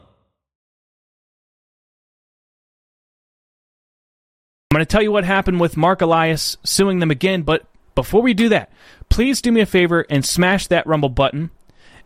I'm 4.72 4.76
going 4.76 4.86
to 4.86 4.91
tell 4.91 5.01
you 5.01 5.12
what 5.12 5.24
happened 5.24 5.60
with 5.60 5.78
Mark 5.78 6.01
Elias 6.01 6.57
suing 6.64 6.99
them 6.99 7.10
again, 7.10 7.41
but 7.41 7.66
before 7.95 8.22
we 8.22 8.36
do 8.36 8.49
that, 8.49 8.72
please 9.10 9.41
do 9.41 9.51
me 9.51 9.62
a 9.62 9.66
favor 9.66 10.05
and 10.10 10.24
smash 10.24 10.68
that 10.68 10.86
Rumble 10.86 11.10
button, 11.10 11.49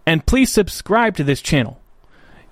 and 0.05 0.25
please 0.25 0.51
subscribe 0.51 1.17
to 1.17 1.25
this 1.25 1.41
channel. 1.41 1.79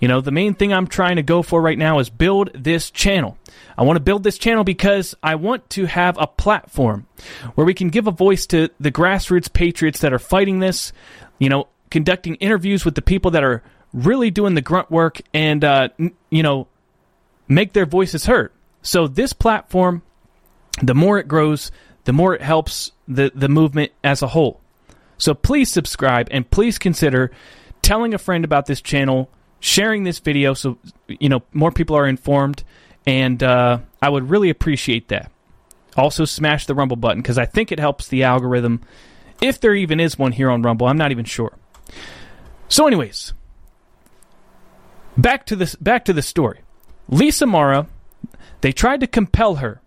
You 0.01 0.07
know, 0.09 0.19
the 0.19 0.31
main 0.31 0.53
thing 0.53 0.73
I'm 0.73 0.87
trying 0.87 1.15
to 1.15 1.23
go 1.23 1.43
for 1.43 1.61
right 1.61 1.77
now 1.77 1.99
is 1.99 2.09
build 2.09 2.49
this 2.53 2.91
channel. 2.91 3.37
I 3.77 3.83
want 3.83 3.97
to 3.97 4.03
build 4.03 4.23
this 4.23 4.37
channel 4.37 4.63
because 4.63 5.15
I 5.23 5.35
want 5.35 5.69
to 5.71 5.85
have 5.85 6.17
a 6.19 6.27
platform 6.27 7.05
where 7.55 7.65
we 7.65 7.75
can 7.75 7.89
give 7.89 8.07
a 8.07 8.11
voice 8.11 8.45
to 8.47 8.69
the 8.79 8.91
grassroots 8.91 9.51
patriots 9.51 10.01
that 10.01 10.11
are 10.11 10.19
fighting 10.19 10.59
this, 10.59 10.91
you 11.39 11.49
know, 11.49 11.67
conducting 11.89 12.35
interviews 12.35 12.83
with 12.83 12.95
the 12.95 13.01
people 13.01 13.31
that 13.31 13.43
are 13.43 13.63
really 13.93 14.31
doing 14.31 14.55
the 14.55 14.61
grunt 14.61 14.89
work 14.89 15.21
and, 15.33 15.63
uh, 15.63 15.89
you 16.29 16.43
know, 16.43 16.67
make 17.47 17.73
their 17.73 17.85
voices 17.85 18.25
heard. 18.25 18.51
So 18.81 19.07
this 19.07 19.33
platform, 19.33 20.01
the 20.81 20.95
more 20.95 21.19
it 21.19 21.27
grows, 21.27 21.71
the 22.05 22.13
more 22.13 22.33
it 22.33 22.41
helps 22.41 22.91
the, 23.07 23.31
the 23.35 23.49
movement 23.49 23.91
as 24.03 24.21
a 24.21 24.27
whole. 24.27 24.59
So 25.17 25.33
please 25.33 25.71
subscribe 25.71 26.29
and 26.31 26.49
please 26.49 26.79
consider 26.79 27.31
telling 27.81 28.13
a 28.13 28.17
friend 28.17 28.43
about 28.43 28.65
this 28.65 28.81
channel, 28.81 29.29
sharing 29.59 30.03
this 30.03 30.19
video 30.19 30.53
so 30.53 30.77
you 31.07 31.29
know 31.29 31.43
more 31.53 31.71
people 31.71 31.95
are 31.95 32.07
informed, 32.07 32.63
and 33.05 33.41
uh, 33.43 33.79
I 34.01 34.09
would 34.09 34.29
really 34.29 34.49
appreciate 34.49 35.09
that. 35.09 35.31
Also, 35.97 36.25
smash 36.25 36.65
the 36.65 36.73
Rumble 36.73 36.95
button 36.95 37.21
because 37.21 37.37
I 37.37 37.45
think 37.45 37.71
it 37.71 37.79
helps 37.79 38.07
the 38.07 38.23
algorithm, 38.23 38.81
if 39.41 39.59
there 39.59 39.75
even 39.75 39.99
is 39.99 40.17
one 40.17 40.31
here 40.31 40.49
on 40.49 40.61
Rumble. 40.61 40.87
I'm 40.87 40.97
not 40.97 41.11
even 41.11 41.25
sure. 41.25 41.57
So, 42.69 42.87
anyways, 42.87 43.33
back 45.21 45.45
to 45.47 45.55
this. 45.55 45.75
Back 45.75 46.05
to 46.05 46.13
the 46.13 46.21
story. 46.21 46.61
Lisa 47.07 47.45
Marra, 47.45 47.87
they 48.61 48.71
tried 48.71 48.99
to 49.01 49.07
compel 49.07 49.55
her. 49.55 49.81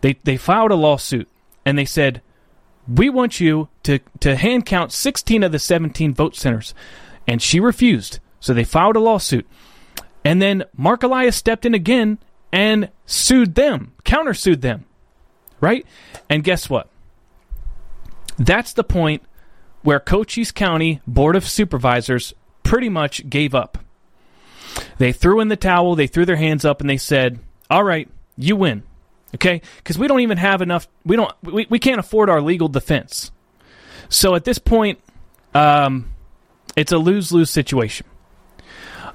They 0.00 0.14
they 0.24 0.36
filed 0.36 0.70
a 0.70 0.76
lawsuit 0.76 1.28
and 1.64 1.78
they 1.78 1.84
said, 1.84 2.20
"We 2.86 3.08
want 3.08 3.40
you 3.40 3.68
to 3.84 4.00
to 4.20 4.36
hand 4.36 4.66
count 4.66 4.92
16 4.92 5.42
of 5.42 5.52
the 5.52 5.58
17 5.58 6.14
vote 6.14 6.36
centers," 6.36 6.74
and 7.26 7.40
she 7.40 7.60
refused. 7.60 8.18
So 8.40 8.52
they 8.52 8.64
filed 8.64 8.96
a 8.96 9.00
lawsuit. 9.00 9.46
And 10.24 10.40
then 10.40 10.64
Mark 10.76 11.02
Elias 11.02 11.36
stepped 11.36 11.66
in 11.66 11.74
again 11.74 12.18
and 12.52 12.90
sued 13.04 13.54
them, 13.54 13.92
countersued 14.04 14.60
them, 14.62 14.86
right? 15.60 15.86
And 16.30 16.44
guess 16.44 16.70
what? 16.70 16.88
That's 18.38 18.72
the 18.72 18.84
point 18.84 19.22
where 19.82 20.00
Cochise 20.00 20.50
County 20.50 21.00
Board 21.06 21.36
of 21.36 21.46
Supervisors 21.46 22.32
pretty 22.62 22.88
much 22.88 23.28
gave 23.28 23.54
up. 23.54 23.83
They 24.98 25.12
threw 25.12 25.40
in 25.40 25.48
the 25.48 25.56
towel, 25.56 25.94
they 25.94 26.06
threw 26.06 26.24
their 26.24 26.36
hands 26.36 26.64
up, 26.64 26.80
and 26.80 26.88
they 26.88 26.96
said, 26.96 27.38
All 27.70 27.84
right, 27.84 28.08
you 28.36 28.56
win. 28.56 28.82
Okay? 29.34 29.62
Because 29.78 29.98
we 29.98 30.06
don't 30.06 30.20
even 30.20 30.38
have 30.38 30.62
enough, 30.62 30.88
we, 31.04 31.16
don't, 31.16 31.32
we, 31.42 31.66
we 31.68 31.78
can't 31.78 31.98
afford 31.98 32.30
our 32.30 32.40
legal 32.40 32.68
defense. 32.68 33.32
So 34.08 34.34
at 34.34 34.44
this 34.44 34.58
point, 34.58 35.00
um, 35.54 36.10
it's 36.76 36.92
a 36.92 36.98
lose 36.98 37.32
lose 37.32 37.50
situation. 37.50 38.06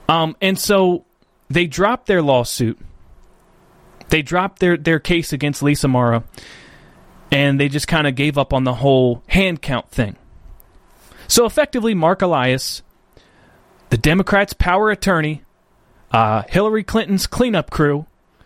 Um, 0.07 0.35
and 0.41 0.57
so 0.57 1.05
they 1.49 1.67
dropped 1.67 2.07
their 2.07 2.21
lawsuit. 2.21 2.79
They 4.09 4.21
dropped 4.21 4.59
their, 4.59 4.75
their 4.75 4.99
case 4.99 5.33
against 5.33 5.61
Lisa 5.61 5.87
Marra, 5.87 6.23
and 7.31 7.59
they 7.59 7.69
just 7.69 7.87
kind 7.87 8.07
of 8.07 8.15
gave 8.15 8.37
up 8.37 8.53
on 8.53 8.63
the 8.63 8.73
whole 8.73 9.23
hand 9.27 9.61
count 9.61 9.89
thing. 9.91 10.15
So 11.27 11.45
effectively, 11.45 11.93
Mark 11.93 12.23
Elias, 12.23 12.81
the 13.91 13.97
Democrats' 13.97 14.53
power 14.53 14.89
attorney, 14.89 15.43
uh, 16.11 16.43
Hillary 16.49 16.83
Clinton's 16.83 17.27
cleanup 17.27 17.69
crew, 17.69 18.05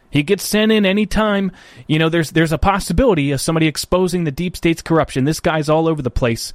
he 0.10 0.22
gets 0.22 0.44
sent 0.44 0.72
in 0.72 0.86
anytime, 0.86 1.52
you 1.88 1.98
know, 1.98 2.10
there's 2.10 2.32
there's 2.32 2.52
a 2.52 2.58
possibility 2.58 3.32
of 3.32 3.42
somebody 3.42 3.68
exposing 3.68 4.24
the 4.24 4.32
deep 4.32 4.56
state's 4.56 4.82
corruption. 4.82 5.24
This 5.24 5.40
guy's 5.40 5.70
all 5.70 5.88
over 5.88 6.02
the 6.02 6.12
place. 6.12 6.54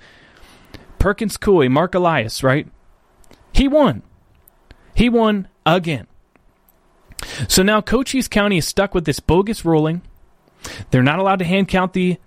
Perkins 0.98 1.36
Coie, 1.36 1.68
Mark 1.68 1.94
Elias, 1.94 2.42
right? 2.42 2.68
He 3.52 3.66
won. 3.66 4.02
He 4.94 5.08
won 5.08 5.48
again. 5.66 6.06
So 7.48 7.62
now 7.62 7.80
Cochise 7.80 8.28
County 8.28 8.58
is 8.58 8.66
stuck 8.68 8.94
with 8.94 9.04
this 9.04 9.20
bogus 9.20 9.64
ruling. 9.64 10.02
They're 10.90 11.02
not 11.02 11.18
allowed 11.18 11.40
to 11.40 11.44
hand 11.44 11.68
count 11.68 11.92
the 11.92 12.18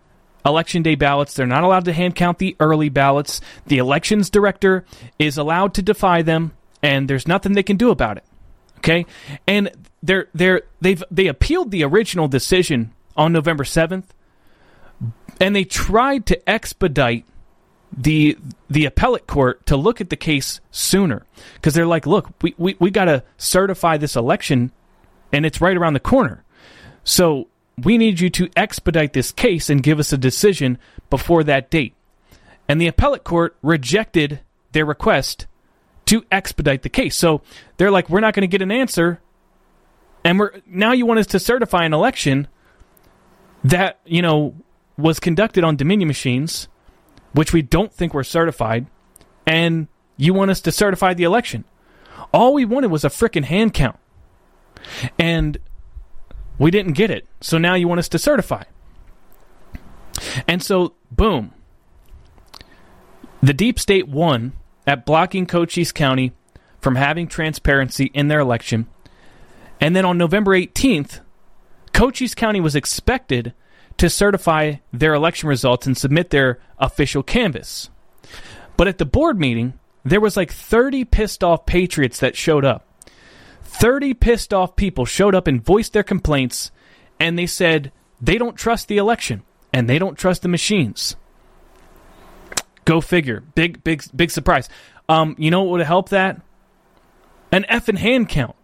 election 0.45 0.83
day 0.83 0.95
ballots. 0.95 1.33
They're 1.33 1.45
not 1.45 1.63
allowed 1.63 1.85
to 1.85 1.93
hand 1.93 2.15
count 2.15 2.39
the 2.39 2.55
early 2.59 2.89
ballots. 2.89 3.41
The 3.67 3.77
elections 3.77 4.29
director 4.29 4.85
is 5.19 5.37
allowed 5.37 5.73
to 5.75 5.81
defy 5.81 6.21
them, 6.21 6.53
and 6.81 7.09
there's 7.09 7.27
nothing 7.27 7.53
they 7.53 7.63
can 7.63 7.77
do 7.77 7.89
about 7.89 8.17
it. 8.17 8.25
Okay? 8.81 9.05
And 9.47 9.71
they're 10.01 10.27
they're 10.33 10.63
they've 10.81 11.03
they 11.11 11.27
appealed 11.27 11.69
the 11.69 11.83
original 11.83 12.27
decision 12.27 12.91
on 13.15 13.31
November 13.31 13.63
seventh, 13.63 14.11
and 15.39 15.55
they 15.55 15.63
tried 15.63 16.25
to 16.25 16.49
expedite 16.49 17.25
the 17.95 18.37
the 18.69 18.85
appellate 18.85 19.27
court 19.27 19.65
to 19.67 19.77
look 19.77 20.01
at 20.01 20.09
the 20.09 20.15
case 20.15 20.59
sooner 20.71 21.25
because 21.55 21.75
they're 21.75 21.85
like, 21.85 22.07
look, 22.07 22.29
we 22.41 22.55
we, 22.57 22.75
we 22.79 22.89
got 22.89 23.05
to 23.05 23.23
certify 23.37 23.97
this 23.97 24.15
election, 24.15 24.71
and 25.31 25.45
it's 25.45 25.61
right 25.61 25.77
around 25.77 25.93
the 25.93 25.99
corner, 25.99 26.43
so 27.03 27.47
we 27.83 27.99
need 27.99 28.19
you 28.19 28.29
to 28.31 28.49
expedite 28.55 29.13
this 29.13 29.31
case 29.31 29.69
and 29.69 29.83
give 29.83 29.99
us 29.99 30.11
a 30.11 30.17
decision 30.17 30.79
before 31.09 31.43
that 31.43 31.69
date. 31.69 31.93
And 32.67 32.81
the 32.81 32.87
appellate 32.87 33.23
court 33.23 33.55
rejected 33.61 34.39
their 34.71 34.85
request 34.85 35.45
to 36.11 36.23
expedite 36.31 36.83
the 36.83 36.89
case. 36.89 37.17
So 37.17 37.41
they're 37.77 37.91
like, 37.91 38.09
we're 38.09 38.19
not 38.19 38.33
going 38.33 38.41
to 38.41 38.47
get 38.47 38.61
an 38.61 38.71
answer 38.71 39.19
and 40.23 40.39
we're 40.39 40.51
now 40.65 40.91
you 40.91 41.05
want 41.05 41.19
us 41.19 41.27
to 41.27 41.39
certify 41.39 41.83
an 41.83 41.93
election 41.93 42.47
that, 43.63 43.99
you 44.05 44.21
know, 44.21 44.55
was 44.97 45.19
conducted 45.19 45.63
on 45.63 45.75
Dominion 45.75 46.07
machines, 46.07 46.67
which 47.33 47.53
we 47.53 47.61
don't 47.61 47.91
think 47.93 48.13
were 48.13 48.23
certified, 48.23 48.87
and 49.47 49.87
you 50.17 50.33
want 50.33 50.51
us 50.51 50.61
to 50.61 50.71
certify 50.71 51.13
the 51.13 51.23
election. 51.23 51.63
All 52.33 52.53
we 52.53 52.65
wanted 52.65 52.91
was 52.91 53.03
a 53.03 53.09
frickin' 53.09 53.45
hand 53.45 53.73
count. 53.73 53.97
And 55.17 55.57
we 56.57 56.71
didn't 56.71 56.93
get 56.93 57.09
it. 57.09 57.27
So 57.39 57.57
now 57.57 57.75
you 57.75 57.87
want 57.87 57.99
us 57.99 58.09
to 58.09 58.19
certify. 58.19 58.63
And 60.47 60.61
so, 60.61 60.95
boom. 61.11 61.53
The 63.41 63.53
deep 63.53 63.79
state 63.79 64.07
won 64.07 64.53
at 64.85 65.05
blocking 65.05 65.45
Cochise 65.45 65.91
County 65.91 66.33
from 66.79 66.95
having 66.95 67.27
transparency 67.27 68.11
in 68.13 68.27
their 68.27 68.39
election 68.39 68.87
and 69.81 69.95
then 69.95 70.05
on 70.05 70.19
November 70.19 70.51
18th, 70.51 71.21
Cochise 71.91 72.35
County 72.35 72.61
was 72.61 72.75
expected 72.75 73.53
to 73.97 74.09
certify 74.09 74.75
their 74.93 75.15
election 75.15 75.49
results 75.49 75.87
and 75.87 75.97
submit 75.97 76.29
their 76.29 76.59
official 76.77 77.23
canvass. 77.23 77.89
But 78.77 78.87
at 78.87 78.99
the 78.99 79.05
board 79.05 79.39
meeting, 79.39 79.73
there 80.05 80.21
was 80.21 80.37
like 80.37 80.51
30 80.51 81.05
pissed 81.05 81.43
off 81.43 81.65
patriots 81.65 82.19
that 82.19 82.37
showed 82.37 82.63
up. 82.63 82.87
30 83.63 84.13
pissed 84.13 84.53
off 84.53 84.75
people 84.75 85.05
showed 85.05 85.33
up 85.33 85.47
and 85.47 85.63
voiced 85.63 85.93
their 85.93 86.03
complaints 86.03 86.71
and 87.19 87.37
they 87.37 87.47
said 87.47 87.91
they 88.21 88.37
don't 88.37 88.55
trust 88.55 88.87
the 88.87 88.97
election 88.97 89.41
and 89.73 89.89
they 89.89 89.97
don't 89.97 90.17
trust 90.17 90.43
the 90.43 90.47
machines. 90.47 91.15
Go 92.85 93.01
figure. 93.01 93.43
Big 93.55 93.83
big 93.83 94.03
big 94.15 94.31
surprise. 94.31 94.69
Um, 95.07 95.35
you 95.37 95.51
know 95.51 95.61
what 95.63 95.71
would 95.71 95.85
help 95.85 96.09
that? 96.09 96.41
An 97.51 97.65
F 97.67 97.85
effing 97.85 97.97
hand 97.97 98.29
count. 98.29 98.55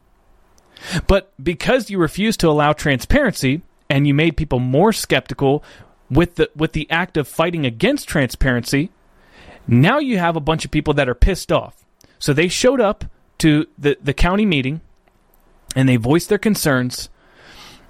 But 1.08 1.34
because 1.44 1.90
you 1.90 1.98
refused 1.98 2.40
to 2.42 2.50
allow 2.50 2.74
transparency 2.74 3.62
and 3.90 4.08
you 4.08 4.14
made 4.14 4.38
people 4.38 4.60
more 4.60 4.94
skeptical 4.94 5.64
with 6.10 6.36
the 6.36 6.50
with 6.56 6.74
the 6.74 6.90
act 6.90 7.18
of 7.18 7.28
fighting 7.28 7.66
against 7.66 8.08
transparency, 8.08 8.92
now 9.68 10.00
you 10.00 10.18
have 10.18 10.36
a 10.36 10.42
bunch 10.42 10.66
of 10.66 10.72
people 10.72 10.94
that 10.96 11.10
are 11.10 11.16
pissed 11.16 11.52
off. 11.52 11.86
So 12.20 12.34
they 12.34 12.48
showed 12.48 12.82
up 12.82 13.06
to 13.40 13.68
the, 13.78 13.98
the 14.02 14.14
county 14.14 14.46
meeting 14.46 14.82
and 15.76 15.88
they 15.88 15.98
voiced 15.98 16.30
their 16.30 16.38
concerns. 16.38 17.10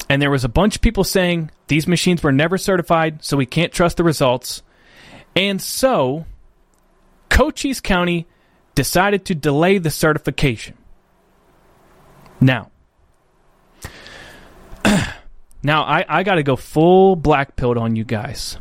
And 0.10 0.22
there 0.22 0.32
was 0.32 0.44
a 0.44 0.50
bunch 0.50 0.76
of 0.76 0.82
people 0.82 1.04
saying 1.04 1.52
these 1.68 1.88
machines 1.88 2.24
were 2.24 2.32
never 2.32 2.58
certified, 2.58 3.24
so 3.24 3.38
we 3.38 3.46
can't 3.46 3.74
trust 3.74 3.98
the 3.98 4.04
results. 4.04 4.64
And 5.38 5.62
so 5.62 6.26
Cochise 7.30 7.80
County 7.80 8.26
decided 8.74 9.26
to 9.26 9.36
delay 9.36 9.78
the 9.78 9.92
certification. 9.92 10.76
Now, 12.42 12.72
now 15.64 15.84
I, 15.84 16.04
I 16.10 16.24
got 16.24 16.36
to 16.36 16.44
go 16.44 16.56
full 16.56 17.16
black 17.16 17.56
pilled 17.56 17.78
on 17.78 17.96
you 17.96 18.04
guys, 18.04 18.58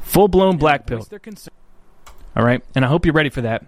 full 0.00 0.28
blown 0.28 0.56
black 0.56 0.86
pill. 0.86 1.06
All 2.34 2.42
right, 2.42 2.64
and 2.74 2.82
I 2.82 2.88
hope 2.88 3.04
you're 3.04 3.14
ready 3.14 3.28
for 3.28 3.42
that. 3.42 3.66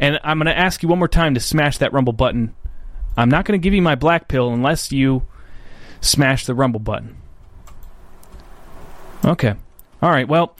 And 0.00 0.18
I'm 0.24 0.38
going 0.38 0.46
to 0.46 0.58
ask 0.58 0.82
you 0.82 0.88
one 0.88 0.98
more 0.98 1.06
time 1.06 1.34
to 1.34 1.40
smash 1.40 1.76
that 1.78 1.92
rumble 1.92 2.14
button. 2.14 2.54
I'm 3.14 3.28
not 3.28 3.44
going 3.44 3.60
to 3.60 3.62
give 3.62 3.74
you 3.74 3.82
my 3.82 3.94
black 3.94 4.26
pill 4.26 4.54
unless 4.54 4.90
you 4.90 5.26
smash 6.00 6.46
the 6.46 6.54
rumble 6.54 6.80
button. 6.80 7.18
Okay. 9.22 9.54
All 10.00 10.10
right. 10.10 10.26
Well, 10.26 10.56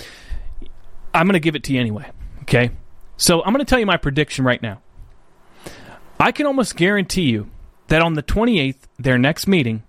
I'm 1.14 1.26
going 1.26 1.34
to 1.34 1.40
give 1.40 1.54
it 1.54 1.64
to 1.64 1.72
you 1.72 1.80
anyway. 1.80 2.10
Okay. 2.42 2.70
So 3.16 3.42
I'm 3.42 3.52
going 3.52 3.64
to 3.64 3.68
tell 3.68 3.78
you 3.78 3.86
my 3.86 3.96
prediction 3.96 4.44
right 4.44 4.62
now. 4.62 4.80
I 6.18 6.32
can 6.32 6.46
almost 6.46 6.76
guarantee 6.76 7.30
you 7.30 7.50
that 7.88 8.02
on 8.02 8.14
the 8.14 8.22
28th, 8.22 8.78
their 8.98 9.18
next 9.18 9.46
meeting, 9.46 9.82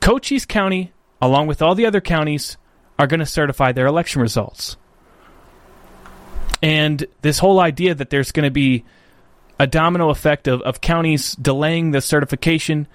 Cochise 0.00 0.46
County, 0.46 0.92
along 1.20 1.46
with 1.46 1.60
all 1.60 1.74
the 1.74 1.86
other 1.86 2.00
counties, 2.00 2.56
are 2.98 3.06
going 3.06 3.20
to 3.20 3.26
certify 3.26 3.72
their 3.72 3.86
election 3.86 4.22
results. 4.22 4.76
And 6.62 7.04
this 7.22 7.38
whole 7.38 7.60
idea 7.60 7.94
that 7.94 8.10
there's 8.10 8.32
going 8.32 8.44
to 8.44 8.50
be 8.50 8.84
a 9.58 9.66
domino 9.66 10.10
effect 10.10 10.48
of, 10.48 10.62
of 10.62 10.80
counties 10.80 11.32
delaying 11.32 11.90
the 11.90 12.00
certification, 12.00 12.86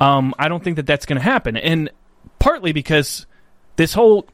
um, 0.00 0.34
I 0.38 0.48
don't 0.48 0.62
think 0.62 0.76
that 0.76 0.86
that's 0.86 1.06
going 1.06 1.18
to 1.18 1.22
happen. 1.22 1.56
And 1.56 1.90
partly 2.38 2.72
because 2.72 3.26
this 3.76 3.94
whole 3.94 4.26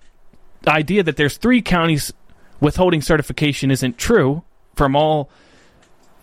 idea 0.67 1.03
that 1.03 1.17
there's 1.17 1.37
three 1.37 1.63
counties 1.63 2.13
withholding 2.61 3.03
certification 3.03 3.71
isn't 3.71 3.99
true 3.99 4.43
from 4.75 4.97
all 4.97 5.31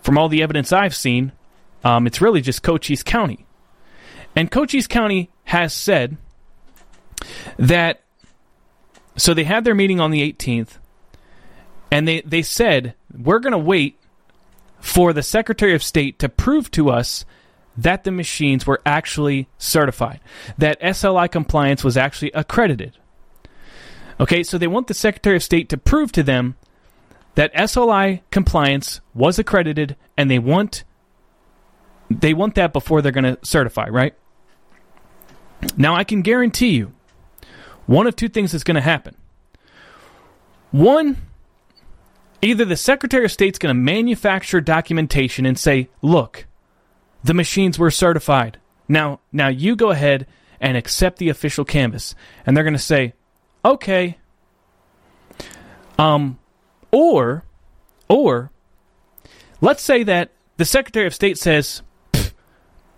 from 0.02 0.16
all 0.18 0.28
the 0.28 0.42
evidence 0.42 0.72
I've 0.72 0.94
seen. 0.94 1.32
Um, 1.82 2.06
it's 2.06 2.20
really 2.20 2.40
just 2.40 2.62
Cochise 2.62 3.02
County. 3.02 3.44
And 4.36 4.50
Cochise 4.50 4.86
County 4.86 5.30
has 5.44 5.72
said 5.72 6.16
that 7.58 8.02
so 9.16 9.34
they 9.34 9.44
had 9.44 9.64
their 9.64 9.74
meeting 9.74 9.98
on 9.98 10.10
the 10.10 10.32
18th 10.32 10.78
and 11.90 12.06
they, 12.06 12.20
they 12.20 12.42
said 12.42 12.94
we're 13.16 13.38
going 13.38 13.52
to 13.52 13.58
wait 13.58 13.98
for 14.80 15.12
the 15.12 15.22
Secretary 15.22 15.74
of 15.74 15.82
State 15.82 16.18
to 16.18 16.28
prove 16.28 16.70
to 16.72 16.90
us 16.90 17.24
that 17.76 18.04
the 18.04 18.10
machines 18.10 18.66
were 18.66 18.80
actually 18.86 19.48
certified, 19.58 20.20
that 20.58 20.80
SLI 20.80 21.30
compliance 21.30 21.84
was 21.84 21.96
actually 21.96 22.30
accredited. 22.32 22.96
Okay, 24.18 24.42
so 24.42 24.56
they 24.56 24.66
want 24.66 24.86
the 24.86 24.94
Secretary 24.94 25.36
of 25.36 25.42
State 25.42 25.68
to 25.68 25.76
prove 25.76 26.10
to 26.12 26.22
them 26.22 26.56
that 27.34 27.54
SLI 27.54 28.22
compliance 28.30 29.00
was 29.14 29.38
accredited 29.38 29.96
and 30.16 30.30
they 30.30 30.38
want 30.38 30.84
they 32.08 32.32
want 32.32 32.54
that 32.54 32.72
before 32.72 33.02
they're 33.02 33.12
going 33.12 33.24
to 33.24 33.38
certify, 33.42 33.88
right? 33.88 34.14
Now, 35.76 35.96
I 35.96 36.04
can 36.04 36.22
guarantee 36.22 36.70
you 36.70 36.92
one 37.86 38.06
of 38.06 38.14
two 38.14 38.28
things 38.28 38.54
is 38.54 38.64
going 38.64 38.76
to 38.76 38.80
happen. 38.80 39.16
One, 40.70 41.16
either 42.42 42.64
the 42.64 42.76
Secretary 42.76 43.24
of 43.24 43.32
State's 43.32 43.58
going 43.58 43.74
to 43.74 43.80
manufacture 43.80 44.60
documentation 44.60 45.46
and 45.46 45.58
say, 45.58 45.88
look, 46.02 46.46
the 47.24 47.34
machines 47.34 47.78
were 47.78 47.90
certified. 47.90 48.58
Now, 48.88 49.20
now 49.32 49.48
you 49.48 49.74
go 49.74 49.90
ahead 49.90 50.26
and 50.60 50.76
accept 50.76 51.18
the 51.18 51.28
official 51.28 51.64
canvass, 51.64 52.14
and 52.44 52.56
they're 52.56 52.64
going 52.64 52.74
to 52.74 52.78
say, 52.78 53.14
okay. 53.72 54.18
Um, 55.98 56.38
or, 56.90 57.44
or, 58.08 58.50
let's 59.60 59.82
say 59.82 60.02
that 60.04 60.30
the 60.56 60.64
Secretary 60.64 61.06
of 61.06 61.14
State 61.14 61.38
says, 61.38 61.82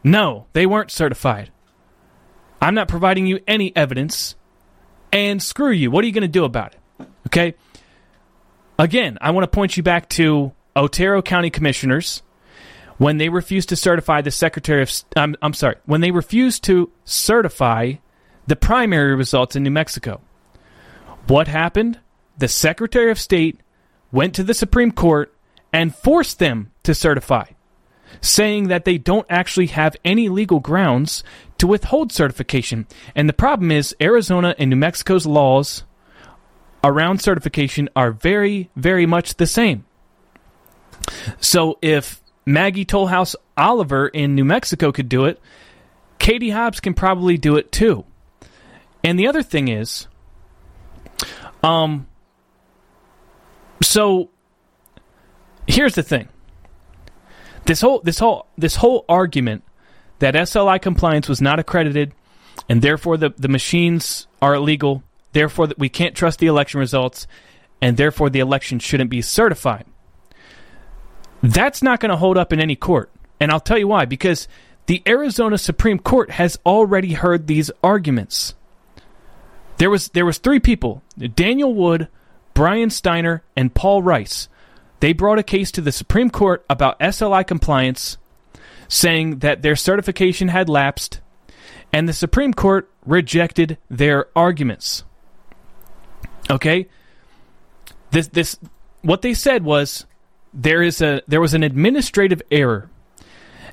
no, 0.04 0.46
they 0.52 0.66
weren't 0.66 0.90
certified. 0.90 1.50
I'm 2.60 2.74
not 2.74 2.88
providing 2.88 3.26
you 3.26 3.40
any 3.46 3.74
evidence, 3.76 4.34
and 5.12 5.42
screw 5.42 5.70
you. 5.70 5.90
What 5.90 6.04
are 6.04 6.06
you 6.06 6.12
going 6.12 6.22
to 6.22 6.28
do 6.28 6.44
about 6.44 6.74
it? 6.74 7.06
Okay. 7.26 7.54
Again, 8.78 9.18
I 9.20 9.30
want 9.30 9.44
to 9.44 9.48
point 9.48 9.76
you 9.76 9.82
back 9.82 10.08
to 10.10 10.52
Otero 10.76 11.22
County 11.22 11.50
Commissioners 11.50 12.22
when 12.98 13.18
they 13.18 13.28
refused 13.28 13.68
to 13.70 13.76
certify 13.76 14.20
the 14.20 14.30
Secretary 14.30 14.82
of 14.82 14.92
I'm, 15.16 15.36
I'm 15.40 15.54
sorry, 15.54 15.76
when 15.86 16.00
they 16.00 16.10
refused 16.10 16.64
to 16.64 16.90
certify 17.04 17.94
the 18.46 18.56
primary 18.56 19.14
results 19.14 19.56
in 19.56 19.62
New 19.62 19.70
Mexico. 19.70 20.20
What 21.28 21.46
happened? 21.46 22.00
The 22.38 22.48
Secretary 22.48 23.10
of 23.10 23.18
State 23.18 23.60
went 24.10 24.34
to 24.34 24.42
the 24.42 24.54
Supreme 24.54 24.92
Court 24.92 25.34
and 25.72 25.94
forced 25.94 26.38
them 26.38 26.70
to 26.84 26.94
certify, 26.94 27.44
saying 28.22 28.68
that 28.68 28.86
they 28.86 28.96
don't 28.96 29.26
actually 29.28 29.66
have 29.66 29.94
any 30.06 30.30
legal 30.30 30.58
grounds 30.58 31.22
to 31.58 31.66
withhold 31.66 32.12
certification. 32.12 32.86
And 33.14 33.28
the 33.28 33.34
problem 33.34 33.70
is, 33.70 33.94
Arizona 34.00 34.54
and 34.58 34.70
New 34.70 34.76
Mexico's 34.76 35.26
laws 35.26 35.84
around 36.82 37.20
certification 37.20 37.90
are 37.94 38.10
very, 38.10 38.70
very 38.74 39.04
much 39.04 39.34
the 39.34 39.46
same. 39.46 39.84
So 41.40 41.78
if 41.82 42.22
Maggie 42.46 42.86
Toulouse 42.86 43.36
Oliver 43.56 44.08
in 44.08 44.34
New 44.34 44.44
Mexico 44.46 44.92
could 44.92 45.10
do 45.10 45.26
it, 45.26 45.38
Katie 46.18 46.50
Hobbs 46.50 46.80
can 46.80 46.94
probably 46.94 47.36
do 47.36 47.56
it 47.56 47.70
too. 47.70 48.06
And 49.04 49.18
the 49.18 49.26
other 49.26 49.42
thing 49.42 49.68
is, 49.68 50.07
um, 51.62 52.06
so 53.82 54.30
here's 55.66 55.94
the 55.94 56.02
thing. 56.02 56.28
This 57.66 57.80
whole 57.80 58.00
this 58.00 58.18
whole 58.18 58.46
this 58.56 58.76
whole 58.76 59.04
argument 59.08 59.62
that 60.20 60.34
SLI 60.34 60.80
compliance 60.80 61.28
was 61.28 61.40
not 61.40 61.58
accredited 61.58 62.14
and 62.68 62.82
therefore 62.82 63.16
the, 63.16 63.30
the 63.36 63.48
machines 63.48 64.26
are 64.40 64.54
illegal, 64.54 65.02
therefore 65.32 65.66
that 65.66 65.78
we 65.78 65.88
can't 65.88 66.14
trust 66.14 66.38
the 66.38 66.46
election 66.46 66.80
results, 66.80 67.26
and 67.80 67.96
therefore 67.96 68.30
the 68.30 68.40
election 68.40 68.78
shouldn't 68.78 69.10
be 69.10 69.22
certified. 69.22 69.86
That's 71.42 71.82
not 71.82 72.00
going 72.00 72.10
to 72.10 72.16
hold 72.16 72.36
up 72.36 72.52
in 72.52 72.60
any 72.60 72.76
court. 72.76 73.10
And 73.40 73.52
I'll 73.52 73.60
tell 73.60 73.78
you 73.78 73.86
why 73.86 74.04
because 74.04 74.48
the 74.86 75.02
Arizona 75.06 75.58
Supreme 75.58 75.98
Court 75.98 76.30
has 76.30 76.58
already 76.66 77.12
heard 77.12 77.46
these 77.46 77.70
arguments. 77.84 78.54
There 79.76 79.90
was 79.90 80.08
there 80.08 80.26
was 80.26 80.38
three 80.38 80.58
people, 80.58 81.02
Daniel 81.18 81.74
Wood, 81.74 82.08
Brian 82.54 82.90
Steiner, 82.90 83.42
and 83.56 83.74
Paul 83.74 84.02
Rice. 84.02 84.48
They 85.00 85.12
brought 85.12 85.38
a 85.38 85.44
case 85.44 85.70
to 85.72 85.80
the 85.80 85.92
Supreme 85.92 86.30
Court 86.30 86.64
about 86.68 86.98
SLI 86.98 87.46
compliance, 87.46 88.18
saying 88.88 89.40
that 89.40 89.62
their 89.62 89.76
certification 89.76 90.48
had 90.48 90.68
lapsed, 90.68 91.20
and 91.92 92.08
the 92.08 92.12
Supreme 92.12 92.52
Court 92.52 92.90
rejected 93.06 93.78
their 93.88 94.26
arguments. 94.36 95.04
Okay? 96.50 96.88
This 98.10 98.28
this 98.28 98.58
what 99.02 99.22
they 99.22 99.34
said 99.34 99.64
was 99.64 100.06
there 100.52 100.82
is 100.82 101.00
a 101.00 101.22
there 101.28 101.40
was 101.40 101.54
an 101.54 101.62
administrative 101.62 102.42
error, 102.50 102.90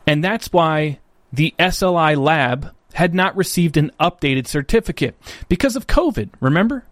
and 0.05 0.23
that's 0.23 0.51
why 0.51 0.99
the 1.31 1.53
SLI 1.57 2.17
lab 2.17 2.73
had 2.93 3.13
not 3.13 3.35
received 3.35 3.77
an 3.77 3.91
updated 3.99 4.47
certificate 4.47 5.15
because 5.49 5.75
of 5.75 5.87
COVID. 5.87 6.29
Remember? 6.39 6.85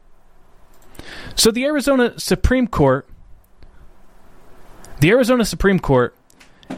So 1.36 1.51
the 1.51 1.66
Arizona 1.66 2.20
Supreme 2.20 2.68
Court, 2.68 3.08
the 4.99 5.10
Arizona 5.10 5.45
Supreme 5.45 5.80
Court, 5.80 6.16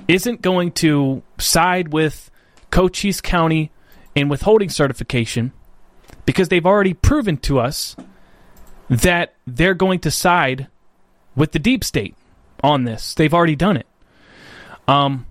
isn't 0.07 0.41
going 0.41 0.71
to 0.73 1.23
side 1.37 1.93
with 1.93 2.29
Cochise 2.71 3.21
County 3.21 3.71
in 4.13 4.29
withholding 4.29 4.69
certification 4.69 5.51
because 6.25 6.49
they've 6.49 6.65
already 6.65 6.93
proven 6.93 7.37
to 7.37 7.59
us 7.59 7.95
that 8.89 9.33
they're 9.45 9.73
going 9.73 9.99
to 9.99 10.11
side 10.11 10.67
with 11.35 11.51
the 11.51 11.59
deep 11.59 11.83
state 11.83 12.15
on 12.63 12.83
this. 12.83 13.13
They've 13.13 13.33
already 13.33 13.55
done 13.55 13.77
it. 13.77 13.87
Um, 14.87 15.25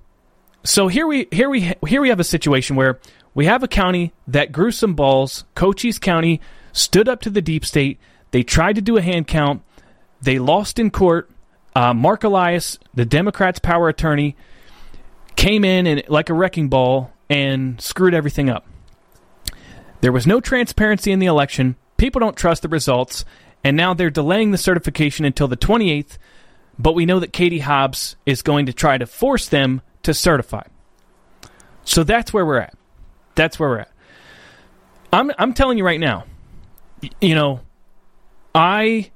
so 0.64 0.88
here 0.88 1.06
we 1.06 1.28
here 1.30 1.48
we 1.48 1.72
here 1.86 2.00
we 2.00 2.08
have 2.08 2.20
a 2.20 2.24
situation 2.24 2.76
where 2.76 2.98
we 3.34 3.46
have 3.46 3.62
a 3.62 3.68
county 3.68 4.12
that 4.28 4.52
grew 4.52 4.70
some 4.70 4.94
balls. 4.94 5.44
Cochise 5.54 5.98
County 5.98 6.40
stood 6.72 7.08
up 7.08 7.20
to 7.22 7.30
the 7.30 7.42
deep 7.42 7.64
state. 7.64 7.98
They 8.34 8.42
tried 8.42 8.74
to 8.74 8.82
do 8.82 8.96
a 8.96 9.00
hand 9.00 9.28
count. 9.28 9.62
They 10.20 10.40
lost 10.40 10.80
in 10.80 10.90
court. 10.90 11.30
Uh, 11.76 11.94
Mark 11.94 12.24
Elias, 12.24 12.80
the 12.92 13.04
Democrats' 13.04 13.60
power 13.60 13.88
attorney, 13.88 14.34
came 15.36 15.64
in 15.64 15.86
and 15.86 16.02
like 16.08 16.30
a 16.30 16.34
wrecking 16.34 16.68
ball 16.68 17.12
and 17.30 17.80
screwed 17.80 18.12
everything 18.12 18.50
up. 18.50 18.66
There 20.00 20.10
was 20.10 20.26
no 20.26 20.40
transparency 20.40 21.12
in 21.12 21.20
the 21.20 21.26
election. 21.26 21.76
People 21.96 22.18
don't 22.18 22.36
trust 22.36 22.62
the 22.62 22.68
results, 22.68 23.24
and 23.62 23.76
now 23.76 23.94
they're 23.94 24.10
delaying 24.10 24.50
the 24.50 24.58
certification 24.58 25.24
until 25.24 25.46
the 25.46 25.56
28th 25.56 26.18
but 26.78 26.94
we 26.94 27.06
know 27.06 27.20
that 27.20 27.32
Katie 27.32 27.60
Hobbs 27.60 28.16
is 28.26 28.42
going 28.42 28.66
to 28.66 28.72
try 28.72 28.98
to 28.98 29.06
force 29.06 29.48
them 29.48 29.80
to 30.02 30.12
certify. 30.12 30.64
So 31.84 32.02
that's 32.02 32.32
where 32.32 32.44
we're 32.44 32.58
at. 32.58 32.74
That's 33.34 33.58
where 33.60 33.68
we're 33.68 33.78
at. 33.78 33.92
I'm 35.12 35.30
I'm 35.38 35.54
telling 35.54 35.78
you 35.78 35.84
right 35.84 36.00
now. 36.00 36.24
You 37.20 37.34
know, 37.34 37.60
I 38.54 39.10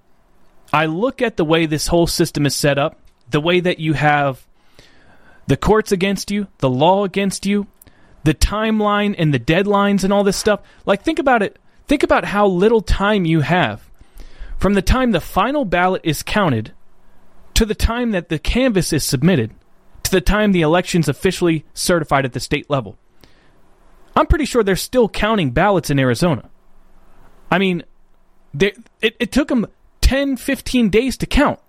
I 0.72 0.86
look 0.86 1.22
at 1.22 1.36
the 1.36 1.44
way 1.44 1.66
this 1.66 1.86
whole 1.86 2.06
system 2.06 2.44
is 2.44 2.54
set 2.54 2.78
up, 2.78 2.98
the 3.30 3.40
way 3.40 3.60
that 3.60 3.78
you 3.78 3.94
have 3.94 4.46
the 5.46 5.56
courts 5.56 5.92
against 5.92 6.30
you, 6.30 6.48
the 6.58 6.68
law 6.68 7.04
against 7.04 7.46
you, 7.46 7.66
the 8.24 8.34
timeline 8.34 9.14
and 9.16 9.32
the 9.32 9.40
deadlines 9.40 10.04
and 10.04 10.12
all 10.12 10.24
this 10.24 10.36
stuff. 10.36 10.60
Like 10.84 11.02
think 11.02 11.18
about 11.18 11.42
it. 11.42 11.58
Think 11.86 12.02
about 12.02 12.26
how 12.26 12.46
little 12.46 12.82
time 12.82 13.24
you 13.24 13.40
have 13.40 13.88
from 14.58 14.74
the 14.74 14.82
time 14.82 15.12
the 15.12 15.20
final 15.20 15.64
ballot 15.64 16.02
is 16.04 16.22
counted 16.22 16.72
to 17.54 17.64
the 17.64 17.74
time 17.74 18.10
that 18.10 18.28
the 18.28 18.38
canvass 18.38 18.92
is 18.92 19.04
submitted, 19.04 19.52
to 20.02 20.10
the 20.10 20.20
time 20.20 20.52
the 20.52 20.62
election's 20.62 21.08
officially 21.08 21.64
certified 21.74 22.24
at 22.24 22.32
the 22.32 22.40
state 22.40 22.68
level. 22.68 22.98
I'm 24.14 24.26
pretty 24.26 24.44
sure 24.44 24.62
they're 24.62 24.76
still 24.76 25.08
counting 25.08 25.52
ballots 25.52 25.90
in 25.90 25.98
Arizona. 25.98 26.50
I 27.50 27.58
mean, 27.58 27.84
they, 28.58 28.74
it, 29.00 29.16
it 29.18 29.32
took 29.32 29.48
them 29.48 29.66
10, 30.00 30.36
15 30.36 30.90
days 30.90 31.16
to 31.18 31.26
count. 31.26 31.60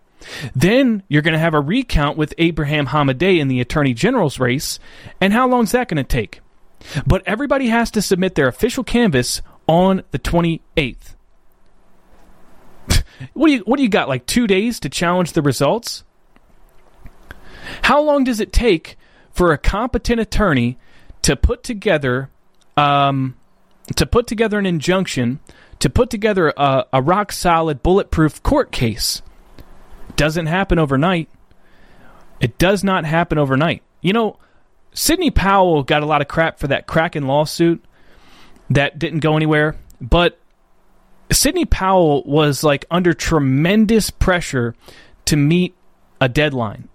Then 0.53 1.03
you're 1.07 1.21
going 1.21 1.33
to 1.33 1.39
have 1.39 1.53
a 1.53 1.61
recount 1.61 2.17
with 2.17 2.33
Abraham 2.37 2.87
Hamadeh 2.87 3.39
in 3.39 3.47
the 3.47 3.61
Attorney 3.61 3.93
General's 3.93 4.39
race. 4.39 4.79
And 5.21 5.31
how 5.31 5.47
long 5.47 5.63
is 5.63 5.71
that 5.71 5.87
going 5.87 5.97
to 5.97 6.03
take? 6.03 6.41
But 7.05 7.23
everybody 7.25 7.67
has 7.67 7.91
to 7.91 8.01
submit 8.01 8.35
their 8.35 8.47
official 8.47 8.83
canvass 8.83 9.41
on 9.67 10.03
the 10.11 10.19
28th. 10.19 11.15
What 13.33 13.47
do 13.47 13.53
you 13.53 13.59
what 13.65 13.75
do 13.75 13.83
you 13.83 13.89
got? 13.89 14.07
Like 14.07 14.25
two 14.25 14.47
days 14.47 14.79
to 14.79 14.87
challenge 14.87 15.33
the 15.33 15.41
results? 15.41 16.05
How 17.81 18.01
long 18.01 18.23
does 18.23 18.39
it 18.39 18.53
take 18.53 18.97
for 19.33 19.51
a 19.51 19.57
competent 19.57 20.21
attorney 20.21 20.77
to 21.23 21.35
put 21.35 21.61
together 21.61 22.29
um, 22.77 23.35
to 23.95 24.05
put 24.05 24.25
together 24.25 24.57
an 24.57 24.65
injunction, 24.65 25.39
to 25.80 25.89
put 25.89 26.09
together 26.09 26.53
a, 26.55 26.86
a 26.93 27.01
rock 27.01 27.32
solid, 27.32 27.82
bulletproof 27.84 28.41
court 28.43 28.71
case? 28.71 29.21
Doesn't 30.15 30.47
happen 30.47 30.80
overnight. 30.80 31.30
It 32.39 32.57
does 32.57 32.84
not 32.84 33.05
happen 33.05 33.38
overnight. 33.38 33.84
You 34.01 34.13
know, 34.13 34.38
Sidney 34.93 35.32
Powell 35.32 35.84
got 35.84 36.03
a 36.03 36.05
lot 36.05 36.21
of 36.21 36.27
crap 36.27 36.59
for 36.59 36.67
that 36.67 36.88
Kraken 36.88 37.27
lawsuit 37.27 37.84
that 38.69 38.99
didn't 38.99 39.19
go 39.19 39.36
anywhere, 39.36 39.75
but 39.99 40.39
Sidney 41.32 41.65
Powell 41.65 42.23
was 42.23 42.63
like 42.63 42.86
under 42.89 43.13
tremendous 43.13 44.09
pressure 44.09 44.75
to 45.25 45.36
meet 45.36 45.75
a 46.19 46.27
deadline. 46.27 46.89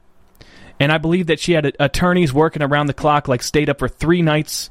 And 0.80 0.91
I 0.91 0.99
believe 0.99 1.28
that 1.28 1.39
she 1.39 1.53
had 1.53 1.76
attorneys 1.78 2.32
working 2.32 2.62
around 2.62 2.87
the 2.87 2.95
clock, 2.95 3.28
like 3.28 3.43
stayed 3.43 3.70
up 3.70 3.78
for 3.78 3.89
three 3.89 4.22
nights, 4.22 4.70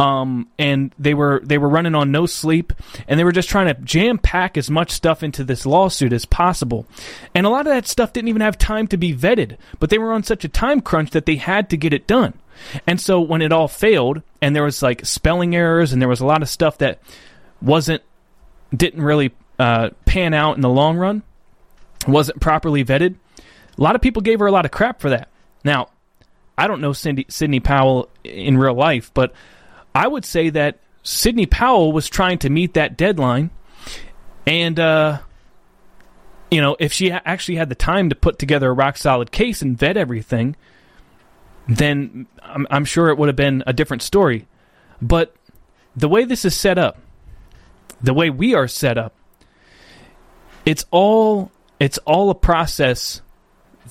um, 0.00 0.48
and 0.58 0.94
they 0.98 1.14
were 1.14 1.40
they 1.44 1.58
were 1.58 1.68
running 1.68 1.94
on 1.94 2.10
no 2.10 2.26
sleep, 2.26 2.72
and 3.06 3.18
they 3.18 3.24
were 3.24 3.32
just 3.32 3.48
trying 3.48 3.66
to 3.66 3.80
jam 3.82 4.18
pack 4.18 4.56
as 4.56 4.70
much 4.70 4.90
stuff 4.90 5.22
into 5.22 5.44
this 5.44 5.64
lawsuit 5.64 6.12
as 6.12 6.24
possible. 6.24 6.86
And 7.34 7.46
a 7.46 7.50
lot 7.50 7.66
of 7.66 7.72
that 7.72 7.86
stuff 7.86 8.12
didn't 8.12 8.28
even 8.28 8.42
have 8.42 8.58
time 8.58 8.86
to 8.88 8.96
be 8.96 9.14
vetted, 9.14 9.56
but 9.78 9.90
they 9.90 9.98
were 9.98 10.12
on 10.12 10.22
such 10.22 10.44
a 10.44 10.48
time 10.48 10.80
crunch 10.80 11.10
that 11.10 11.26
they 11.26 11.36
had 11.36 11.70
to 11.70 11.76
get 11.76 11.92
it 11.92 12.06
done. 12.06 12.34
And 12.86 13.00
so 13.00 13.20
when 13.20 13.42
it 13.42 13.52
all 13.52 13.68
failed, 13.68 14.22
and 14.40 14.54
there 14.54 14.62
was 14.64 14.82
like 14.82 15.04
spelling 15.04 15.54
errors, 15.54 15.92
and 15.92 16.00
there 16.02 16.08
was 16.08 16.20
a 16.20 16.26
lot 16.26 16.42
of 16.42 16.48
stuff 16.48 16.78
that 16.78 17.00
wasn't 17.62 18.02
didn't 18.74 19.02
really 19.02 19.32
uh, 19.58 19.90
pan 20.04 20.34
out 20.34 20.56
in 20.56 20.60
the 20.60 20.68
long 20.68 20.96
run, 20.96 21.22
wasn't 22.08 22.40
properly 22.40 22.84
vetted. 22.84 23.14
A 23.76 23.82
lot 23.82 23.94
of 23.94 24.02
people 24.02 24.22
gave 24.22 24.40
her 24.40 24.46
a 24.46 24.52
lot 24.52 24.64
of 24.64 24.70
crap 24.70 25.00
for 25.00 25.10
that. 25.10 25.28
Now, 25.64 25.88
I 26.56 26.66
don't 26.66 26.80
know 26.80 26.92
Cindy, 26.92 27.26
Sidney 27.28 27.60
Powell 27.60 28.08
in 28.22 28.56
real 28.56 28.74
life, 28.74 29.10
but 29.14 29.32
I 29.94 30.08
would 30.08 30.24
say 30.24 30.50
that 30.50 30.80
Sidney 31.02 31.46
Powell 31.46 31.92
was 31.92 32.08
trying 32.08 32.38
to 32.38 32.50
meet 32.50 32.74
that 32.74 32.96
deadline, 32.96 33.50
and 34.46 34.78
uh, 34.80 35.18
you 36.50 36.60
know, 36.60 36.76
if 36.78 36.92
she 36.92 37.10
actually 37.10 37.56
had 37.56 37.68
the 37.68 37.74
time 37.74 38.08
to 38.10 38.14
put 38.14 38.38
together 38.38 38.70
a 38.70 38.72
rock 38.72 38.96
solid 38.96 39.30
case 39.30 39.62
and 39.62 39.76
vet 39.76 39.96
everything, 39.96 40.56
then 41.68 42.26
I'm, 42.42 42.66
I'm 42.70 42.84
sure 42.84 43.08
it 43.08 43.18
would 43.18 43.28
have 43.28 43.36
been 43.36 43.62
a 43.66 43.72
different 43.72 44.02
story. 44.02 44.46
But 45.00 45.34
the 45.96 46.08
way 46.08 46.24
this 46.24 46.44
is 46.44 46.54
set 46.54 46.78
up, 46.78 46.98
the 48.02 48.14
way 48.14 48.30
we 48.30 48.54
are 48.54 48.68
set 48.68 48.98
up, 48.98 49.14
it's 50.64 50.84
all 50.90 51.50
it's 51.80 51.98
all 51.98 52.30
a 52.30 52.34
process 52.34 53.20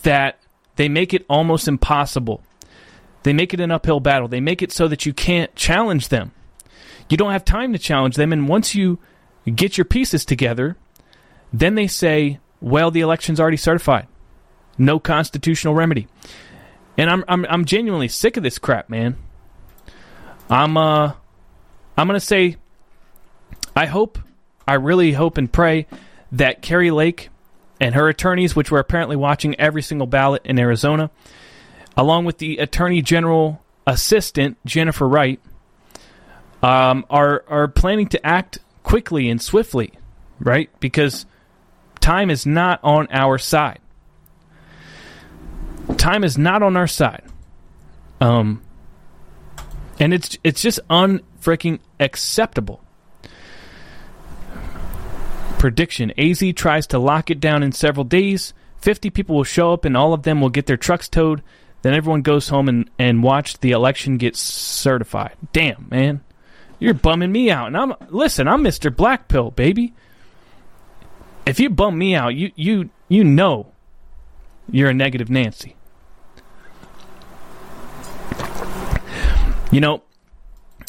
that 0.03 0.39
they 0.75 0.89
make 0.89 1.13
it 1.13 1.25
almost 1.29 1.67
impossible. 1.67 2.43
They 3.23 3.33
make 3.33 3.53
it 3.53 3.59
an 3.59 3.71
uphill 3.71 3.99
battle. 3.99 4.27
They 4.27 4.41
make 4.41 4.61
it 4.61 4.71
so 4.71 4.87
that 4.87 5.05
you 5.05 5.13
can't 5.13 5.53
challenge 5.55 6.09
them. 6.09 6.31
You 7.09 7.17
don't 7.17 7.31
have 7.31 7.45
time 7.45 7.73
to 7.73 7.79
challenge 7.79 8.15
them 8.15 8.31
and 8.31 8.47
once 8.47 8.75
you 8.75 8.99
get 9.53 9.77
your 9.77 9.85
pieces 9.85 10.25
together, 10.25 10.77
then 11.51 11.75
they 11.75 11.87
say, 11.87 12.39
"Well, 12.61 12.91
the 12.91 13.01
election's 13.01 13.39
already 13.39 13.57
certified. 13.57 14.07
No 14.77 14.99
constitutional 14.99 15.75
remedy." 15.75 16.07
And 16.97 17.09
I'm 17.09 17.23
I'm 17.27 17.45
I'm 17.49 17.65
genuinely 17.65 18.07
sick 18.07 18.37
of 18.37 18.43
this 18.43 18.59
crap, 18.59 18.89
man. 18.89 19.17
I'm 20.49 20.77
uh 20.77 21.13
I'm 21.97 22.07
going 22.07 22.19
to 22.19 22.25
say 22.25 22.57
I 23.75 23.85
hope 23.85 24.19
I 24.67 24.75
really 24.75 25.11
hope 25.13 25.37
and 25.37 25.51
pray 25.51 25.87
that 26.31 26.61
Kari 26.61 26.91
Lake 26.91 27.29
and 27.79 27.95
her 27.95 28.07
attorneys, 28.07 28.55
which 28.55 28.71
were 28.71 28.79
apparently 28.79 29.15
watching 29.15 29.59
every 29.59 29.81
single 29.81 30.07
ballot 30.07 30.41
in 30.45 30.59
Arizona, 30.59 31.11
along 31.97 32.25
with 32.25 32.37
the 32.37 32.57
Attorney 32.57 33.01
General 33.01 33.61
Assistant 33.85 34.57
Jennifer 34.65 35.07
Wright, 35.07 35.39
um, 36.61 37.05
are 37.09 37.43
are 37.47 37.67
planning 37.67 38.07
to 38.07 38.25
act 38.25 38.59
quickly 38.83 39.29
and 39.29 39.41
swiftly, 39.41 39.93
right? 40.39 40.69
Because 40.79 41.25
time 41.99 42.29
is 42.29 42.45
not 42.45 42.79
on 42.83 43.07
our 43.11 43.37
side. 43.37 43.79
Time 45.97 46.23
is 46.23 46.37
not 46.37 46.63
on 46.63 46.77
our 46.77 46.87
side. 46.87 47.23
Um, 48.21 48.61
and 49.99 50.13
it's 50.13 50.37
it's 50.43 50.61
just 50.61 50.79
unfreaking 50.89 51.79
acceptable 51.99 52.83
prediction 55.63 56.11
AZ 56.17 56.43
tries 56.55 56.85
to 56.87 56.99
lock 56.99 57.31
it 57.31 57.39
down 57.39 57.63
in 57.63 57.71
several 57.71 58.03
days. 58.03 58.53
50 58.79 59.09
people 59.11 59.37
will 59.37 59.45
show 59.45 59.71
up 59.71 59.85
and 59.85 59.95
all 59.95 60.13
of 60.13 60.23
them 60.23 60.41
will 60.41 60.49
get 60.49 60.65
their 60.65 60.75
trucks 60.75 61.07
towed. 61.07 61.41
Then 61.83 61.93
everyone 61.93 62.21
goes 62.21 62.47
home 62.47 62.69
and, 62.69 62.89
and 62.97 63.21
watch 63.21 63.59
the 63.59 63.71
election 63.71 64.17
get 64.17 64.37
certified. 64.37 65.35
Damn, 65.51 65.87
man. 65.91 66.21
You're 66.79 66.93
bumming 66.93 67.31
me 67.31 67.51
out. 67.51 67.67
And 67.67 67.77
I'm 67.77 67.93
listen, 68.09 68.47
I'm 68.47 68.63
Mr. 68.63 68.93
Black 68.93 69.27
Pill, 69.27 69.51
baby. 69.51 69.93
If 71.45 71.59
you 71.59 71.69
bum 71.69 71.97
me 71.97 72.15
out, 72.15 72.35
you 72.35 72.51
you 72.55 72.89
you 73.09 73.23
know 73.23 73.73
you're 74.71 74.89
a 74.89 74.93
negative 74.93 75.29
Nancy. 75.29 75.75
You 79.71 79.81
know, 79.81 80.03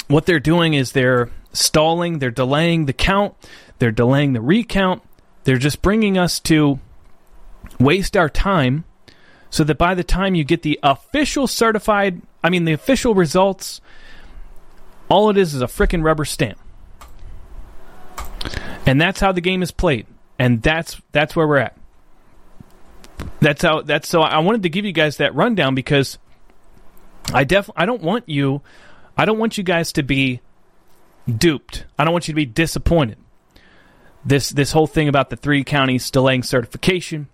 what 0.08 0.26
they're 0.26 0.40
doing 0.40 0.74
is 0.74 0.92
they're 0.92 1.30
stalling, 1.52 2.20
they're 2.20 2.30
delaying 2.30 2.86
the 2.86 2.92
count, 2.92 3.34
they're 3.78 3.90
delaying 3.90 4.32
the 4.32 4.40
recount. 4.40 5.02
They're 5.42 5.58
just 5.58 5.82
bringing 5.82 6.16
us 6.16 6.38
to 6.40 6.78
waste 7.80 8.16
our 8.16 8.28
time 8.28 8.84
so 9.54 9.62
that 9.62 9.78
by 9.78 9.94
the 9.94 10.02
time 10.02 10.34
you 10.34 10.42
get 10.42 10.62
the 10.62 10.80
official 10.82 11.46
certified, 11.46 12.20
I 12.42 12.50
mean, 12.50 12.64
the 12.64 12.72
official 12.72 13.14
results, 13.14 13.80
all 15.08 15.30
it 15.30 15.36
is 15.36 15.54
is 15.54 15.62
a 15.62 15.66
freaking 15.66 16.02
rubber 16.02 16.24
stamp. 16.24 16.58
And 18.84 19.00
that's 19.00 19.20
how 19.20 19.30
the 19.30 19.40
game 19.40 19.62
is 19.62 19.70
played. 19.70 20.08
And 20.40 20.60
that's 20.60 21.00
that's 21.12 21.36
where 21.36 21.46
we're 21.46 21.58
at. 21.58 21.78
That's 23.38 23.62
how 23.62 23.82
that's 23.82 24.08
so 24.08 24.22
I 24.22 24.40
wanted 24.40 24.64
to 24.64 24.68
give 24.68 24.84
you 24.84 24.90
guys 24.90 25.18
that 25.18 25.36
rundown 25.36 25.76
because 25.76 26.18
I 27.32 27.44
def 27.44 27.70
I 27.76 27.86
don't 27.86 28.02
want 28.02 28.28
you 28.28 28.60
I 29.16 29.24
don't 29.24 29.38
want 29.38 29.56
you 29.56 29.62
guys 29.62 29.92
to 29.92 30.02
be 30.02 30.40
duped. 31.28 31.84
I 31.96 32.02
don't 32.02 32.12
want 32.12 32.26
you 32.26 32.32
to 32.32 32.36
be 32.36 32.44
disappointed 32.44 33.18
this 34.24 34.48
this 34.48 34.72
whole 34.72 34.88
thing 34.88 35.06
about 35.06 35.30
the 35.30 35.36
three 35.36 35.62
counties 35.62 36.10
delaying 36.10 36.42
certification. 36.42 37.28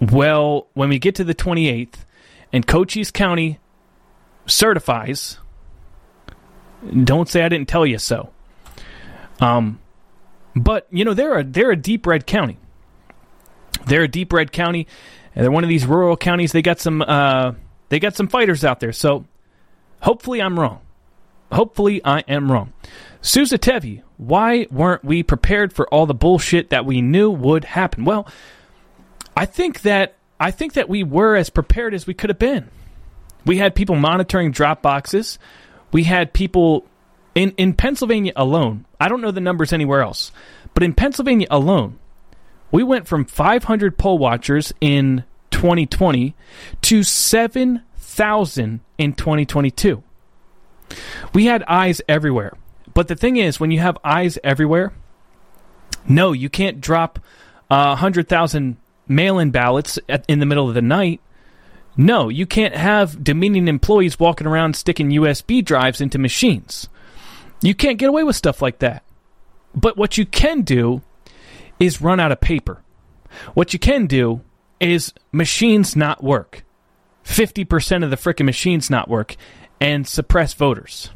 Well, 0.00 0.66
when 0.74 0.88
we 0.88 0.98
get 0.98 1.14
to 1.16 1.24
the 1.24 1.34
28th 1.34 2.04
and 2.52 2.66
Cochise 2.66 3.10
County 3.10 3.58
certifies, 4.46 5.38
don't 7.04 7.28
say 7.28 7.42
I 7.42 7.48
didn't 7.48 7.68
tell 7.68 7.86
you 7.86 7.98
so. 7.98 8.30
Um, 9.40 9.80
but 10.56 10.86
you 10.90 11.04
know 11.04 11.14
they're 11.14 11.38
a 11.38 11.44
they're 11.44 11.70
a 11.70 11.76
deep 11.76 12.06
red 12.06 12.26
county. 12.26 12.58
They're 13.86 14.02
a 14.02 14.08
deep 14.08 14.32
red 14.32 14.52
county, 14.52 14.86
they're 15.34 15.50
one 15.50 15.64
of 15.64 15.68
these 15.68 15.86
rural 15.86 16.16
counties. 16.16 16.52
They 16.52 16.62
got 16.62 16.80
some 16.80 17.02
uh, 17.02 17.52
they 17.88 17.98
got 17.98 18.16
some 18.16 18.28
fighters 18.28 18.64
out 18.64 18.80
there. 18.80 18.92
So 18.92 19.24
hopefully 20.00 20.40
I'm 20.42 20.58
wrong. 20.58 20.80
Hopefully 21.52 22.00
I 22.04 22.20
am 22.20 22.50
wrong. 22.50 22.72
Sousa 23.22 23.58
Tevi, 23.58 24.02
why 24.16 24.66
weren't 24.70 25.04
we 25.04 25.22
prepared 25.22 25.72
for 25.72 25.88
all 25.88 26.06
the 26.06 26.14
bullshit 26.14 26.70
that 26.70 26.86
we 26.86 27.02
knew 27.02 27.30
would 27.30 27.64
happen? 27.64 28.04
Well, 28.04 28.28
I 29.40 29.46
think 29.46 29.80
that 29.82 30.16
I 30.38 30.50
think 30.50 30.74
that 30.74 30.90
we 30.90 31.02
were 31.02 31.34
as 31.34 31.48
prepared 31.48 31.94
as 31.94 32.06
we 32.06 32.12
could 32.12 32.28
have 32.28 32.38
been. 32.38 32.68
We 33.46 33.56
had 33.56 33.74
people 33.74 33.96
monitoring 33.96 34.50
drop 34.50 34.82
boxes. 34.82 35.38
We 35.92 36.04
had 36.04 36.34
people 36.34 36.84
in 37.34 37.52
in 37.52 37.72
Pennsylvania 37.72 38.34
alone. 38.36 38.84
I 39.00 39.08
don't 39.08 39.22
know 39.22 39.30
the 39.30 39.40
numbers 39.40 39.72
anywhere 39.72 40.02
else, 40.02 40.30
but 40.74 40.82
in 40.82 40.92
Pennsylvania 40.92 41.46
alone, 41.50 41.98
we 42.70 42.82
went 42.82 43.08
from 43.08 43.24
500 43.24 43.96
poll 43.96 44.18
watchers 44.18 44.74
in 44.78 45.24
2020 45.52 46.34
to 46.82 47.02
7,000 47.02 48.80
in 48.98 49.12
2022. 49.14 50.02
We 51.32 51.46
had 51.46 51.62
eyes 51.62 52.02
everywhere. 52.06 52.52
But 52.92 53.08
the 53.08 53.16
thing 53.16 53.38
is, 53.38 53.58
when 53.58 53.70
you 53.70 53.78
have 53.80 53.96
eyes 54.04 54.38
everywhere, 54.44 54.92
no, 56.06 56.32
you 56.32 56.50
can't 56.50 56.82
drop 56.82 57.18
uh, 57.70 57.96
100,000 57.96 58.76
mail 59.10 59.38
in 59.38 59.50
ballots 59.50 59.98
at, 60.08 60.24
in 60.28 60.38
the 60.38 60.46
middle 60.46 60.68
of 60.68 60.74
the 60.74 60.82
night. 60.82 61.20
No, 61.96 62.28
you 62.28 62.46
can't 62.46 62.74
have 62.74 63.22
Dominion 63.22 63.68
employees 63.68 64.18
walking 64.18 64.46
around 64.46 64.76
sticking 64.76 65.10
USB 65.10 65.64
drives 65.64 66.00
into 66.00 66.18
machines. 66.18 66.88
You 67.60 67.74
can't 67.74 67.98
get 67.98 68.08
away 68.08 68.24
with 68.24 68.36
stuff 68.36 68.62
like 68.62 68.78
that. 68.78 69.02
But 69.74 69.96
what 69.96 70.16
you 70.16 70.24
can 70.24 70.62
do 70.62 71.02
is 71.78 72.00
run 72.00 72.20
out 72.20 72.32
of 72.32 72.40
paper. 72.40 72.82
What 73.54 73.72
you 73.72 73.78
can 73.78 74.06
do 74.06 74.40
is 74.80 75.12
machines 75.32 75.94
not 75.94 76.22
work. 76.22 76.64
50% 77.24 78.02
of 78.02 78.10
the 78.10 78.16
frickin' 78.16 78.46
machines 78.46 78.90
not 78.90 79.08
work 79.08 79.36
and 79.80 80.06
suppress 80.06 80.54
voters. 80.54 81.10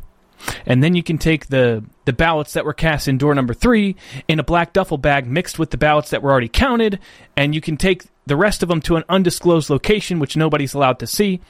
And 0.67 0.83
then 0.83 0.95
you 0.95 1.03
can 1.03 1.19
take 1.19 1.47
the, 1.47 1.85
the 2.05 2.13
ballots 2.13 2.53
that 2.53 2.65
were 2.65 2.75
cast 2.75 3.09
in 3.09 3.19
door 3.19 3.35
number 3.35 3.55
three 3.55 3.97
in 4.29 4.39
a 4.39 4.45
black 4.45 4.73
duffel 4.73 4.99
bag 4.99 5.27
mixed 5.27 5.59
with 5.59 5.71
the 5.71 5.77
ballots 5.77 6.11
that 6.11 6.23
were 6.23 6.31
already 6.31 6.49
counted, 6.49 6.99
and 7.37 7.55
you 7.55 7.61
can 7.61 7.77
take 7.77 8.05
the 8.27 8.37
rest 8.37 8.63
of 8.63 8.69
them 8.69 8.81
to 8.83 8.97
an 8.97 9.05
undisclosed 9.09 9.71
location 9.71 10.19
which 10.19 10.37
nobody's 10.37 10.75
allowed 10.75 10.99
to 10.99 11.07
see. 11.07 11.41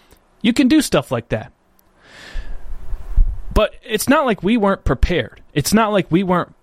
You 0.42 0.52
can 0.52 0.68
do 0.68 0.80
stuff 0.80 1.10
like 1.10 1.28
that. 1.28 1.52
But 3.54 3.74
it's 3.84 4.08
not 4.08 4.26
like 4.26 4.42
we 4.42 4.56
weren't 4.56 4.84
prepared. 4.84 5.40
It's 5.52 5.72
not 5.72 5.92
like 5.92 6.10
we 6.10 6.22
weren't 6.22 6.54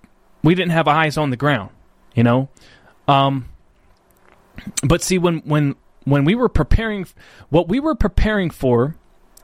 we 0.43 0.55
didn't 0.55 0.71
have 0.71 0.87
eyes 0.87 1.17
on 1.17 1.29
the 1.29 1.37
ground, 1.37 1.69
you 2.13 2.23
know? 2.23 2.49
Um 3.07 3.47
but 4.83 5.01
see 5.01 5.17
when 5.17 5.39
when 5.39 5.75
when 6.03 6.25
we 6.25 6.35
were 6.35 6.49
preparing 6.49 7.07
what 7.49 7.69
we 7.69 7.79
were 7.79 7.95
preparing 7.95 8.49
for 8.49 8.95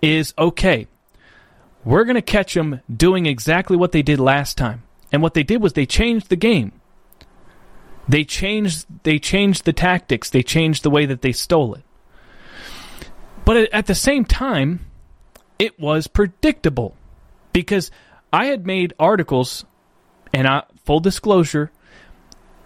is 0.02 0.34
okay 0.38 0.88
we're 1.88 2.04
going 2.04 2.16
to 2.16 2.22
catch 2.22 2.54
them 2.54 2.82
doing 2.94 3.26
exactly 3.26 3.78
what 3.78 3.94
they 3.94 4.02
did 4.02 4.20
last 4.20 4.58
time. 4.58 4.84
And 5.10 5.22
what 5.22 5.34
they 5.34 5.44
did 5.44 5.62
was 5.62 5.72
they 5.72 5.86
changed 5.86 6.28
the 6.28 6.36
game. 6.36 6.74
They 8.10 8.26
changed 8.26 8.86
they 9.04 9.20
changed 9.20 9.64
the 9.64 9.72
tactics, 9.72 10.30
they 10.30 10.44
changed 10.44 10.84
the 10.84 10.90
way 10.90 11.06
that 11.06 11.22
they 11.22 11.32
stole 11.32 11.76
it. 11.76 11.84
But 13.46 13.72
at 13.74 13.86
the 13.86 13.96
same 13.96 14.26
time, 14.26 14.82
it 15.58 15.80
was 15.80 16.08
predictable 16.08 16.94
because 17.54 17.90
I 18.34 18.48
had 18.48 18.66
made 18.66 18.94
articles 19.00 19.64
and 20.34 20.46
I, 20.46 20.64
full 20.84 21.00
disclosure, 21.00 21.72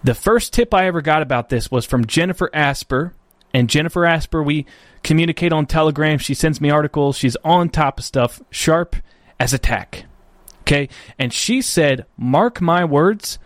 the 0.02 0.14
first 0.14 0.52
tip 0.52 0.74
I 0.74 0.86
ever 0.86 1.00
got 1.00 1.22
about 1.22 1.48
this 1.48 1.70
was 1.70 1.86
from 1.86 2.06
Jennifer 2.06 2.50
Asper. 2.52 3.14
And 3.54 3.68
Jennifer 3.68 4.06
Asper, 4.06 4.42
we 4.42 4.66
communicate 5.02 5.52
on 5.52 5.66
Telegram. 5.66 6.18
She 6.18 6.34
sends 6.34 6.60
me 6.60 6.70
articles. 6.70 7.16
She's 7.16 7.36
on 7.44 7.68
top 7.68 7.98
of 7.98 8.04
stuff, 8.04 8.40
sharp 8.50 8.96
as 9.38 9.52
a 9.52 9.58
tack. 9.58 10.04
Okay? 10.62 10.88
And 11.18 11.32
she 11.32 11.60
said, 11.60 12.06
mark 12.16 12.60
my 12.60 12.84
words, 12.84 13.38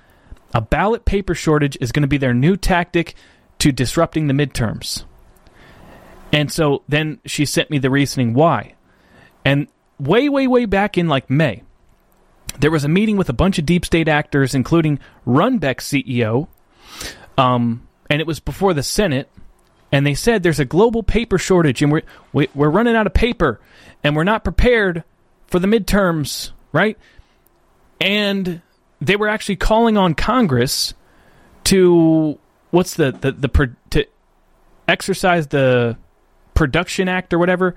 a 0.55 0.61
ballot 0.61 1.05
paper 1.05 1.35
shortage 1.35 1.77
is 1.81 1.93
going 1.93 2.03
to 2.03 2.09
be 2.09 2.19
their 2.19 2.35
new 2.35 2.57
tactic 2.57 3.15
to 3.59 3.73
disrupting 3.73 4.27
the 4.27 4.35
midterms. 4.35 5.05
And 6.33 6.53
so 6.53 6.83
then 6.89 7.19
she 7.25 7.45
sent 7.45 7.71
me 7.71 7.79
the 7.79 7.91
reasoning 7.91 8.35
why. 8.35 8.75
And 9.45 9.69
way, 9.99 10.29
way, 10.29 10.47
way 10.47 10.67
back 10.67 10.99
in 10.99 11.09
like 11.09 11.31
May, 11.31 11.63
there 12.59 12.71
was 12.71 12.85
a 12.85 12.89
meeting 12.89 13.17
with 13.17 13.29
a 13.29 13.35
bunch 13.35 13.59
of 13.59 13.67
deep 13.67 13.85
state 13.85 14.09
actors, 14.09 14.55
including 14.55 14.99
Runbeck 15.27 15.77
CEO, 15.77 16.49
um, 17.39 17.87
and 18.09 18.21
it 18.21 18.27
was 18.27 18.41
before 18.41 18.75
the 18.75 18.83
Senate. 18.83 19.31
And 19.93 20.07
they 20.07 20.15
said 20.15 20.43
there's 20.43 20.61
a 20.61 20.65
global 20.65 21.03
paper 21.03 21.39
shortage, 21.39 21.83
and 21.83 21.93
we're 21.93 22.03
we, 22.33 22.49
we're 22.55 22.71
running 22.71 22.97
out 22.97 23.07
of 23.07 23.15
paper, 23.15 23.61
and 24.03 24.17
we're 24.17 24.25
not 24.25 24.45
prepared 24.45 25.05
for 25.47 25.59
the 25.59 25.69
midterms, 25.69 26.51
right? 26.73 26.99
And 28.01 28.63
they 29.01 29.17
were 29.17 29.29
actually 29.29 29.57
calling 29.57 29.97
on 29.97 30.15
Congress 30.15 30.95
to 31.65 32.39
what's 32.71 32.95
the 32.95 33.13
the, 33.13 33.33
the 33.33 33.71
to 33.91 34.07
exercise 34.89 35.47
the 35.49 35.97
Production 36.55 37.09
Act 37.09 37.33
or 37.33 37.39
whatever 37.39 37.77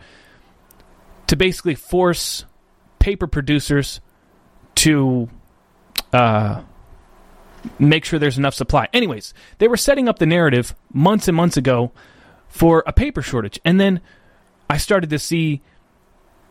to 1.27 1.35
basically 1.35 1.75
force 1.75 2.45
paper 2.97 3.27
producers 3.27 4.01
to 4.75 5.29
uh, 6.11 6.61
make 7.77 8.05
sure 8.05 8.19
there's 8.19 8.37
enough 8.37 8.53
supply. 8.53 8.87
Anyways, 8.93 9.33
they 9.57 9.67
were 9.67 9.77
setting 9.77 10.07
up 10.07 10.19
the 10.19 10.25
narrative 10.25 10.75
months 10.93 11.27
and 11.27 11.35
months 11.35 11.57
ago 11.57 11.91
for 12.47 12.83
a 12.87 12.93
paper 12.93 13.21
shortage. 13.21 13.59
And 13.63 13.79
then 13.79 14.01
I 14.69 14.77
started 14.77 15.09
to 15.11 15.19
see 15.19 15.61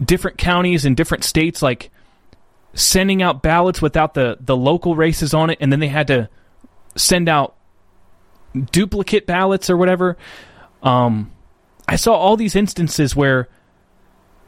different 0.02 0.38
counties 0.38 0.84
and 0.84 0.96
different 0.96 1.24
states 1.24 1.62
like 1.62 1.90
sending 2.74 3.22
out 3.22 3.42
ballots 3.42 3.82
without 3.82 4.14
the, 4.14 4.36
the 4.40 4.56
local 4.56 4.94
races 4.94 5.34
on 5.34 5.50
it, 5.50 5.58
and 5.60 5.72
then 5.72 5.80
they 5.80 5.88
had 5.88 6.06
to 6.08 6.28
send 6.96 7.28
out 7.28 7.56
duplicate 8.72 9.26
ballots 9.26 9.68
or 9.70 9.76
whatever. 9.76 10.16
Um, 10.82 11.32
I 11.86 11.96
saw 11.96 12.14
all 12.14 12.36
these 12.36 12.54
instances 12.54 13.16
where 13.16 13.48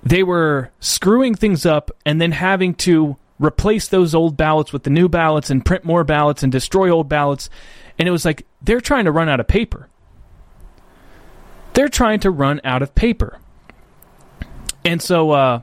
they 0.03 0.23
were 0.23 0.71
screwing 0.81 1.35
things 1.35 1.67
up 1.67 1.91
and 2.07 2.21
then 2.21 2.33
having 2.33 2.75
to 2.75 3.17
replace 3.41 3.88
those 3.88 4.14
old 4.14 4.36
ballots 4.36 4.72
with 4.72 4.84
the 4.84 4.91
new 4.91 5.09
ballots 5.09 5.51
and 5.51 5.64
print 5.64 5.84
more 5.84 6.05
ballots 6.05 6.43
and 6.43 6.53
destroy 6.53 6.91
old 6.91 7.09
ballots. 7.09 7.51
And 7.99 8.07
it 8.07 8.12
was 8.12 8.24
like 8.24 8.47
they're 8.62 8.80
trying 8.80 9.07
to 9.07 9.12
run 9.12 9.28
out 9.28 9.41
of 9.41 9.49
paper. 9.49 9.88
They're 11.72 11.88
trying 11.88 12.20
to 12.20 12.30
run 12.30 12.61
out 12.62 12.82
of 12.82 12.95
paper. 12.95 13.38
And 14.84 15.01
so 15.01 15.30
uh, 15.30 15.61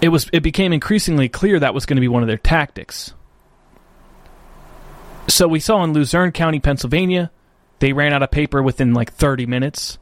it 0.00 0.08
was 0.08 0.28
it 0.32 0.42
became 0.42 0.72
increasingly 0.72 1.28
clear 1.28 1.58
that 1.58 1.74
was 1.74 1.86
going 1.86 1.96
to 1.96 2.00
be 2.00 2.08
one 2.08 2.22
of 2.22 2.28
their 2.28 2.38
tactics. 2.38 3.14
So 5.28 5.48
we 5.48 5.60
saw 5.60 5.84
in 5.84 5.92
Luzerne 5.92 6.32
County, 6.32 6.60
Pennsylvania, 6.60 7.30
they 7.78 7.92
ran 7.92 8.12
out 8.12 8.22
of 8.22 8.30
paper 8.30 8.62
within 8.62 8.94
like 8.94 9.12
30 9.12 9.46
minutes. 9.46 9.98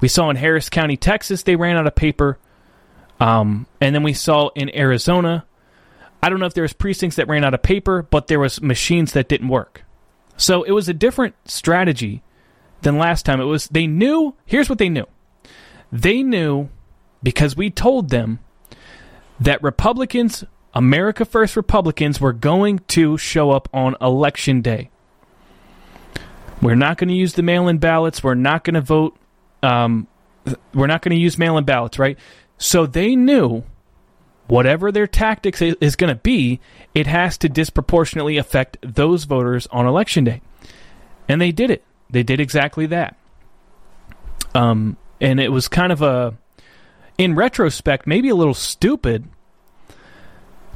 We 0.00 0.08
saw 0.08 0.30
in 0.30 0.36
Harris 0.36 0.68
County, 0.68 0.96
Texas, 0.96 1.42
they 1.42 1.56
ran 1.56 1.76
out 1.76 1.86
of 1.86 1.94
paper. 1.94 2.38
Um, 3.24 3.66
and 3.80 3.94
then 3.94 4.02
we 4.02 4.12
saw 4.12 4.50
in 4.50 4.74
Arizona, 4.76 5.46
I 6.22 6.28
don't 6.28 6.40
know 6.40 6.46
if 6.46 6.52
there 6.52 6.62
was 6.62 6.74
precincts 6.74 7.16
that 7.16 7.26
ran 7.26 7.42
out 7.42 7.54
of 7.54 7.62
paper, 7.62 8.02
but 8.02 8.26
there 8.26 8.38
was 8.38 8.60
machines 8.60 9.12
that 9.14 9.30
didn't 9.30 9.48
work. 9.48 9.82
So 10.36 10.62
it 10.62 10.72
was 10.72 10.90
a 10.90 10.94
different 10.94 11.34
strategy 11.46 12.22
than 12.82 12.98
last 12.98 13.24
time. 13.24 13.40
It 13.40 13.44
was 13.44 13.66
they 13.68 13.86
knew. 13.86 14.34
Here's 14.44 14.68
what 14.68 14.78
they 14.78 14.90
knew. 14.90 15.06
They 15.90 16.22
knew 16.22 16.68
because 17.22 17.56
we 17.56 17.70
told 17.70 18.10
them 18.10 18.40
that 19.40 19.62
Republicans, 19.62 20.44
America 20.74 21.24
First 21.24 21.56
Republicans, 21.56 22.20
were 22.20 22.34
going 22.34 22.80
to 22.88 23.16
show 23.16 23.52
up 23.52 23.70
on 23.72 23.96
election 24.02 24.60
day. 24.60 24.90
We're 26.60 26.74
not 26.74 26.98
going 26.98 27.08
to 27.08 27.14
use 27.14 27.32
the 27.32 27.42
mail-in 27.42 27.78
ballots. 27.78 28.22
We're 28.22 28.34
not 28.34 28.64
going 28.64 28.74
to 28.74 28.82
vote. 28.82 29.16
Um, 29.62 30.08
we're 30.74 30.88
not 30.88 31.00
going 31.00 31.16
to 31.16 31.20
use 31.20 31.38
mail-in 31.38 31.64
ballots, 31.64 31.98
right? 31.98 32.18
So 32.58 32.86
they 32.86 33.16
knew 33.16 33.64
whatever 34.46 34.92
their 34.92 35.06
tactics 35.06 35.62
is 35.62 35.96
going 35.96 36.14
to 36.14 36.20
be, 36.20 36.60
it 36.94 37.06
has 37.06 37.38
to 37.38 37.48
disproportionately 37.48 38.36
affect 38.36 38.76
those 38.82 39.24
voters 39.24 39.66
on 39.70 39.86
election 39.86 40.24
day. 40.24 40.40
And 41.28 41.40
they 41.40 41.52
did 41.52 41.70
it. 41.70 41.82
They 42.10 42.22
did 42.22 42.40
exactly 42.40 42.86
that. 42.86 43.16
Um, 44.54 44.96
and 45.20 45.40
it 45.40 45.50
was 45.50 45.68
kind 45.68 45.92
of 45.92 46.02
a, 46.02 46.34
in 47.18 47.34
retrospect, 47.34 48.06
maybe 48.06 48.28
a 48.28 48.34
little 48.34 48.54
stupid 48.54 49.28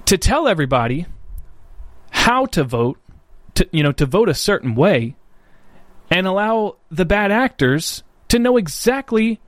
to 0.06 0.16
tell 0.16 0.48
everybody 0.48 1.06
how 2.10 2.46
to 2.46 2.64
vote, 2.64 2.98
to 3.54 3.68
you 3.70 3.82
know, 3.82 3.92
to 3.92 4.06
vote 4.06 4.28
a 4.28 4.34
certain 4.34 4.74
way, 4.74 5.14
and 6.10 6.26
allow 6.26 6.76
the 6.90 7.04
bad 7.04 7.30
actors 7.30 8.02
to 8.28 8.38
know 8.38 8.56
exactly 8.56 9.38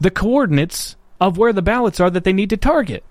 the 0.00 0.10
coordinates 0.10 0.96
of 1.22 1.38
where 1.38 1.52
the 1.52 1.62
ballots 1.62 2.00
are 2.00 2.10
that 2.10 2.24
they 2.24 2.32
need 2.32 2.50
to 2.50 2.56
target. 2.56 3.04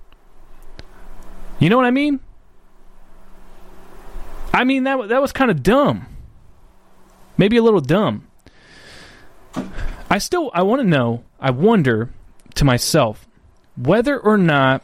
You 1.60 1.70
know 1.70 1.78
what 1.78 1.86
I 1.86 1.92
mean? 1.92 2.20
I 4.54 4.66
mean 4.66 4.84
that 4.84 5.08
that 5.08 5.22
was 5.22 5.32
kind 5.32 5.50
of 5.50 5.64
dumb. 5.64 6.08
Maybe 7.38 7.56
a 7.56 7.64
little 7.64 7.80
dumb. 7.80 8.28
I 10.10 10.18
still 10.18 10.52
I 10.54 10.64
want 10.64 10.82
to 10.82 10.88
know, 10.88 11.24
I 11.40 11.52
wonder 11.52 12.10
to 12.56 12.66
myself 12.66 13.26
whether 13.78 14.20
or 14.20 14.38
not 14.38 14.84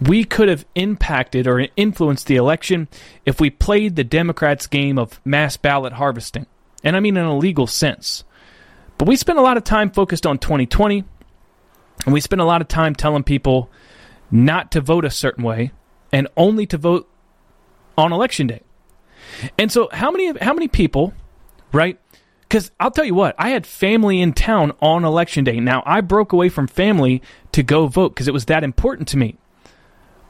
we 0.00 0.24
could 0.24 0.48
have 0.48 0.64
impacted 0.74 1.46
or 1.46 1.66
influenced 1.76 2.26
the 2.26 2.36
election 2.36 2.88
if 3.26 3.38
we 3.38 3.50
played 3.50 3.96
the 3.96 4.04
Democrats' 4.04 4.66
game 4.66 4.98
of 4.98 5.20
mass 5.26 5.58
ballot 5.58 5.92
harvesting. 5.92 6.46
And 6.82 6.96
I 6.96 7.00
mean 7.00 7.18
in 7.18 7.26
a 7.26 7.36
legal 7.36 7.66
sense. 7.66 8.24
But 8.96 9.08
we 9.08 9.16
spent 9.16 9.38
a 9.38 9.42
lot 9.42 9.58
of 9.58 9.64
time 9.64 9.90
focused 9.90 10.24
on 10.24 10.38
2020 10.38 11.04
and 12.04 12.14
we 12.14 12.20
spend 12.20 12.40
a 12.40 12.44
lot 12.44 12.60
of 12.60 12.68
time 12.68 12.94
telling 12.94 13.22
people 13.24 13.70
not 14.30 14.70
to 14.72 14.80
vote 14.80 15.04
a 15.04 15.10
certain 15.10 15.44
way 15.44 15.72
and 16.12 16.28
only 16.36 16.66
to 16.66 16.78
vote 16.78 17.08
on 17.96 18.12
election 18.12 18.46
day. 18.46 18.62
And 19.58 19.70
so 19.70 19.88
how 19.92 20.10
many 20.10 20.32
how 20.38 20.54
many 20.54 20.68
people, 20.68 21.12
right? 21.72 21.98
Cuz 22.48 22.70
I'll 22.80 22.90
tell 22.90 23.04
you 23.04 23.14
what, 23.14 23.34
I 23.38 23.50
had 23.50 23.66
family 23.66 24.20
in 24.20 24.32
town 24.32 24.72
on 24.80 25.04
election 25.04 25.44
day. 25.44 25.60
Now, 25.60 25.82
I 25.84 26.00
broke 26.00 26.32
away 26.32 26.48
from 26.48 26.66
family 26.66 27.22
to 27.52 27.62
go 27.62 27.86
vote 27.86 28.16
cuz 28.16 28.28
it 28.28 28.34
was 28.34 28.46
that 28.46 28.64
important 28.64 29.08
to 29.08 29.18
me. 29.18 29.36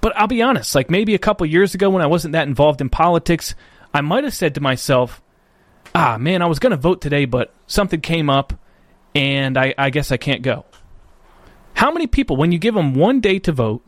But 0.00 0.16
I'll 0.16 0.28
be 0.28 0.42
honest, 0.42 0.74
like 0.74 0.90
maybe 0.90 1.14
a 1.14 1.18
couple 1.18 1.46
years 1.46 1.74
ago 1.74 1.90
when 1.90 2.02
I 2.02 2.06
wasn't 2.06 2.32
that 2.32 2.48
involved 2.48 2.80
in 2.80 2.88
politics, 2.88 3.54
I 3.92 4.00
might 4.00 4.24
have 4.24 4.34
said 4.34 4.54
to 4.54 4.60
myself, 4.60 5.20
"Ah, 5.94 6.16
man, 6.18 6.42
I 6.42 6.46
was 6.46 6.58
going 6.58 6.70
to 6.70 6.76
vote 6.76 7.00
today, 7.00 7.24
but 7.24 7.52
something 7.66 8.00
came 8.00 8.30
up 8.30 8.52
and 9.14 9.56
I, 9.56 9.74
I 9.76 9.90
guess 9.90 10.12
I 10.12 10.16
can't 10.16 10.42
go." 10.42 10.64
How 11.78 11.92
many 11.92 12.08
people, 12.08 12.36
when 12.36 12.50
you 12.50 12.58
give 12.58 12.74
them 12.74 12.92
one 12.92 13.20
day 13.20 13.38
to 13.38 13.52
vote, 13.52 13.84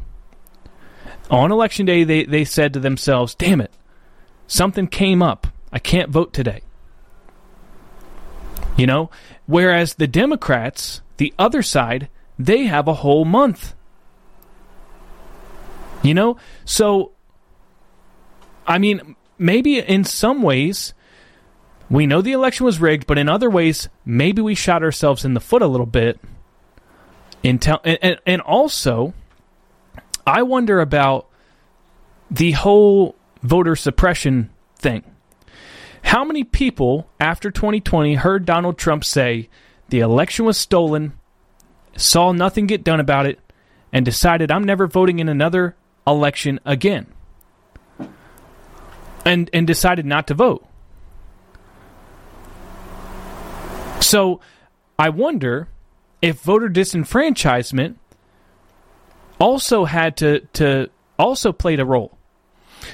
on 1.28 1.50
election 1.50 1.86
day, 1.86 2.04
they, 2.04 2.22
they 2.22 2.44
said 2.44 2.72
to 2.74 2.78
themselves, 2.78 3.34
damn 3.34 3.60
it, 3.60 3.72
something 4.46 4.86
came 4.86 5.24
up. 5.24 5.48
I 5.72 5.80
can't 5.80 6.08
vote 6.08 6.32
today. 6.32 6.62
You 8.76 8.86
know? 8.86 9.10
Whereas 9.46 9.94
the 9.94 10.06
Democrats, 10.06 11.02
the 11.16 11.34
other 11.36 11.62
side, 11.62 12.08
they 12.38 12.66
have 12.66 12.86
a 12.86 12.94
whole 12.94 13.24
month. 13.24 13.74
You 16.04 16.14
know? 16.14 16.36
So, 16.64 17.10
I 18.68 18.78
mean, 18.78 19.16
maybe 19.36 19.80
in 19.80 20.04
some 20.04 20.42
ways, 20.42 20.94
we 21.90 22.06
know 22.06 22.22
the 22.22 22.30
election 22.30 22.66
was 22.66 22.80
rigged, 22.80 23.08
but 23.08 23.18
in 23.18 23.28
other 23.28 23.50
ways, 23.50 23.88
maybe 24.04 24.40
we 24.40 24.54
shot 24.54 24.84
ourselves 24.84 25.24
in 25.24 25.34
the 25.34 25.40
foot 25.40 25.60
a 25.60 25.66
little 25.66 25.86
bit 25.86 26.20
Intel, 27.42 27.80
and, 27.84 27.98
and, 28.02 28.18
and 28.26 28.40
also, 28.42 29.14
I 30.26 30.42
wonder 30.42 30.80
about 30.80 31.28
the 32.30 32.52
whole 32.52 33.16
voter 33.42 33.74
suppression 33.76 34.50
thing. 34.76 35.04
How 36.02 36.24
many 36.24 36.44
people 36.44 37.08
after 37.18 37.50
2020 37.50 38.14
heard 38.14 38.44
Donald 38.44 38.78
Trump 38.78 39.04
say 39.04 39.48
the 39.88 40.00
election 40.00 40.44
was 40.44 40.56
stolen, 40.56 41.12
saw 41.96 42.32
nothing 42.32 42.66
get 42.66 42.84
done 42.84 43.00
about 43.00 43.26
it, 43.26 43.38
and 43.92 44.04
decided 44.04 44.50
I'm 44.50 44.64
never 44.64 44.86
voting 44.86 45.18
in 45.18 45.28
another 45.28 45.76
election 46.06 46.60
again? 46.64 47.06
And 49.24 49.50
and 49.52 49.66
decided 49.66 50.06
not 50.06 50.26
to 50.28 50.34
vote. 50.34 50.66
So 54.00 54.40
I 54.98 55.10
wonder 55.10 55.68
if 56.22 56.40
voter 56.40 56.68
disenfranchisement 56.68 57.96
also 59.38 59.84
had 59.84 60.16
to, 60.18 60.40
to 60.52 60.90
also 61.18 61.52
played 61.52 61.80
a 61.80 61.84
role. 61.84 62.16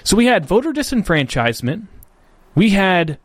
So 0.05 0.17
we 0.17 0.27
had 0.27 0.47
voter 0.47 0.73
disenfranchisement. 0.73 1.87
We 2.55 2.71
had 2.71 3.19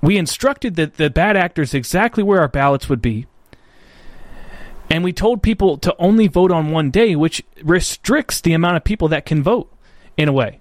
we 0.00 0.16
instructed 0.16 0.76
the, 0.76 0.86
the 0.86 1.10
bad 1.10 1.36
actors 1.36 1.74
exactly 1.74 2.22
where 2.22 2.40
our 2.40 2.48
ballots 2.48 2.88
would 2.88 3.02
be. 3.02 3.26
And 4.90 5.04
we 5.04 5.12
told 5.12 5.42
people 5.42 5.76
to 5.78 5.94
only 5.98 6.28
vote 6.28 6.50
on 6.50 6.70
one 6.70 6.90
day, 6.90 7.14
which 7.14 7.42
restricts 7.62 8.40
the 8.40 8.54
amount 8.54 8.76
of 8.76 8.84
people 8.84 9.08
that 9.08 9.26
can 9.26 9.42
vote 9.42 9.70
in 10.16 10.28
a 10.28 10.32
way. 10.32 10.60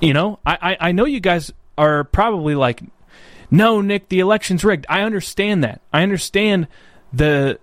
You 0.00 0.14
know, 0.14 0.38
I, 0.46 0.58
I, 0.62 0.88
I 0.88 0.92
know 0.92 1.04
you 1.04 1.20
guys 1.20 1.52
are 1.76 2.04
probably 2.04 2.54
like, 2.54 2.82
no, 3.50 3.80
Nick, 3.80 4.08
the 4.08 4.20
election's 4.20 4.64
rigged. 4.64 4.86
I 4.88 5.02
understand 5.02 5.64
that. 5.64 5.80
I 5.92 6.02
understand 6.02 6.68
the 7.12 7.58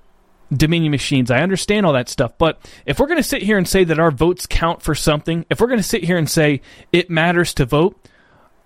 Dominion 0.51 0.91
machines. 0.91 1.31
I 1.31 1.41
understand 1.41 1.85
all 1.85 1.93
that 1.93 2.09
stuff. 2.09 2.37
But 2.37 2.59
if 2.85 2.99
we're 2.99 3.07
going 3.07 3.17
to 3.17 3.23
sit 3.23 3.41
here 3.41 3.57
and 3.57 3.67
say 3.67 3.83
that 3.83 3.99
our 3.99 4.11
votes 4.11 4.45
count 4.45 4.81
for 4.81 4.95
something, 4.95 5.45
if 5.49 5.59
we're 5.59 5.67
going 5.67 5.79
to 5.79 5.83
sit 5.83 6.03
here 6.03 6.17
and 6.17 6.29
say 6.29 6.61
it 6.91 7.09
matters 7.09 7.53
to 7.55 7.65
vote, 7.65 7.97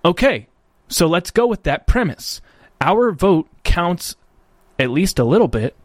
okay, 0.06 0.48
so 0.88 1.08
let's 1.08 1.32
go 1.32 1.48
with 1.48 1.64
that 1.64 1.88
premise. 1.88 2.42
Our 2.80 3.12
vote 3.12 3.48
counts 3.64 4.16
at 4.78 4.92
least 4.92 5.20
a 5.20 5.24
little 5.24 5.48
bit. 5.48 5.76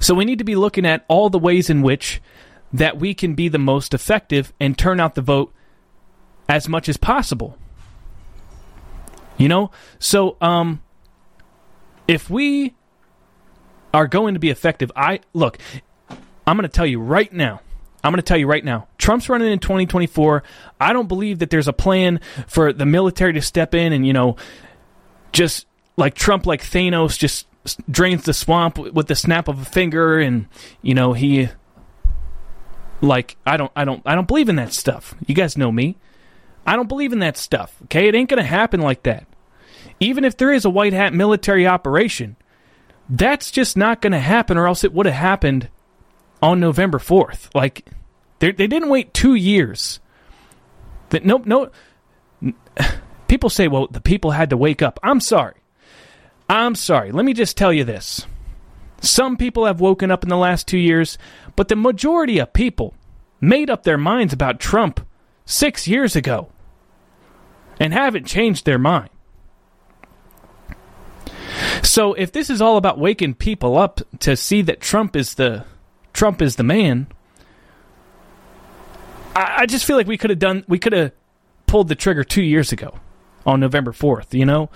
So 0.00 0.14
we 0.14 0.24
need 0.24 0.38
to 0.38 0.44
be 0.44 0.56
looking 0.56 0.86
at 0.86 1.04
all 1.08 1.30
the 1.30 1.38
ways 1.38 1.70
in 1.70 1.82
which 1.82 2.20
that 2.72 2.98
we 2.98 3.14
can 3.14 3.34
be 3.34 3.48
the 3.48 3.58
most 3.58 3.94
effective 3.94 4.52
and 4.60 4.76
turn 4.76 5.00
out 5.00 5.14
the 5.14 5.22
vote 5.22 5.52
as 6.48 6.68
much 6.68 6.88
as 6.88 6.96
possible. 6.96 7.56
You 9.36 9.48
know? 9.48 9.70
So 9.98 10.36
um 10.40 10.82
if 12.08 12.28
we 12.28 12.74
are 13.94 14.06
going 14.06 14.34
to 14.34 14.40
be 14.40 14.50
effective, 14.50 14.90
I 14.96 15.20
look, 15.32 15.58
I'm 16.46 16.56
going 16.56 16.68
to 16.68 16.68
tell 16.68 16.86
you 16.86 17.00
right 17.00 17.32
now. 17.32 17.60
I'm 18.04 18.10
going 18.10 18.18
to 18.18 18.22
tell 18.22 18.36
you 18.36 18.48
right 18.48 18.64
now. 18.64 18.88
Trump's 18.98 19.28
running 19.28 19.52
in 19.52 19.60
2024. 19.60 20.42
I 20.80 20.92
don't 20.92 21.06
believe 21.06 21.38
that 21.38 21.50
there's 21.50 21.68
a 21.68 21.72
plan 21.72 22.20
for 22.48 22.72
the 22.72 22.86
military 22.86 23.32
to 23.34 23.42
step 23.42 23.74
in 23.74 23.92
and, 23.92 24.04
you 24.04 24.12
know, 24.12 24.36
just 25.30 25.66
like 25.96 26.14
Trump 26.14 26.46
like 26.46 26.62
Thanos 26.62 27.16
just 27.16 27.46
drains 27.88 28.24
the 28.24 28.34
swamp 28.34 28.76
with 28.76 29.06
the 29.06 29.14
snap 29.14 29.46
of 29.46 29.60
a 29.60 29.64
finger 29.64 30.18
and, 30.18 30.48
you 30.80 30.94
know, 30.94 31.12
he 31.12 31.48
like 33.00 33.36
I 33.46 33.56
don't 33.56 33.70
I 33.76 33.84
don't 33.84 34.02
I 34.04 34.14
don't 34.16 34.26
believe 34.26 34.48
in 34.48 34.56
that 34.56 34.72
stuff. 34.72 35.14
You 35.26 35.34
guys 35.34 35.56
know 35.56 35.70
me. 35.70 35.96
I 36.66 36.76
don't 36.76 36.88
believe 36.88 37.12
in 37.12 37.20
that 37.20 37.36
stuff. 37.36 37.74
Okay? 37.84 38.08
It 38.08 38.14
ain't 38.14 38.28
going 38.28 38.42
to 38.42 38.48
happen 38.48 38.80
like 38.80 39.02
that. 39.04 39.26
Even 40.00 40.24
if 40.24 40.36
there 40.36 40.52
is 40.52 40.64
a 40.64 40.70
white 40.70 40.92
hat 40.92 41.12
military 41.14 41.66
operation, 41.66 42.36
that's 43.08 43.50
just 43.50 43.76
not 43.76 44.00
going 44.00 44.12
to 44.12 44.18
happen, 44.18 44.56
or 44.56 44.66
else 44.66 44.84
it 44.84 44.92
would 44.92 45.06
have 45.06 45.14
happened 45.14 45.68
on 46.40 46.60
November 46.60 46.98
4th. 46.98 47.54
Like, 47.54 47.86
they 48.38 48.52
didn't 48.52 48.88
wait 48.88 49.14
two 49.14 49.34
years. 49.34 50.00
That 51.10 51.24
nope, 51.24 51.46
no. 51.46 51.70
People 53.28 53.50
say, 53.50 53.68
well, 53.68 53.86
the 53.86 54.00
people 54.00 54.32
had 54.32 54.50
to 54.50 54.56
wake 54.56 54.82
up. 54.82 54.98
I'm 55.02 55.20
sorry. 55.20 55.54
I'm 56.48 56.74
sorry. 56.74 57.12
Let 57.12 57.24
me 57.24 57.32
just 57.32 57.56
tell 57.56 57.72
you 57.72 57.84
this. 57.84 58.26
Some 59.00 59.36
people 59.36 59.64
have 59.66 59.80
woken 59.80 60.10
up 60.10 60.22
in 60.22 60.28
the 60.28 60.36
last 60.36 60.68
two 60.68 60.78
years, 60.78 61.16
but 61.56 61.68
the 61.68 61.76
majority 61.76 62.38
of 62.38 62.52
people 62.52 62.94
made 63.40 63.70
up 63.70 63.84
their 63.84 63.96
minds 63.96 64.32
about 64.32 64.60
Trump 64.60 65.00
six 65.44 65.88
years 65.88 66.16
ago 66.16 66.48
and 67.80 67.92
haven't 67.92 68.26
changed 68.26 68.64
their 68.64 68.78
mind. 68.78 69.10
So 71.82 72.14
if 72.14 72.32
this 72.32 72.48
is 72.48 72.60
all 72.60 72.76
about 72.76 72.98
waking 72.98 73.34
people 73.34 73.76
up 73.76 74.00
to 74.20 74.36
see 74.36 74.62
that 74.62 74.80
Trump 74.80 75.16
is 75.16 75.34
the 75.34 75.64
Trump 76.12 76.40
is 76.40 76.56
the 76.56 76.62
man, 76.62 77.06
I, 79.34 79.58
I 79.60 79.66
just 79.66 79.84
feel 79.84 79.96
like 79.96 80.06
we 80.06 80.16
could 80.16 80.30
have 80.30 80.38
done 80.38 80.64
we 80.68 80.78
could 80.78 80.92
have 80.92 81.12
pulled 81.66 81.88
the 81.88 81.94
trigger 81.94 82.24
two 82.24 82.42
years 82.42 82.72
ago 82.72 82.98
on 83.44 83.60
November 83.60 83.92
fourth. 83.92 84.32
You 84.34 84.46
know, 84.46 84.70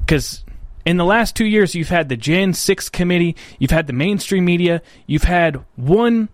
because 0.00 0.44
in 0.84 0.96
the 0.96 1.04
last 1.04 1.36
two 1.36 1.46
years 1.46 1.74
you've 1.74 1.88
had 1.88 2.08
the 2.08 2.16
Jan 2.16 2.54
Six 2.54 2.88
committee, 2.88 3.36
you've 3.58 3.70
had 3.70 3.86
the 3.86 3.92
mainstream 3.92 4.44
media, 4.44 4.82
you've 5.06 5.24
had 5.24 5.62
one. 5.74 6.28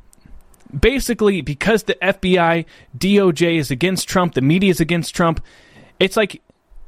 Basically, 0.78 1.42
because 1.42 1.82
the 1.82 1.96
FBI, 2.00 2.64
DOJ 2.96 3.58
is 3.58 3.70
against 3.70 4.08
Trump, 4.08 4.34
the 4.34 4.40
media 4.40 4.70
is 4.70 4.80
against 4.80 5.14
Trump, 5.14 5.44
it's 6.00 6.16
like 6.16 6.40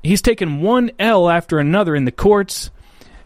he's 0.02 0.22
taken 0.22 0.60
one 0.60 0.90
L 0.98 1.28
after 1.28 1.58
another 1.58 1.94
in 1.94 2.04
the 2.04 2.12
courts, 2.12 2.70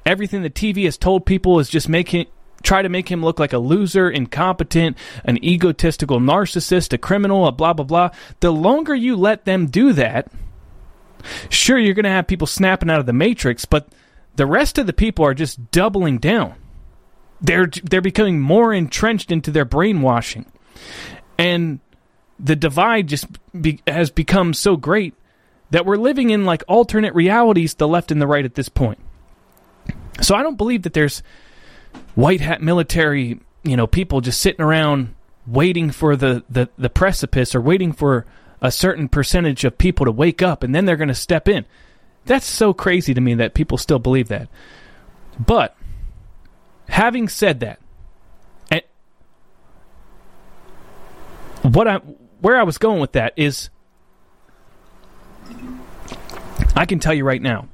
Everything 0.08 0.40
the 0.40 0.48
TV 0.48 0.86
has 0.86 0.96
told 0.96 1.26
people 1.26 1.58
is 1.58 1.68
just 1.68 1.86
making 1.86 2.28
try 2.62 2.80
to 2.80 2.88
make 2.88 3.10
him 3.10 3.22
look 3.22 3.38
like 3.38 3.52
a 3.52 3.58
loser, 3.58 4.08
incompetent, 4.08 4.96
an 5.22 5.44
egotistical 5.44 6.18
narcissist, 6.18 6.94
a 6.94 6.98
criminal, 6.98 7.46
a 7.46 7.52
blah 7.52 7.74
blah 7.74 7.84
blah. 7.84 8.10
The 8.40 8.50
longer 8.50 8.94
you 8.94 9.16
let 9.16 9.44
them 9.44 9.66
do 9.66 9.92
that, 9.92 10.32
sure 11.50 11.78
you're 11.78 11.92
going 11.92 12.04
to 12.04 12.10
have 12.10 12.26
people 12.26 12.46
snapping 12.46 12.88
out 12.88 13.00
of 13.00 13.04
the 13.04 13.12
matrix, 13.12 13.66
but 13.66 13.88
the 14.36 14.46
rest 14.46 14.78
of 14.78 14.86
the 14.86 14.94
people 14.94 15.26
are 15.26 15.34
just 15.34 15.70
doubling 15.72 16.16
down. 16.16 16.54
They're 17.40 17.66
they're 17.66 18.00
becoming 18.00 18.40
more 18.40 18.72
entrenched 18.72 19.30
into 19.30 19.50
their 19.50 19.64
brainwashing. 19.64 20.46
And 21.38 21.80
the 22.38 22.56
divide 22.56 23.08
just 23.08 23.26
be, 23.60 23.80
has 23.86 24.10
become 24.10 24.54
so 24.54 24.76
great 24.76 25.14
that 25.70 25.84
we're 25.84 25.96
living 25.96 26.30
in 26.30 26.44
like 26.44 26.62
alternate 26.66 27.14
realities 27.14 27.74
the 27.74 27.88
left 27.88 28.10
and 28.10 28.20
the 28.20 28.26
right 28.26 28.44
at 28.44 28.54
this 28.54 28.68
point. 28.68 28.98
So 30.20 30.34
I 30.34 30.42
don't 30.42 30.56
believe 30.56 30.82
that 30.82 30.94
there's 30.94 31.22
white 32.14 32.40
hat 32.40 32.62
military, 32.62 33.40
you 33.62 33.76
know, 33.76 33.86
people 33.86 34.20
just 34.20 34.40
sitting 34.40 34.64
around 34.64 35.14
waiting 35.46 35.90
for 35.90 36.16
the, 36.16 36.44
the, 36.50 36.68
the 36.76 36.90
precipice 36.90 37.54
or 37.54 37.60
waiting 37.60 37.92
for 37.92 38.26
a 38.60 38.70
certain 38.70 39.08
percentage 39.08 39.64
of 39.64 39.78
people 39.78 40.06
to 40.06 40.12
wake 40.12 40.42
up 40.42 40.62
and 40.62 40.74
then 40.74 40.84
they're 40.84 40.96
going 40.96 41.08
to 41.08 41.14
step 41.14 41.48
in. 41.48 41.64
That's 42.24 42.46
so 42.46 42.72
crazy 42.74 43.14
to 43.14 43.20
me 43.20 43.34
that 43.34 43.54
people 43.54 43.78
still 43.78 43.98
believe 43.98 44.28
that. 44.28 44.48
But 45.38 45.76
having 46.88 47.28
said 47.28 47.60
that, 47.60 47.80
what 51.62 51.86
I 51.86 51.96
where 52.40 52.56
I 52.56 52.62
was 52.62 52.78
going 52.78 53.00
with 53.00 53.12
that 53.12 53.34
is 53.36 53.70
I 56.74 56.86
can 56.86 56.98
tell 56.98 57.12
you 57.12 57.24
right 57.24 57.42
now 57.42 57.68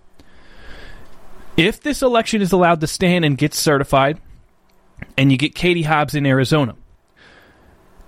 if 1.56 1.80
this 1.80 2.02
election 2.02 2.42
is 2.42 2.52
allowed 2.52 2.80
to 2.80 2.86
stand 2.86 3.24
and 3.24 3.38
get 3.38 3.54
certified, 3.54 4.20
and 5.16 5.30
you 5.30 5.38
get 5.38 5.54
Katie 5.54 5.82
Hobbs 5.82 6.14
in 6.14 6.26
Arizona, 6.26 6.74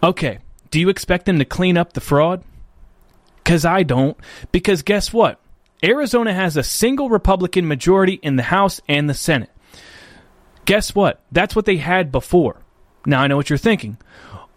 okay, 0.02 0.38
do 0.70 0.80
you 0.80 0.88
expect 0.88 1.26
them 1.26 1.38
to 1.38 1.44
clean 1.44 1.76
up 1.76 1.92
the 1.92 2.00
fraud? 2.00 2.42
Because 3.36 3.64
I 3.64 3.84
don't. 3.84 4.16
Because 4.50 4.82
guess 4.82 5.12
what? 5.12 5.40
Arizona 5.84 6.34
has 6.34 6.56
a 6.56 6.62
single 6.64 7.08
Republican 7.08 7.68
majority 7.68 8.14
in 8.14 8.36
the 8.36 8.42
House 8.42 8.80
and 8.88 9.08
the 9.08 9.14
Senate. 9.14 9.50
Guess 10.66 10.94
what? 10.94 11.22
That's 11.32 11.56
what 11.56 11.64
they 11.64 11.78
had 11.78 12.12
before. 12.12 12.60
Now 13.06 13.22
I 13.22 13.26
know 13.26 13.36
what 13.36 13.48
you're 13.48 13.56
thinking. 13.56 13.96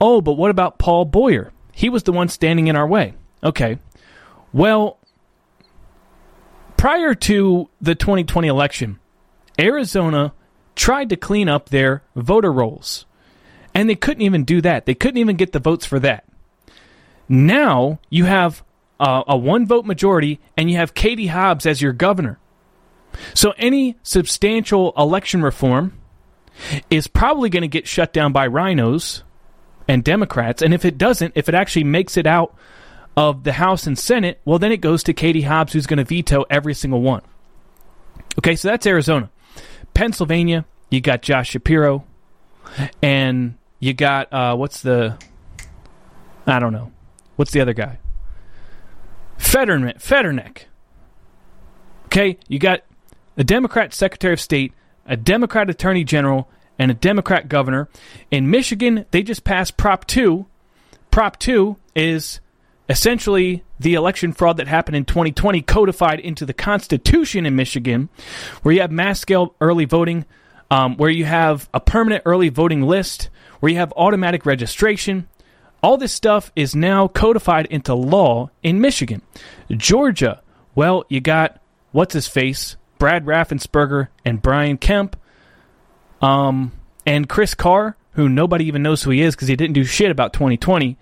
Oh, 0.02 0.20
but 0.22 0.34
what 0.34 0.52
about 0.52 0.78
Paul 0.80 1.06
Boyer? 1.06 1.54
He 1.72 1.90
was 1.90 2.04
the 2.04 2.12
one 2.12 2.28
standing 2.28 2.68
in 2.68 2.76
our 2.76 2.88
way. 2.88 3.14
Okay. 3.44 3.80
Well, 4.52 5.00
prior 6.76 7.14
to 7.14 7.70
the 7.80 7.96
2020 7.96 8.48
election, 8.48 9.00
Arizona 9.60 10.34
tried 10.76 11.10
to 11.10 11.16
clean 11.16 11.48
up 11.48 11.70
their 11.70 12.04
voter 12.16 12.52
rolls. 12.52 13.06
And 13.76 13.90
they 13.90 13.96
couldn't 13.96 14.24
even 14.24 14.46
do 14.46 14.62
that. 14.62 14.86
They 14.86 14.96
couldn't 14.96 15.20
even 15.20 15.36
get 15.36 15.52
the 15.52 15.60
votes 15.60 15.86
for 15.86 16.00
that. 16.00 16.26
Now 17.28 18.00
you 18.10 18.26
have 18.26 18.64
a 19.00 19.38
one 19.38 19.68
vote 19.68 19.86
majority 19.86 20.40
and 20.58 20.72
you 20.72 20.78
have 20.78 20.94
Katie 20.96 21.28
Hobbs 21.28 21.66
as 21.66 21.82
your 21.82 21.94
governor. 21.94 22.40
So 23.34 23.54
any 23.58 23.98
substantial 24.02 24.94
election 24.98 25.42
reform 25.42 25.94
is 26.90 27.08
probably 27.08 27.50
going 27.50 27.62
to 27.62 27.68
get 27.68 27.88
shut 27.88 28.14
down 28.14 28.32
by 28.32 28.48
rhinos 28.48 29.24
and 29.88 30.04
Democrats. 30.04 30.62
And 30.62 30.74
if 30.74 30.86
it 30.86 30.98
doesn't, 30.98 31.34
if 31.36 31.50
it 31.50 31.56
actually 31.56 31.86
makes 31.86 32.18
it 32.18 32.28
out 32.28 32.56
of 33.18 33.44
the 33.44 33.54
House 33.54 33.88
and 33.88 33.98
Senate, 33.98 34.40
well, 34.46 34.60
then 34.60 34.72
it 34.72 34.82
goes 34.82 35.04
to 35.04 35.14
Katie 35.14 35.42
Hobbs, 35.42 35.74
who's 35.74 35.88
going 35.88 35.98
to 35.98 36.04
veto 36.04 36.46
every 36.50 36.74
single 36.74 37.02
one. 37.02 37.22
Okay, 38.38 38.56
so 38.56 38.68
that's 38.70 38.86
Arizona. 38.86 39.30
Pennsylvania, 39.94 40.66
you 40.90 41.02
got 41.02 41.22
Josh 41.22 41.50
Shapiro, 41.50 42.06
and 43.02 43.58
you 43.80 43.94
got, 43.94 44.32
uh, 44.32 44.56
what's 44.56 44.82
the, 44.82 45.18
I 46.46 46.60
don't 46.60 46.72
know. 46.72 46.92
What's 47.36 47.52
the 47.52 47.62
other 47.62 47.74
guy? 47.74 48.00
Fetterman, 49.38 49.96
Fetterneck. 49.98 50.64
Okay, 52.06 52.38
you 52.48 52.60
got 52.60 52.84
a 53.38 53.44
Democrat 53.44 53.94
Secretary 53.94 54.34
of 54.34 54.42
State, 54.42 54.74
a 55.10 55.18
Democrat 55.18 55.70
Attorney 55.70 56.06
General, 56.06 56.48
and 56.80 56.90
a 56.90 56.94
Democrat 56.94 57.50
governor. 57.50 57.90
In 58.32 58.50
Michigan, 58.50 59.06
they 59.12 59.22
just 59.22 59.44
passed 59.44 59.76
Prop 59.76 60.08
2. 60.08 60.46
Prop 61.12 61.38
2 61.38 61.76
is 61.94 62.40
essentially 62.88 63.64
the 63.80 63.94
election 63.94 64.32
fraud 64.32 64.58
that 64.58 64.68
happened 64.68 64.96
in 64.96 65.06
2020 65.06 65.62
codified 65.64 66.20
into 66.22 66.46
the 66.46 66.54
Constitution 66.54 67.46
in 67.46 67.56
Michigan, 67.56 68.10
where 68.64 68.74
you 68.74 68.82
have 68.82 68.92
mass 68.92 69.20
scale 69.20 69.54
early 69.60 69.86
voting, 69.86 70.26
um, 70.72 70.96
where 70.96 71.10
you 71.10 71.26
have 71.26 71.70
a 71.74 71.80
permanent 71.80 72.24
early 72.26 72.50
voting 72.50 72.82
list, 72.82 73.30
where 73.60 73.72
you 73.72 73.78
have 73.78 73.94
automatic 73.98 74.46
registration. 74.46 75.28
All 75.84 75.98
this 75.98 76.14
stuff 76.14 76.52
is 76.56 76.76
now 76.76 77.08
codified 77.08 77.66
into 77.68 77.94
law 77.94 78.50
in 78.64 78.82
Michigan. 78.82 79.22
Georgia, 79.70 80.42
well, 80.76 81.04
you 81.10 81.20
got 81.22 81.62
what's 81.92 82.14
his 82.14 82.28
face, 82.28 82.78
Brad 83.00 83.26
Raffensperger 83.26 84.10
and 84.24 84.42
Brian 84.42 84.78
Kemp, 84.78 85.16
um, 86.22 86.72
and 87.06 87.28
Chris 87.28 87.56
Carr, 87.56 87.98
who 88.12 88.30
nobody 88.30 88.66
even 88.66 88.84
knows 88.84 89.02
who 89.02 89.12
he 89.12 89.22
is 89.22 89.36
because 89.36 89.48
he 89.48 89.56
didn't 89.56 89.74
do 89.74 89.84
shit 89.84 90.12
about 90.12 90.34
2020. 90.34 90.98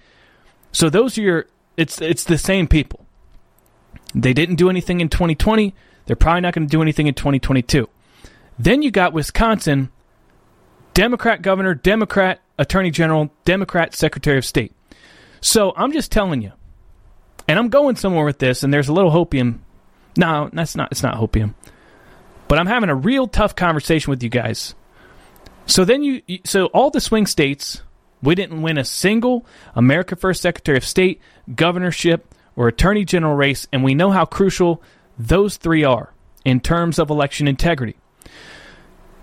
So 0.72 0.90
those 0.90 1.18
are 1.18 1.22
your 1.22 1.46
it's 1.76 2.02
it's 2.02 2.24
the 2.24 2.38
same 2.38 2.68
people. 2.68 3.06
They 4.16 4.34
didn't 4.34 4.56
do 4.56 4.70
anything 4.70 5.02
in 5.02 5.10
2020. 5.10 5.76
They're 6.06 6.16
probably 6.16 6.42
not 6.42 6.54
going 6.54 6.68
to 6.68 6.72
do 6.72 6.82
anything 6.82 7.08
in 7.08 7.14
2022. 7.14 7.90
Then 8.58 8.82
you 8.82 8.92
got 8.92 9.12
Wisconsin 9.12 9.90
Democrat 10.94 11.42
governor, 11.42 11.76
Democrat 11.76 12.42
attorney 12.58 12.90
general, 12.90 13.32
Democrat 13.46 13.94
secretary 13.94 14.38
of 14.38 14.46
state. 14.46 14.74
So 15.42 15.74
I'm 15.76 15.92
just 15.92 16.12
telling 16.12 16.42
you, 16.42 16.54
and 17.48 17.60
I'm 17.60 17.70
going 17.70 17.96
somewhere 17.96 18.26
with 18.26 18.40
this, 18.40 18.64
and 18.64 18.74
there's 18.74 18.88
a 18.88 18.94
little 18.94 19.12
hopium. 19.12 19.60
No, 20.18 20.50
that's 20.52 20.76
not. 20.76 20.92
It's 20.92 21.04
not 21.04 21.16
hopium. 21.16 21.54
But 22.48 22.60
I'm 22.60 22.68
having 22.68 22.90
a 22.90 22.96
real 22.96 23.28
tough 23.28 23.56
conversation 23.56 24.10
with 24.10 24.24
you 24.24 24.30
guys. 24.30 24.74
So 25.66 25.84
then 25.84 26.02
you, 26.02 26.22
so 26.46 26.68
all 26.68 26.90
the 26.90 27.02
swing 27.02 27.26
states, 27.26 27.82
we 28.22 28.36
didn't 28.36 28.62
win 28.62 28.78
a 28.78 28.86
single 28.86 29.46
America 29.76 30.16
First 30.16 30.42
Secretary 30.42 30.78
of 30.78 30.86
State, 30.86 31.22
governorship, 31.54 32.34
or 32.56 32.68
attorney 32.68 33.06
general 33.06 33.36
race, 33.36 33.68
and 33.72 33.84
we 33.84 33.94
know 33.94 34.12
how 34.12 34.26
crucial 34.26 34.82
those 35.20 35.58
three 35.58 35.84
are 35.84 36.14
in 36.46 36.60
terms 36.60 37.00
of 37.00 37.10
election 37.10 37.48
integrity. 37.48 37.98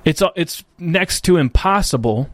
It's 0.05 0.23
it's 0.37 0.63
next 0.79 1.23
to 1.25 1.39
impossible. 1.39 2.29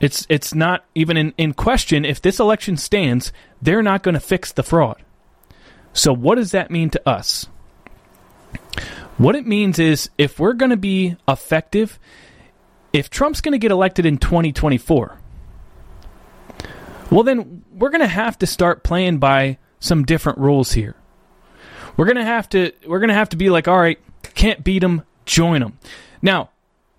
It's 0.00 0.26
it's 0.28 0.54
not 0.54 0.84
even 0.94 1.16
in, 1.16 1.34
in 1.36 1.52
question 1.52 2.04
if 2.04 2.22
this 2.22 2.40
election 2.40 2.76
stands, 2.76 3.32
they're 3.60 3.82
not 3.82 4.02
going 4.02 4.14
to 4.14 4.20
fix 4.20 4.52
the 4.52 4.62
fraud. 4.62 5.02
So 5.92 6.12
what 6.12 6.36
does 6.36 6.50
that 6.52 6.70
mean 6.70 6.90
to 6.90 7.08
us? 7.08 7.48
What 9.18 9.34
it 9.34 9.46
means 9.46 9.78
is 9.78 10.10
if 10.18 10.38
we're 10.38 10.52
going 10.52 10.70
to 10.70 10.76
be 10.76 11.16
effective, 11.26 11.98
if 12.92 13.08
Trump's 13.08 13.40
going 13.40 13.52
to 13.52 13.58
get 13.58 13.70
elected 13.70 14.04
in 14.04 14.18
2024, 14.18 15.18
well, 17.10 17.22
then 17.22 17.64
we're 17.72 17.90
going 17.90 18.00
to 18.00 18.06
have 18.06 18.38
to 18.38 18.46
start 18.46 18.82
playing 18.82 19.18
by 19.18 19.58
some 19.80 20.04
different 20.04 20.38
rules 20.38 20.72
here. 20.72 20.96
We're 21.96 22.04
going 22.04 22.16
to 22.16 22.24
have 22.24 22.48
to 22.50 22.72
we're 22.86 22.98
going 22.98 23.08
to 23.08 23.14
have 23.14 23.30
to 23.30 23.36
be 23.36 23.48
like, 23.48 23.68
all 23.68 23.78
right, 23.78 23.98
can't 24.34 24.62
beat 24.62 24.80
them, 24.80 25.02
join 25.24 25.60
them. 25.60 25.78
Now, 26.20 26.50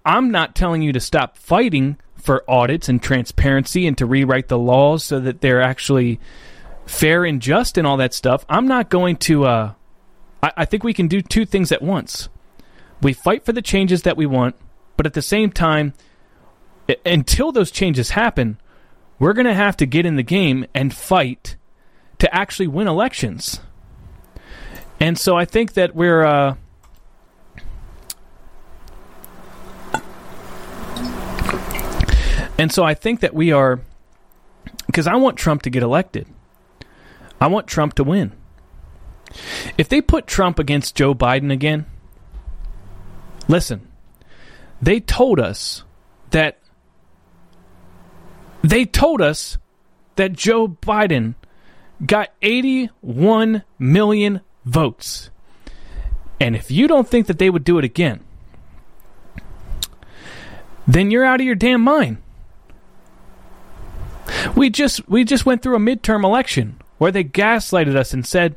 I'm 0.05 0.31
not 0.31 0.55
telling 0.55 0.81
you 0.81 0.93
to 0.93 0.99
stop 0.99 1.37
fighting 1.37 1.97
for 2.15 2.43
audits 2.49 2.89
and 2.89 3.01
transparency 3.01 3.85
and 3.85 3.97
to 3.97 4.05
rewrite 4.05 4.47
the 4.47 4.57
laws 4.57 5.03
so 5.03 5.19
that 5.19 5.41
they're 5.41 5.61
actually 5.61 6.19
fair 6.85 7.25
and 7.25 7.41
just 7.41 7.77
and 7.77 7.85
all 7.85 7.97
that 7.97 8.13
stuff. 8.13 8.45
I'm 8.49 8.67
not 8.67 8.89
going 8.89 9.17
to 9.17 9.45
uh, 9.45 9.73
I, 10.41 10.51
I 10.57 10.65
think 10.65 10.83
we 10.83 10.93
can 10.93 11.07
do 11.07 11.21
two 11.21 11.45
things 11.45 11.71
at 11.71 11.81
once. 11.81 12.29
We 13.01 13.13
fight 13.13 13.45
for 13.45 13.53
the 13.53 13.61
changes 13.61 14.03
that 14.03 14.17
we 14.17 14.25
want, 14.25 14.55
but 14.95 15.05
at 15.05 15.13
the 15.13 15.21
same 15.21 15.51
time, 15.51 15.93
until 17.05 17.51
those 17.51 17.71
changes 17.71 18.11
happen, 18.11 18.59
we're 19.19 19.33
going 19.33 19.45
to 19.45 19.53
have 19.53 19.77
to 19.77 19.85
get 19.85 20.05
in 20.05 20.15
the 20.15 20.23
game 20.23 20.65
and 20.73 20.93
fight 20.93 21.55
to 22.19 22.33
actually 22.33 22.67
win 22.67 22.87
elections. 22.87 23.59
And 24.99 25.17
so 25.17 25.35
I 25.35 25.45
think 25.45 25.73
that 25.73 25.95
we're. 25.95 26.23
Uh, 26.23 26.55
and 32.57 32.71
so 32.71 32.83
I 32.83 32.93
think 32.93 33.19
that 33.19 33.33
we 33.33 33.51
are. 33.51 33.79
Because 34.87 35.05
I 35.07 35.15
want 35.15 35.37
Trump 35.37 35.61
to 35.63 35.69
get 35.69 35.83
elected. 35.83 36.27
I 37.39 37.47
want 37.47 37.67
Trump 37.67 37.93
to 37.95 38.03
win. 38.03 38.31
If 39.77 39.89
they 39.89 40.01
put 40.01 40.27
Trump 40.27 40.59
against 40.59 40.95
Joe 40.95 41.13
Biden 41.13 41.51
again, 41.51 41.85
listen, 43.47 43.87
they 44.81 44.99
told 44.99 45.39
us 45.39 45.83
that 46.31 46.59
they 48.63 48.85
told 48.85 49.21
us 49.21 49.57
that 50.15 50.33
Joe 50.33 50.67
Biden 50.67 51.35
got 52.05 52.29
81 52.41 53.63
million 53.79 54.41
votes. 54.65 55.29
And 56.39 56.55
if 56.55 56.69
you 56.69 56.87
don't 56.87 57.07
think 57.07 57.27
that 57.27 57.39
they 57.39 57.49
would 57.49 57.63
do 57.63 57.77
it 57.77 57.85
again, 57.85 58.23
then 60.85 61.11
you're 61.11 61.25
out 61.25 61.39
of 61.39 61.45
your 61.45 61.55
damn 61.55 61.81
mind. 61.81 62.17
We 64.55 64.69
just 64.69 65.07
we 65.07 65.23
just 65.23 65.45
went 65.45 65.61
through 65.61 65.75
a 65.75 65.79
midterm 65.79 66.23
election 66.23 66.79
where 66.97 67.11
they 67.11 67.23
gaslighted 67.23 67.95
us 67.95 68.13
and 68.13 68.25
said 68.25 68.55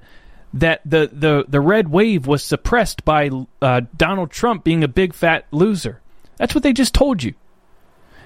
that 0.52 0.80
the, 0.84 1.08
the, 1.12 1.44
the 1.48 1.60
red 1.60 1.88
wave 1.88 2.26
was 2.26 2.42
suppressed 2.42 3.04
by 3.04 3.30
uh, 3.62 3.82
Donald 3.96 4.30
Trump 4.30 4.64
being 4.64 4.82
a 4.82 4.88
big 4.88 5.14
fat 5.14 5.46
loser. 5.50 6.00
That's 6.36 6.54
what 6.54 6.62
they 6.62 6.72
just 6.72 6.94
told 6.94 7.22
you. 7.22 7.34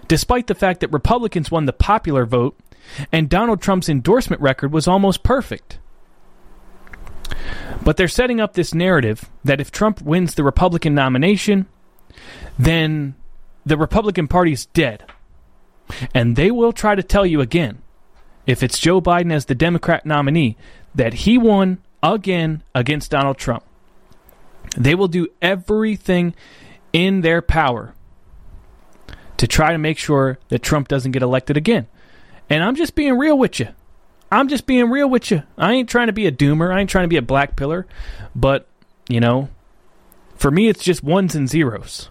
Despite 0.09 0.47
the 0.47 0.55
fact 0.55 0.81
that 0.81 0.93
Republicans 0.93 1.51
won 1.51 1.67
the 1.67 1.73
popular 1.73 2.25
vote 2.27 2.59
and 3.13 3.29
Donald 3.29 3.61
Trump's 3.61 3.89
endorsement 3.89 4.41
record 4.41 4.73
was 4.73 4.87
almost 4.87 5.23
perfect. 5.23 5.79
But 7.83 7.97
they're 7.97 8.09
setting 8.09 8.41
up 8.41 8.55
this 8.55 8.75
narrative 8.75 9.29
that 9.45 9.61
if 9.61 9.71
Trump 9.71 10.01
wins 10.03 10.35
the 10.35 10.45
Republican 10.45 10.95
nomination, 10.95 11.67
then 12.59 13.15
the 13.67 13.77
Republican 13.77 14.29
Party's 14.29 14.67
dead. 14.67 15.05
And 16.15 16.37
they 16.37 16.51
will 16.51 16.73
try 16.73 16.95
to 16.95 17.03
tell 17.03 17.27
you 17.27 17.41
again, 17.41 17.83
if 18.47 18.63
it's 18.63 18.79
Joe 18.79 19.01
Biden 19.01 19.33
as 19.33 19.47
the 19.47 19.55
Democrat 19.55 20.07
nominee, 20.07 20.57
that 20.95 21.15
he 21.15 21.39
won 21.39 21.79
again 22.13 22.63
against 22.75 23.11
Donald 23.11 23.39
Trump. 23.39 23.65
They 24.77 24.95
will 24.95 25.09
do 25.09 25.29
everything 25.41 26.35
in 26.93 27.23
their 27.23 27.41
power 27.41 27.95
to 29.37 29.47
try 29.47 29.73
to 29.73 29.79
make 29.79 29.99
sure 29.99 30.39
that 30.49 30.63
Trump 30.63 30.89
doesn't 30.89 31.13
get 31.13 31.23
elected 31.23 31.57
again. 31.57 31.87
And 32.51 32.63
I'm 32.63 32.77
just 32.77 32.95
being 32.95 33.17
real 33.17 33.39
with 33.39 33.59
you. 33.59 33.69
I'm 34.31 34.49
just 34.49 34.67
being 34.67 34.91
real 34.91 35.09
with 35.09 35.31
you. 35.31 35.43
I 35.57 35.73
ain't 35.73 35.89
trying 35.89 36.09
to 36.09 36.13
be 36.13 36.27
a 36.27 36.33
doomer. 36.33 36.75
I 36.75 36.81
ain't 36.81 36.91
trying 36.91 37.05
to 37.05 37.09
be 37.09 37.17
a 37.17 37.23
black 37.23 37.57
pillar. 37.57 37.87
But, 38.35 38.67
you 39.09 39.21
know, 39.21 39.49
for 40.35 40.51
me, 40.51 40.69
it's 40.69 40.83
just 40.83 41.03
ones 41.03 41.35
and 41.35 41.49
zeros. 41.49 42.11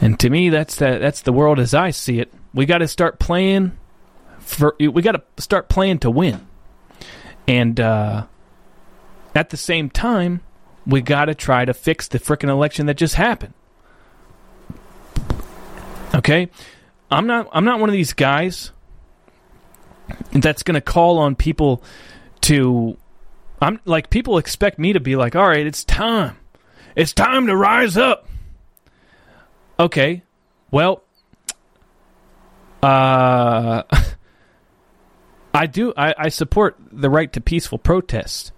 And 0.00 0.18
to 0.20 0.30
me, 0.30 0.48
that's 0.48 0.76
the, 0.76 0.98
that's 0.98 1.22
the 1.22 1.32
world 1.32 1.58
as 1.58 1.74
I 1.74 1.90
see 1.90 2.18
it. 2.18 2.32
We 2.54 2.66
got 2.66 2.78
to 2.78 2.88
start 2.88 3.18
playing 3.18 3.76
for. 4.38 4.74
We 4.78 5.02
got 5.02 5.12
to 5.12 5.42
start 5.42 5.68
playing 5.68 6.00
to 6.00 6.10
win. 6.10 6.47
And 7.48 7.80
uh, 7.80 8.26
at 9.34 9.48
the 9.48 9.56
same 9.56 9.88
time, 9.88 10.42
we 10.86 11.00
got 11.00 11.24
to 11.24 11.34
try 11.34 11.64
to 11.64 11.72
fix 11.72 12.06
the 12.06 12.18
freaking 12.18 12.50
election 12.50 12.86
that 12.86 12.98
just 12.98 13.14
happened. 13.14 13.54
Okay? 16.14 16.50
I'm 17.10 17.26
not 17.26 17.48
I'm 17.52 17.64
not 17.64 17.80
one 17.80 17.88
of 17.88 17.94
these 17.94 18.12
guys 18.12 18.70
that's 20.32 20.62
going 20.62 20.74
to 20.74 20.80
call 20.80 21.18
on 21.18 21.34
people 21.34 21.82
to 22.42 22.98
I'm 23.60 23.80
like 23.86 24.10
people 24.10 24.36
expect 24.38 24.78
me 24.78 24.92
to 24.92 25.00
be 25.00 25.16
like, 25.16 25.34
"All 25.34 25.48
right, 25.48 25.66
it's 25.66 25.84
time. 25.84 26.36
It's 26.94 27.12
time 27.12 27.46
to 27.46 27.56
rise 27.56 27.96
up." 27.96 28.28
Okay. 29.80 30.22
Well, 30.70 31.02
uh 32.82 33.82
I 35.58 35.66
do. 35.66 35.92
I, 35.96 36.14
I 36.16 36.28
support 36.28 36.76
the 36.92 37.10
right 37.10 37.32
to 37.32 37.40
peaceful 37.40 37.78
protest 37.78 38.52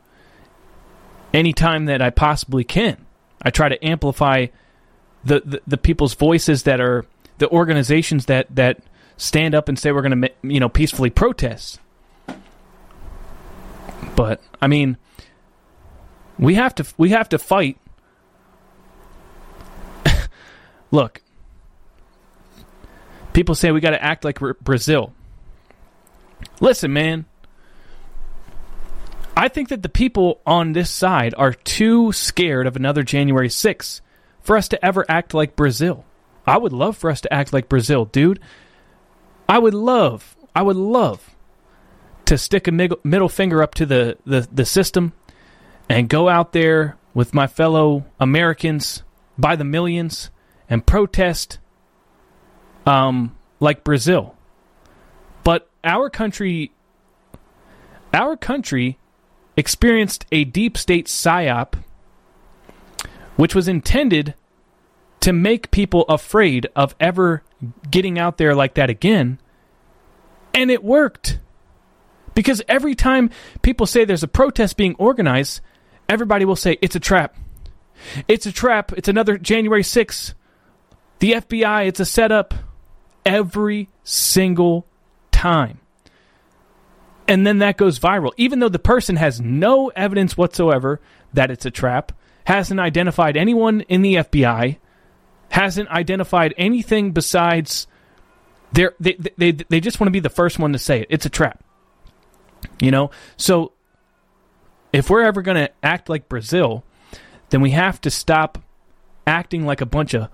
anytime 1.33 1.87
that 1.87 2.03
I 2.03 2.11
possibly 2.11 2.63
can. 2.63 3.07
I 3.41 3.49
try 3.49 3.71
to 3.71 3.83
amplify 3.83 4.49
the, 5.25 5.41
the, 5.43 5.63
the 5.67 5.79
people's 5.79 6.13
voices 6.13 6.65
that 6.65 6.79
are 6.79 7.07
the 7.39 7.49
organizations 7.49 8.27
that, 8.27 8.55
that 8.55 8.83
stand 9.17 9.55
up 9.55 9.71
and 9.71 9.79
say 9.79 9.93
we're 9.93 10.03
going 10.03 10.21
to 10.21 10.31
you 10.43 10.61
know 10.61 10.69
peacefully 10.69 11.09
protest. 11.09 11.81
But 14.15 14.43
I 14.61 14.67
mean, 14.67 14.99
we 16.39 16.57
have 16.57 16.75
to 16.75 16.87
we 16.99 17.09
have 17.11 17.31
to 17.31 17.39
fight. 17.39 17.79
Look, 20.91 21.23
people 23.33 23.55
say 23.55 23.71
we 23.71 23.81
got 23.81 23.91
to 23.91 24.05
act 24.05 24.23
like 24.23 24.39
Brazil. 24.61 25.15
Listen, 26.61 26.93
man. 26.93 27.25
I 29.37 29.49
think 29.49 29.71
that 29.71 29.83
the 29.83 29.89
people 29.89 30.41
on 30.47 30.73
this 30.73 30.91
side 30.91 31.35
are 31.37 31.55
too 31.55 32.13
scared 32.13 32.67
of 32.67 32.77
another 32.77 33.03
January 33.03 33.49
6th 33.49 34.03
for 34.43 34.57
us 34.57 34.69
to 34.69 34.85
ever 34.85 35.05
act 35.09 35.33
like 35.33 35.57
Brazil. 35.57 36.05
I 36.47 36.59
would 36.59 36.73
love 36.73 36.97
for 36.97 37.11
us 37.11 37.23
to 37.23 37.33
act 37.33 37.53
like 37.53 37.69
Brazil, 37.69 38.05
dude. 38.05 38.41
I 39.49 39.59
would 39.59 39.75
love, 39.75 40.37
I 40.55 40.63
would 40.63 40.77
love 40.77 41.35
to 42.27 42.37
stick 42.37 42.69
a 42.69 42.73
middle 42.73 43.29
finger 43.29 43.63
up 43.63 43.75
to 43.77 43.87
the, 43.87 44.19
the, 44.27 44.47
the 44.53 44.65
system 44.65 45.15
and 45.89 46.09
go 46.09 46.29
out 46.29 46.53
there 46.53 46.97
with 47.15 47.35
my 47.35 47.47
fellow 47.47 48.05
Americans 48.21 49.03
by 49.39 49.57
the 49.57 49.65
millions 49.65 50.31
and 50.69 50.87
protest 50.87 51.59
um, 52.87 53.37
like 53.59 53.85
Brazil 53.85 54.37
our 55.85 56.11
country 56.11 56.73
our 58.13 58.37
country 58.37 58.99
experienced 59.57 60.27
a 60.33 60.45
deep 60.45 60.77
state 60.77 61.07
psyop 61.07 61.75
which 63.37 63.55
was 63.55 63.69
intended 63.69 64.35
to 65.21 65.33
make 65.33 65.71
people 65.71 66.05
afraid 66.09 66.67
of 66.75 66.95
ever 66.99 67.43
getting 67.91 68.19
out 68.19 68.39
there 68.39 68.55
like 68.55 68.75
that 68.75 68.91
again. 68.91 69.39
And 70.55 70.71
it 70.71 70.83
worked. 70.83 71.39
Because 72.35 72.63
every 72.69 72.95
time 72.95 73.31
people 73.63 73.87
say 73.87 74.05
there's 74.05 74.23
a 74.23 74.29
protest 74.29 74.77
being 74.77 74.95
organized 74.97 75.61
everybody 76.09 76.45
will 76.45 76.57
say 76.57 76.77
it's 76.83 76.97
a 76.97 77.01
trap. 77.01 77.37
It's 78.29 78.47
a 78.47 78.53
trap. 78.53 78.93
It's 78.95 79.09
another 79.09 79.39
January 79.39 79.83
6th 79.83 80.35
the 81.21 81.33
FBI, 81.33 81.87
it's 81.87 82.01
a 82.01 82.05
setup. 82.05 82.55
Every 83.25 83.89
single 84.03 84.87
time. 85.41 85.81
And 87.27 87.47
then 87.47 87.59
that 87.59 87.79
goes 87.79 87.99
viral, 87.99 88.33
even 88.37 88.59
though 88.59 88.69
the 88.69 88.79
person 88.79 89.17
has 89.17 89.41
no 89.41 89.89
evidence 89.89 90.37
whatsoever 90.37 91.01
that 91.33 91.51
it's 91.51 91.65
a 91.65 91.71
trap, 91.71 92.13
hasn't 92.45 92.79
identified 92.79 93.39
anyone 93.39 93.81
in 93.83 94.03
the 94.03 94.17
FBI, 94.17 94.77
hasn't 95.49 95.89
identified 95.89 96.53
anything 96.59 97.13
besides 97.13 97.87
they're, 98.73 98.95
they, 99.01 99.17
they, 99.39 99.53
they 99.53 99.81
just 99.81 99.99
want 99.99 100.09
to 100.09 100.13
be 100.13 100.21
the 100.21 100.29
first 100.29 100.59
one 100.59 100.75
to 100.75 100.79
say 100.79 101.01
it. 101.01 101.07
It's 101.09 101.25
a 101.25 101.31
trap. 101.31 101.65
You 102.83 102.91
know? 102.91 103.11
So 103.39 103.73
if 104.93 105.09
we're 105.09 105.23
ever 105.23 105.41
going 105.41 105.57
to 105.57 105.71
act 105.83 106.11
like 106.11 106.29
Brazil, 106.29 106.85
then 107.49 107.63
we 107.63 107.71
have 107.71 107.99
to 108.03 108.11
stop 108.11 108.59
acting 109.27 109.65
like 109.65 109.81
a 109.81 109.87
bunch 109.87 110.15
of 110.15 110.29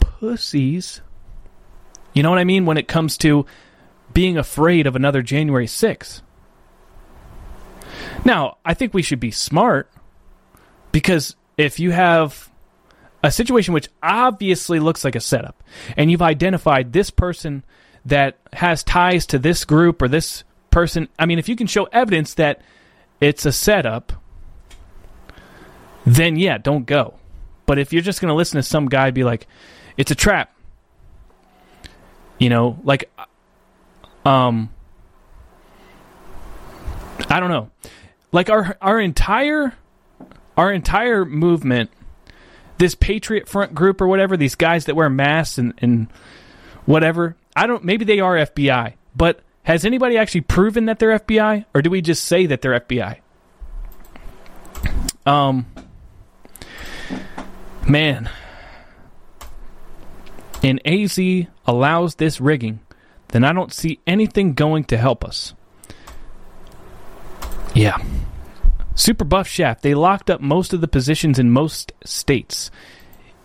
pussies. 0.00 1.02
You 2.14 2.22
know 2.22 2.30
what 2.30 2.38
I 2.40 2.44
mean? 2.44 2.66
When 2.66 2.78
it 2.78 2.88
comes 2.88 3.16
to 3.18 3.46
being 4.12 4.36
afraid 4.36 4.86
of 4.86 4.96
another 4.96 5.22
January 5.22 5.66
6th. 5.66 6.22
Now, 8.24 8.58
I 8.64 8.74
think 8.74 8.94
we 8.94 9.02
should 9.02 9.20
be 9.20 9.30
smart 9.30 9.90
because 10.92 11.34
if 11.56 11.80
you 11.80 11.90
have 11.90 12.50
a 13.22 13.30
situation 13.30 13.74
which 13.74 13.88
obviously 14.02 14.78
looks 14.80 15.04
like 15.04 15.14
a 15.14 15.20
setup 15.20 15.62
and 15.96 16.10
you've 16.10 16.22
identified 16.22 16.92
this 16.92 17.10
person 17.10 17.64
that 18.04 18.38
has 18.52 18.82
ties 18.82 19.26
to 19.26 19.38
this 19.38 19.64
group 19.64 20.02
or 20.02 20.08
this 20.08 20.44
person, 20.70 21.08
I 21.18 21.26
mean, 21.26 21.38
if 21.38 21.48
you 21.48 21.56
can 21.56 21.66
show 21.66 21.84
evidence 21.84 22.34
that 22.34 22.60
it's 23.20 23.46
a 23.46 23.52
setup, 23.52 24.12
then 26.04 26.36
yeah, 26.36 26.58
don't 26.58 26.86
go. 26.86 27.14
But 27.66 27.78
if 27.78 27.92
you're 27.92 28.02
just 28.02 28.20
going 28.20 28.30
to 28.30 28.34
listen 28.34 28.56
to 28.56 28.62
some 28.62 28.88
guy 28.88 29.10
be 29.12 29.24
like, 29.24 29.46
it's 29.96 30.10
a 30.10 30.16
trap, 30.16 30.54
you 32.38 32.48
know, 32.48 32.78
like, 32.82 33.10
um, 34.24 34.70
I 37.28 37.40
don't 37.40 37.50
know, 37.50 37.70
like 38.30 38.50
our 38.50 38.76
our 38.80 39.00
entire 39.00 39.74
our 40.56 40.72
entire 40.72 41.24
movement, 41.24 41.90
this 42.78 42.94
Patriot 42.94 43.48
Front 43.48 43.74
group 43.74 44.00
or 44.00 44.06
whatever, 44.06 44.36
these 44.36 44.54
guys 44.54 44.86
that 44.86 44.94
wear 44.94 45.08
masks 45.10 45.58
and 45.58 45.74
and 45.78 46.08
whatever, 46.86 47.36
I 47.56 47.66
don't. 47.66 47.84
Maybe 47.84 48.04
they 48.04 48.20
are 48.20 48.36
FBI, 48.36 48.94
but 49.16 49.40
has 49.64 49.84
anybody 49.84 50.18
actually 50.18 50.40
proven 50.42 50.86
that 50.86 50.98
they're 50.98 51.18
FBI, 51.18 51.64
or 51.74 51.82
do 51.82 51.90
we 51.90 52.00
just 52.00 52.24
say 52.24 52.46
that 52.46 52.62
they're 52.62 52.78
FBI? 52.80 53.18
Um, 55.24 55.66
man, 57.88 58.28
and 60.62 60.80
AZ 60.84 61.18
allows 61.66 62.16
this 62.16 62.40
rigging, 62.40 62.80
then 63.32 63.44
I 63.44 63.52
don't 63.52 63.72
see 63.72 63.98
anything 64.06 64.54
going 64.54 64.84
to 64.84 64.96
help 64.96 65.24
us. 65.24 65.54
Yeah. 67.74 67.96
Super 68.94 69.24
Buff 69.24 69.48
Shaft, 69.48 69.82
they 69.82 69.94
locked 69.94 70.30
up 70.30 70.40
most 70.40 70.72
of 70.72 70.80
the 70.80 70.88
positions 70.88 71.38
in 71.38 71.50
most 71.50 71.92
states. 72.04 72.70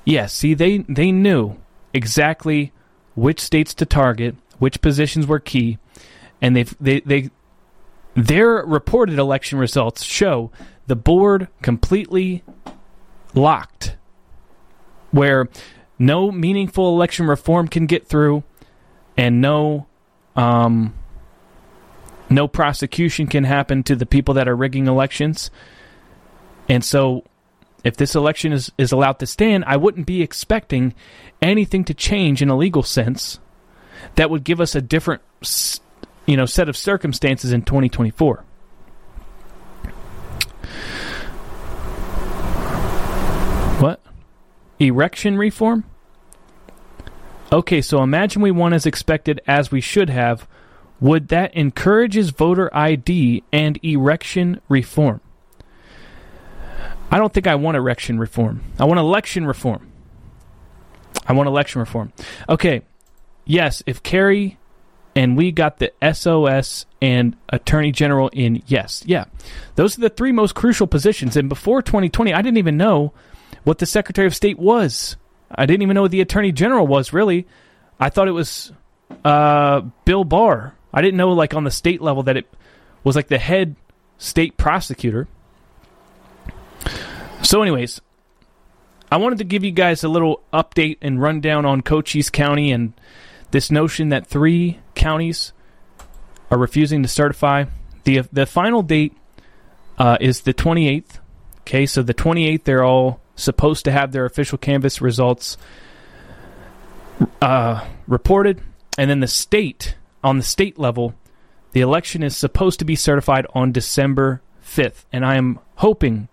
Yes, 0.05 0.13
yeah, 0.13 0.25
see, 0.27 0.53
they, 0.53 0.77
they 0.89 1.11
knew 1.11 1.55
exactly 1.93 2.71
which 3.15 3.39
states 3.39 3.73
to 3.73 3.85
target, 3.85 4.35
which 4.59 4.79
positions 4.81 5.25
were 5.25 5.39
key, 5.39 5.79
and 6.41 6.55
they 6.55 6.63
they 6.79 6.99
they 7.01 7.29
their 8.13 8.63
reported 8.65 9.17
election 9.17 9.57
results 9.57 10.03
show 10.03 10.51
the 10.85 10.95
board 10.95 11.47
completely 11.61 12.43
locked, 13.33 13.97
where 15.11 15.49
no 15.97 16.31
meaningful 16.31 16.89
election 16.89 17.27
reform 17.27 17.67
can 17.67 17.87
get 17.87 18.07
through, 18.07 18.43
and 19.17 19.41
no 19.41 19.87
um, 20.35 20.93
no 22.29 22.47
prosecution 22.47 23.27
can 23.27 23.43
happen 23.43 23.83
to 23.83 23.95
the 23.95 24.05
people 24.05 24.35
that 24.35 24.47
are 24.47 24.55
rigging 24.55 24.87
elections. 24.87 25.49
And 26.69 26.83
so, 26.83 27.23
if 27.83 27.97
this 27.97 28.15
election 28.15 28.53
is, 28.53 28.71
is 28.77 28.91
allowed 28.91 29.19
to 29.19 29.25
stand, 29.25 29.63
I 29.65 29.77
wouldn't 29.77 30.05
be 30.05 30.21
expecting 30.21 30.93
anything 31.41 31.83
to 31.85 31.93
change 31.93 32.41
in 32.41 32.49
a 32.49 32.57
legal 32.57 32.83
sense 32.83 33.39
that 34.15 34.29
would 34.29 34.43
give 34.43 34.61
us 34.61 34.75
a 34.75 34.81
different 34.81 35.21
you 36.25 36.37
know 36.37 36.45
set 36.45 36.69
of 36.69 36.77
circumstances 36.77 37.51
in 37.51 37.61
2024. 37.63 38.43
What? 43.79 44.01
Erection 44.79 45.37
reform? 45.37 45.85
Okay, 47.51 47.81
so 47.81 48.03
imagine 48.03 48.41
we 48.41 48.51
won 48.51 48.73
as 48.73 48.85
expected 48.85 49.41
as 49.47 49.71
we 49.71 49.79
should 49.79 50.09
have. 50.09 50.47
Would 50.99 51.29
that 51.29 51.55
encourages 51.55 52.31
voter 52.31 52.75
ID 52.75 53.43
and 53.53 53.79
erection 53.83 54.59
reform? 54.67 55.21
I 57.09 57.17
don't 57.17 57.33
think 57.33 57.47
I 57.47 57.55
want 57.55 57.77
erection 57.77 58.19
reform. 58.19 58.61
I 58.77 58.85
want 58.85 58.99
election 58.99 59.45
reform. 59.45 59.91
I 61.25 61.33
want 61.33 61.47
election 61.47 61.79
reform. 61.79 62.11
Okay, 62.49 62.81
yes, 63.45 63.81
if 63.85 64.03
Kari 64.03 64.57
and 65.17 65.35
we 65.35 65.51
got 65.51 65.79
the 65.79 65.91
SOS 66.13 66.85
and 67.01 67.35
Attorney 67.49 67.91
General 67.91 68.29
in 68.29 68.61
yes. 68.67 69.03
Yeah. 69.05 69.25
Those 69.73 69.97
are 69.97 70.01
the 70.01 70.09
three 70.09 70.31
most 70.31 70.53
crucial 70.53 70.85
positions. 70.85 71.35
And 71.35 71.49
before 71.49 71.81
2020, 71.81 72.33
I 72.33 72.41
didn't 72.43 72.59
even 72.59 72.77
know 72.77 73.13
what 73.63 73.79
the 73.79 73.87
Secretary 73.87 74.27
of 74.27 74.35
State 74.35 74.59
was. 74.59 75.17
I 75.49 75.65
didn't 75.65 75.83
even 75.83 75.95
know 75.95 76.03
what 76.03 76.11
the 76.11 76.21
Attorney 76.21 76.51
General 76.51 76.85
was, 76.85 77.13
really. 77.13 77.47
I 77.99 78.09
thought 78.09 78.27
it 78.27 78.31
was 78.31 78.71
uh, 79.23 79.81
Bill 80.05 80.23
Barr. 80.23 80.75
I 80.93 81.01
didn't 81.01 81.17
know, 81.17 81.31
like, 81.31 81.53
on 81.53 81.63
the 81.63 81.71
state 81.71 82.01
level 82.01 82.23
that 82.23 82.37
it 82.37 82.47
was 83.03 83.15
like 83.15 83.27
the 83.27 83.37
head 83.37 83.75
state 84.17 84.57
prosecutor. 84.57 85.27
So, 87.43 87.61
anyways, 87.61 88.01
I 89.11 89.17
wanted 89.17 89.37
to 89.37 89.45
give 89.45 89.63
you 89.63 89.71
guys 89.71 90.03
a 90.03 90.09
little 90.09 90.41
update 90.51 90.97
and 91.01 91.21
rundown 91.21 91.65
on 91.65 91.81
Cochise 91.81 92.29
County 92.29 92.71
and 92.71 92.93
this 93.51 93.71
notion 93.71 94.09
that 94.09 94.27
three 94.27 94.79
counties 94.95 95.53
are 96.51 96.57
refusing 96.57 97.03
to 97.03 97.07
certify. 97.09 97.65
the 98.03 98.21
The 98.33 98.45
final 98.45 98.83
date 98.83 99.15
uh, 99.97 100.17
is 100.19 100.41
the 100.41 100.53
28th. 100.53 101.19
Okay, 101.61 101.85
so 101.85 102.01
the 102.01 102.13
28th, 102.13 102.63
they're 102.63 102.83
all 102.83 103.21
supposed 103.37 103.85
to 103.85 103.91
have 103.91 104.11
their 104.11 104.25
official 104.25 104.57
canvass 104.57 104.99
results 104.99 105.57
uh, 107.41 107.87
reported, 108.07 108.61
and 108.97 109.09
then 109.09 109.21
the 109.21 109.27
state 109.27 109.95
on 110.21 110.37
the 110.37 110.43
state 110.43 110.77
level, 110.77 111.13
the 111.71 111.79
election 111.79 112.23
is 112.23 112.35
supposed 112.35 112.79
to 112.79 112.85
be 112.85 112.95
certified 112.95 113.47
on 113.53 113.71
December 113.71 114.41
5th, 114.61 115.05
and 115.13 115.25
I 115.25 115.35
am 115.35 115.59
hoping, 115.75 116.27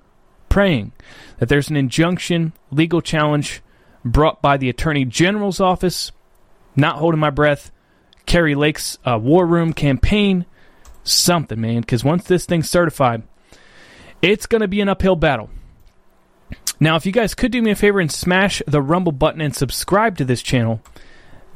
praying 0.49 0.91
that 1.39 1.49
there's 1.49 1.69
an 1.69 1.77
injunction, 1.77 2.53
legal 2.73 3.01
challenge 3.01 3.63
brought 4.05 4.43
by 4.43 4.57
the 4.57 4.69
Attorney 4.69 5.05
General's 5.05 5.61
office 5.61 6.11
not 6.77 6.97
holding 6.97 7.21
my 7.21 7.31
breath. 7.31 7.71
Kari 8.27 8.55
Lake's 8.55 8.99
uh, 9.05 9.19
War 9.21 9.47
Room 9.47 9.73
campaign. 9.73 10.47
Something, 11.03 11.61
man. 11.61 11.81
Because 11.81 12.03
once 12.03 12.25
this 12.25 12.47
thing's 12.47 12.71
certified, 12.71 13.23
it's 14.23 14.47
going 14.47 14.63
to 14.63 14.69
be 14.69 14.81
an 14.81 14.89
uphill 14.89 15.17
battle. 15.17 15.51
Now, 16.85 16.97
if 16.97 17.07
you 17.07 17.13
guys 17.13 17.35
could 17.35 17.51
do 17.51 17.63
me 17.63 17.71
a 17.71 17.75
favor 17.75 17.99
and 17.99 18.13
smash 18.13 18.61
the 18.67 18.83
Rumble 18.83 19.11
button 19.11 19.41
and 19.41 19.57
subscribe 19.57 20.19
to 20.19 20.25
this 20.27 20.43
channel, 20.43 20.83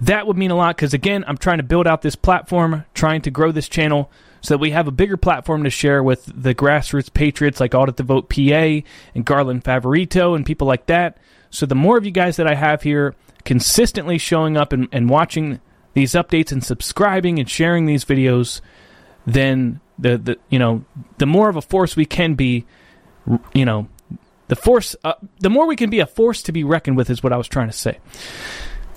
that 0.01 0.27
would 0.27 0.39
mean 0.39 0.51
a 0.51 0.55
lot 0.55 0.75
because, 0.75 0.95
again, 0.95 1.23
I'm 1.29 1.37
trying 1.37 1.59
to 1.59 1.63
build 1.63 1.87
out 1.87 2.01
this 2.01 2.17
platform, 2.17 2.87
trying 2.95 3.21
to 3.21 3.31
grow 3.31 3.53
this 3.53 3.69
channel 3.69 4.11
so 4.41 4.55
that 4.55 4.59
we 4.59 4.71
have 4.71 4.89
a 4.89 4.91
bigger 4.91 5.19
platform 5.19 5.65
to 5.65 5.71
share 5.71 6.03
with 6.03 6.25
the 6.35 6.55
grassroots 6.55 7.13
patriots 7.13 7.61
like 7.61 7.75
Audit 7.75 7.99
the 7.99 8.05
Vote 8.05 8.31
PA 8.31 8.81
and 9.15 9.27
Garland 9.27 9.65
Favorito 9.65 10.35
and 10.35 10.47
people 10.47 10.67
like 10.67 10.87
that. 10.87 11.19
So, 11.51 11.67
the 11.67 11.75
more 11.75 11.99
of 11.99 12.07
you 12.07 12.11
guys 12.11 12.37
that 12.37 12.47
I 12.47 12.55
have 12.55 12.81
here, 12.81 13.15
consistently 13.45 14.17
showing 14.17 14.57
up 14.57 14.73
and, 14.73 14.89
and 14.93 15.11
watching 15.11 15.61
these 15.93 16.13
updates 16.13 16.53
and 16.53 16.65
subscribing 16.65 17.39
and 17.39 17.51
sharing 17.51 17.85
these 17.85 18.07
videos, 18.07 18.63
then 19.27 19.81
the, 19.99 20.17
the 20.17 20.39
you 20.49 20.59
know 20.59 20.87
the 21.19 21.27
more 21.27 21.51
of 21.51 21.57
a 21.57 21.61
force 21.61 21.97
we 21.97 22.07
can 22.07 22.33
be, 22.33 22.65
you 23.53 23.67
know, 23.67 23.89
the 24.49 24.57
force 24.57 24.97
uh, 25.05 25.15
the 25.39 25.51
more 25.51 25.67
we 25.67 25.77
can 25.77 25.91
be 25.91 26.01
a 26.01 26.07
force 26.07 26.43
to 26.43 26.53
be 26.53 26.65
reckoned 26.65 26.97
with 26.97 27.11
is 27.11 27.23
what 27.23 27.33
I 27.33 27.37
was 27.37 27.49
trying 27.49 27.69
to 27.69 27.77
say. 27.77 27.99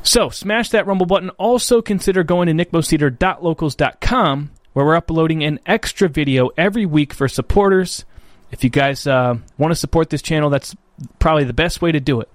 So 0.03 0.29
smash 0.29 0.69
that 0.69 0.87
rumble 0.87 1.05
button. 1.05 1.29
Also 1.31 1.81
consider 1.81 2.23
going 2.23 2.47
to 2.47 2.65
nickmoseder.locals.com 2.65 4.51
where 4.73 4.85
we're 4.85 4.95
uploading 4.95 5.43
an 5.43 5.59
extra 5.65 6.07
video 6.07 6.49
every 6.57 6.85
week 6.85 7.13
for 7.13 7.27
supporters. 7.27 8.05
If 8.51 8.63
you 8.63 8.69
guys 8.69 9.05
uh, 9.05 9.35
want 9.57 9.71
to 9.71 9.75
support 9.75 10.09
this 10.09 10.21
channel, 10.21 10.49
that's 10.49 10.75
probably 11.19 11.43
the 11.43 11.53
best 11.53 11.81
way 11.81 11.91
to 11.91 11.99
do 11.99 12.21
it 12.21 12.29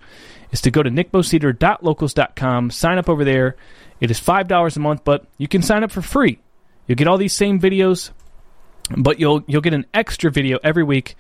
is 0.53 0.61
to 0.63 0.71
go 0.71 0.83
to 0.83 0.91
nickmoseder.locals.com, 0.91 2.71
sign 2.71 2.99
up 2.99 3.09
over 3.09 3.25
there. 3.25 3.57
It 4.01 4.11
is 4.11 4.21
$5 4.21 4.77
a 4.77 4.81
month, 4.81 5.05
but 5.05 5.27
you 5.39 5.49
can 5.49 5.63
sign 5.63 5.83
up 5.83 5.91
for 5.91 6.03
free. 6.03 6.39
You'll 6.87 6.97
get 6.97 7.09
all 7.09 7.19
these 7.19 7.33
same 7.33 7.61
videos, 7.61 8.11
but 8.97 9.19
you'll 9.19 9.43
you'll 9.49 9.63
get 9.63 9.75
an 9.75 9.87
extra 9.93 10.31
video 10.31 10.59
every 10.63 10.85
week 10.85 11.17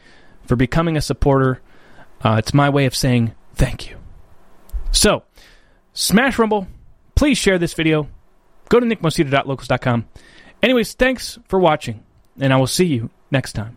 for 0.46 0.54
becoming 0.54 0.96
a 0.96 1.00
supporter. 1.00 1.60
Uh, 2.22 2.36
it's 2.38 2.54
my 2.54 2.70
way 2.70 2.86
of 2.86 2.94
saying 2.94 3.34
thank 3.54 3.88
you. 3.88 3.96
So, 4.92 5.22
smash 5.92 6.38
Rumble. 6.38 6.66
Please 7.14 7.38
share 7.38 7.58
this 7.58 7.74
video. 7.74 8.08
Go 8.68 8.80
to 8.80 8.86
nickmoseder.locals.com. 8.86 10.06
Anyways, 10.62 10.94
thanks 10.94 11.38
for 11.48 11.58
watching, 11.58 12.02
and 12.40 12.52
I 12.52 12.56
will 12.56 12.66
see 12.66 12.86
you 12.86 13.10
next 13.30 13.52
time. 13.52 13.76